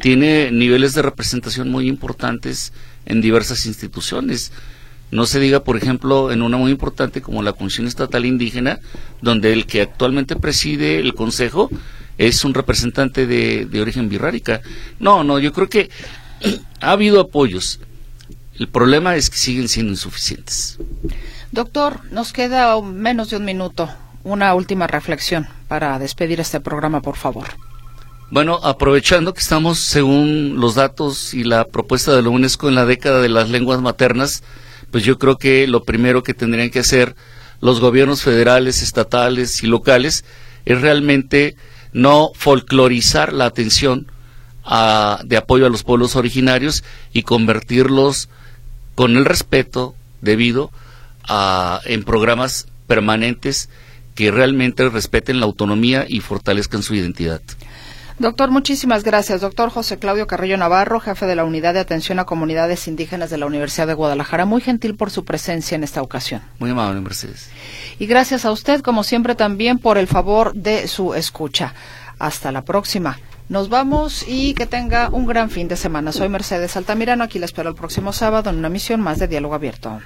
tiene 0.00 0.50
niveles 0.50 0.94
de 0.94 1.02
representación 1.02 1.70
muy 1.70 1.86
importantes 1.86 2.72
en 3.04 3.20
diversas 3.20 3.66
instituciones. 3.66 4.50
No 5.10 5.26
se 5.26 5.40
diga, 5.40 5.62
por 5.62 5.76
ejemplo, 5.76 6.32
en 6.32 6.40
una 6.40 6.56
muy 6.56 6.70
importante 6.70 7.20
como 7.20 7.42
la 7.42 7.52
Comisión 7.52 7.86
Estatal 7.86 8.24
Indígena, 8.24 8.78
donde 9.20 9.52
el 9.52 9.66
que 9.66 9.82
actualmente 9.82 10.36
preside 10.36 11.00
el 11.00 11.14
Consejo 11.14 11.68
es 12.16 12.44
un 12.44 12.54
representante 12.54 13.26
de, 13.26 13.80
origen 13.80 14.08
birrárica. 14.08 14.62
No, 14.98 15.22
no, 15.22 15.38
yo 15.38 15.52
creo 15.52 15.68
que 15.68 15.90
ha 16.80 16.92
habido 16.92 17.20
apoyos, 17.20 17.80
El 18.58 18.68
problema 18.68 19.16
es 19.16 19.30
que 19.30 19.38
siguen 19.38 19.68
siendo 19.68 19.92
insuficientes. 19.92 20.78
Doctor, 21.50 22.00
nos 22.12 22.32
queda 22.32 22.80
menos 22.80 23.30
de 23.30 23.38
un 23.38 23.44
minuto. 23.44 23.88
Una 24.22 24.54
última 24.54 24.86
reflexión 24.86 25.48
para 25.68 25.98
despedir 25.98 26.40
este 26.40 26.60
programa, 26.60 27.00
por 27.00 27.16
favor. 27.16 27.48
Bueno, 28.30 28.60
aprovechando 28.62 29.34
que 29.34 29.40
estamos, 29.40 29.80
según 29.80 30.60
los 30.60 30.74
datos 30.74 31.34
y 31.34 31.42
la 31.42 31.64
propuesta 31.64 32.14
de 32.14 32.22
la 32.22 32.28
UNESCO, 32.28 32.68
en 32.68 32.74
la 32.74 32.84
década 32.84 33.20
de 33.20 33.28
las 33.28 33.48
lenguas 33.48 33.80
maternas, 33.80 34.44
pues 34.90 35.04
yo 35.04 35.18
creo 35.18 35.36
que 35.36 35.66
lo 35.66 35.84
primero 35.84 36.22
que 36.22 36.34
tendrían 36.34 36.70
que 36.70 36.80
hacer 36.80 37.16
los 37.60 37.80
gobiernos 37.80 38.22
federales, 38.22 38.82
estatales 38.82 39.62
y 39.62 39.66
locales 39.66 40.24
es 40.64 40.80
realmente 40.80 41.56
no 41.92 42.30
folclorizar 42.34 43.32
la 43.32 43.46
atención 43.46 44.06
de 45.24 45.36
apoyo 45.36 45.66
a 45.66 45.70
los 45.70 45.82
pueblos 45.82 46.14
originarios 46.14 46.84
y 47.12 47.22
convertirlos 47.22 48.28
con 48.94 49.16
el 49.16 49.24
respeto 49.24 49.94
debido 50.20 50.70
a, 51.24 51.80
en 51.86 52.04
programas 52.04 52.68
permanentes 52.86 53.68
que 54.20 54.30
realmente 54.30 54.86
respeten 54.90 55.40
la 55.40 55.46
autonomía 55.46 56.04
y 56.06 56.20
fortalezcan 56.20 56.82
su 56.82 56.94
identidad. 56.94 57.40
Doctor, 58.18 58.50
muchísimas 58.50 59.02
gracias. 59.02 59.40
Doctor 59.40 59.70
José 59.70 59.98
Claudio 59.98 60.26
Carrillo 60.26 60.58
Navarro, 60.58 61.00
jefe 61.00 61.24
de 61.24 61.34
la 61.34 61.46
Unidad 61.46 61.72
de 61.72 61.80
Atención 61.80 62.18
a 62.18 62.26
Comunidades 62.26 62.86
Indígenas 62.86 63.30
de 63.30 63.38
la 63.38 63.46
Universidad 63.46 63.86
de 63.86 63.94
Guadalajara. 63.94 64.44
Muy 64.44 64.60
gentil 64.60 64.94
por 64.94 65.10
su 65.10 65.24
presencia 65.24 65.74
en 65.74 65.84
esta 65.84 66.02
ocasión. 66.02 66.42
Muy 66.58 66.68
amable, 66.68 67.00
Mercedes. 67.00 67.48
Y 67.98 68.04
gracias 68.04 68.44
a 68.44 68.52
usted, 68.52 68.82
como 68.82 69.04
siempre, 69.04 69.34
también 69.34 69.78
por 69.78 69.96
el 69.96 70.06
favor 70.06 70.52
de 70.52 70.86
su 70.86 71.14
escucha. 71.14 71.72
Hasta 72.18 72.52
la 72.52 72.60
próxima. 72.60 73.18
Nos 73.48 73.70
vamos 73.70 74.26
y 74.28 74.52
que 74.52 74.66
tenga 74.66 75.08
un 75.08 75.24
gran 75.24 75.48
fin 75.48 75.66
de 75.66 75.76
semana. 75.76 76.12
Soy 76.12 76.28
Mercedes 76.28 76.76
Altamirano. 76.76 77.24
Aquí 77.24 77.38
la 77.38 77.46
espero 77.46 77.70
el 77.70 77.74
próximo 77.74 78.12
sábado 78.12 78.50
en 78.50 78.56
una 78.56 78.68
misión 78.68 79.00
más 79.00 79.18
de 79.18 79.28
Diálogo 79.28 79.54
Abierto. 79.54 79.98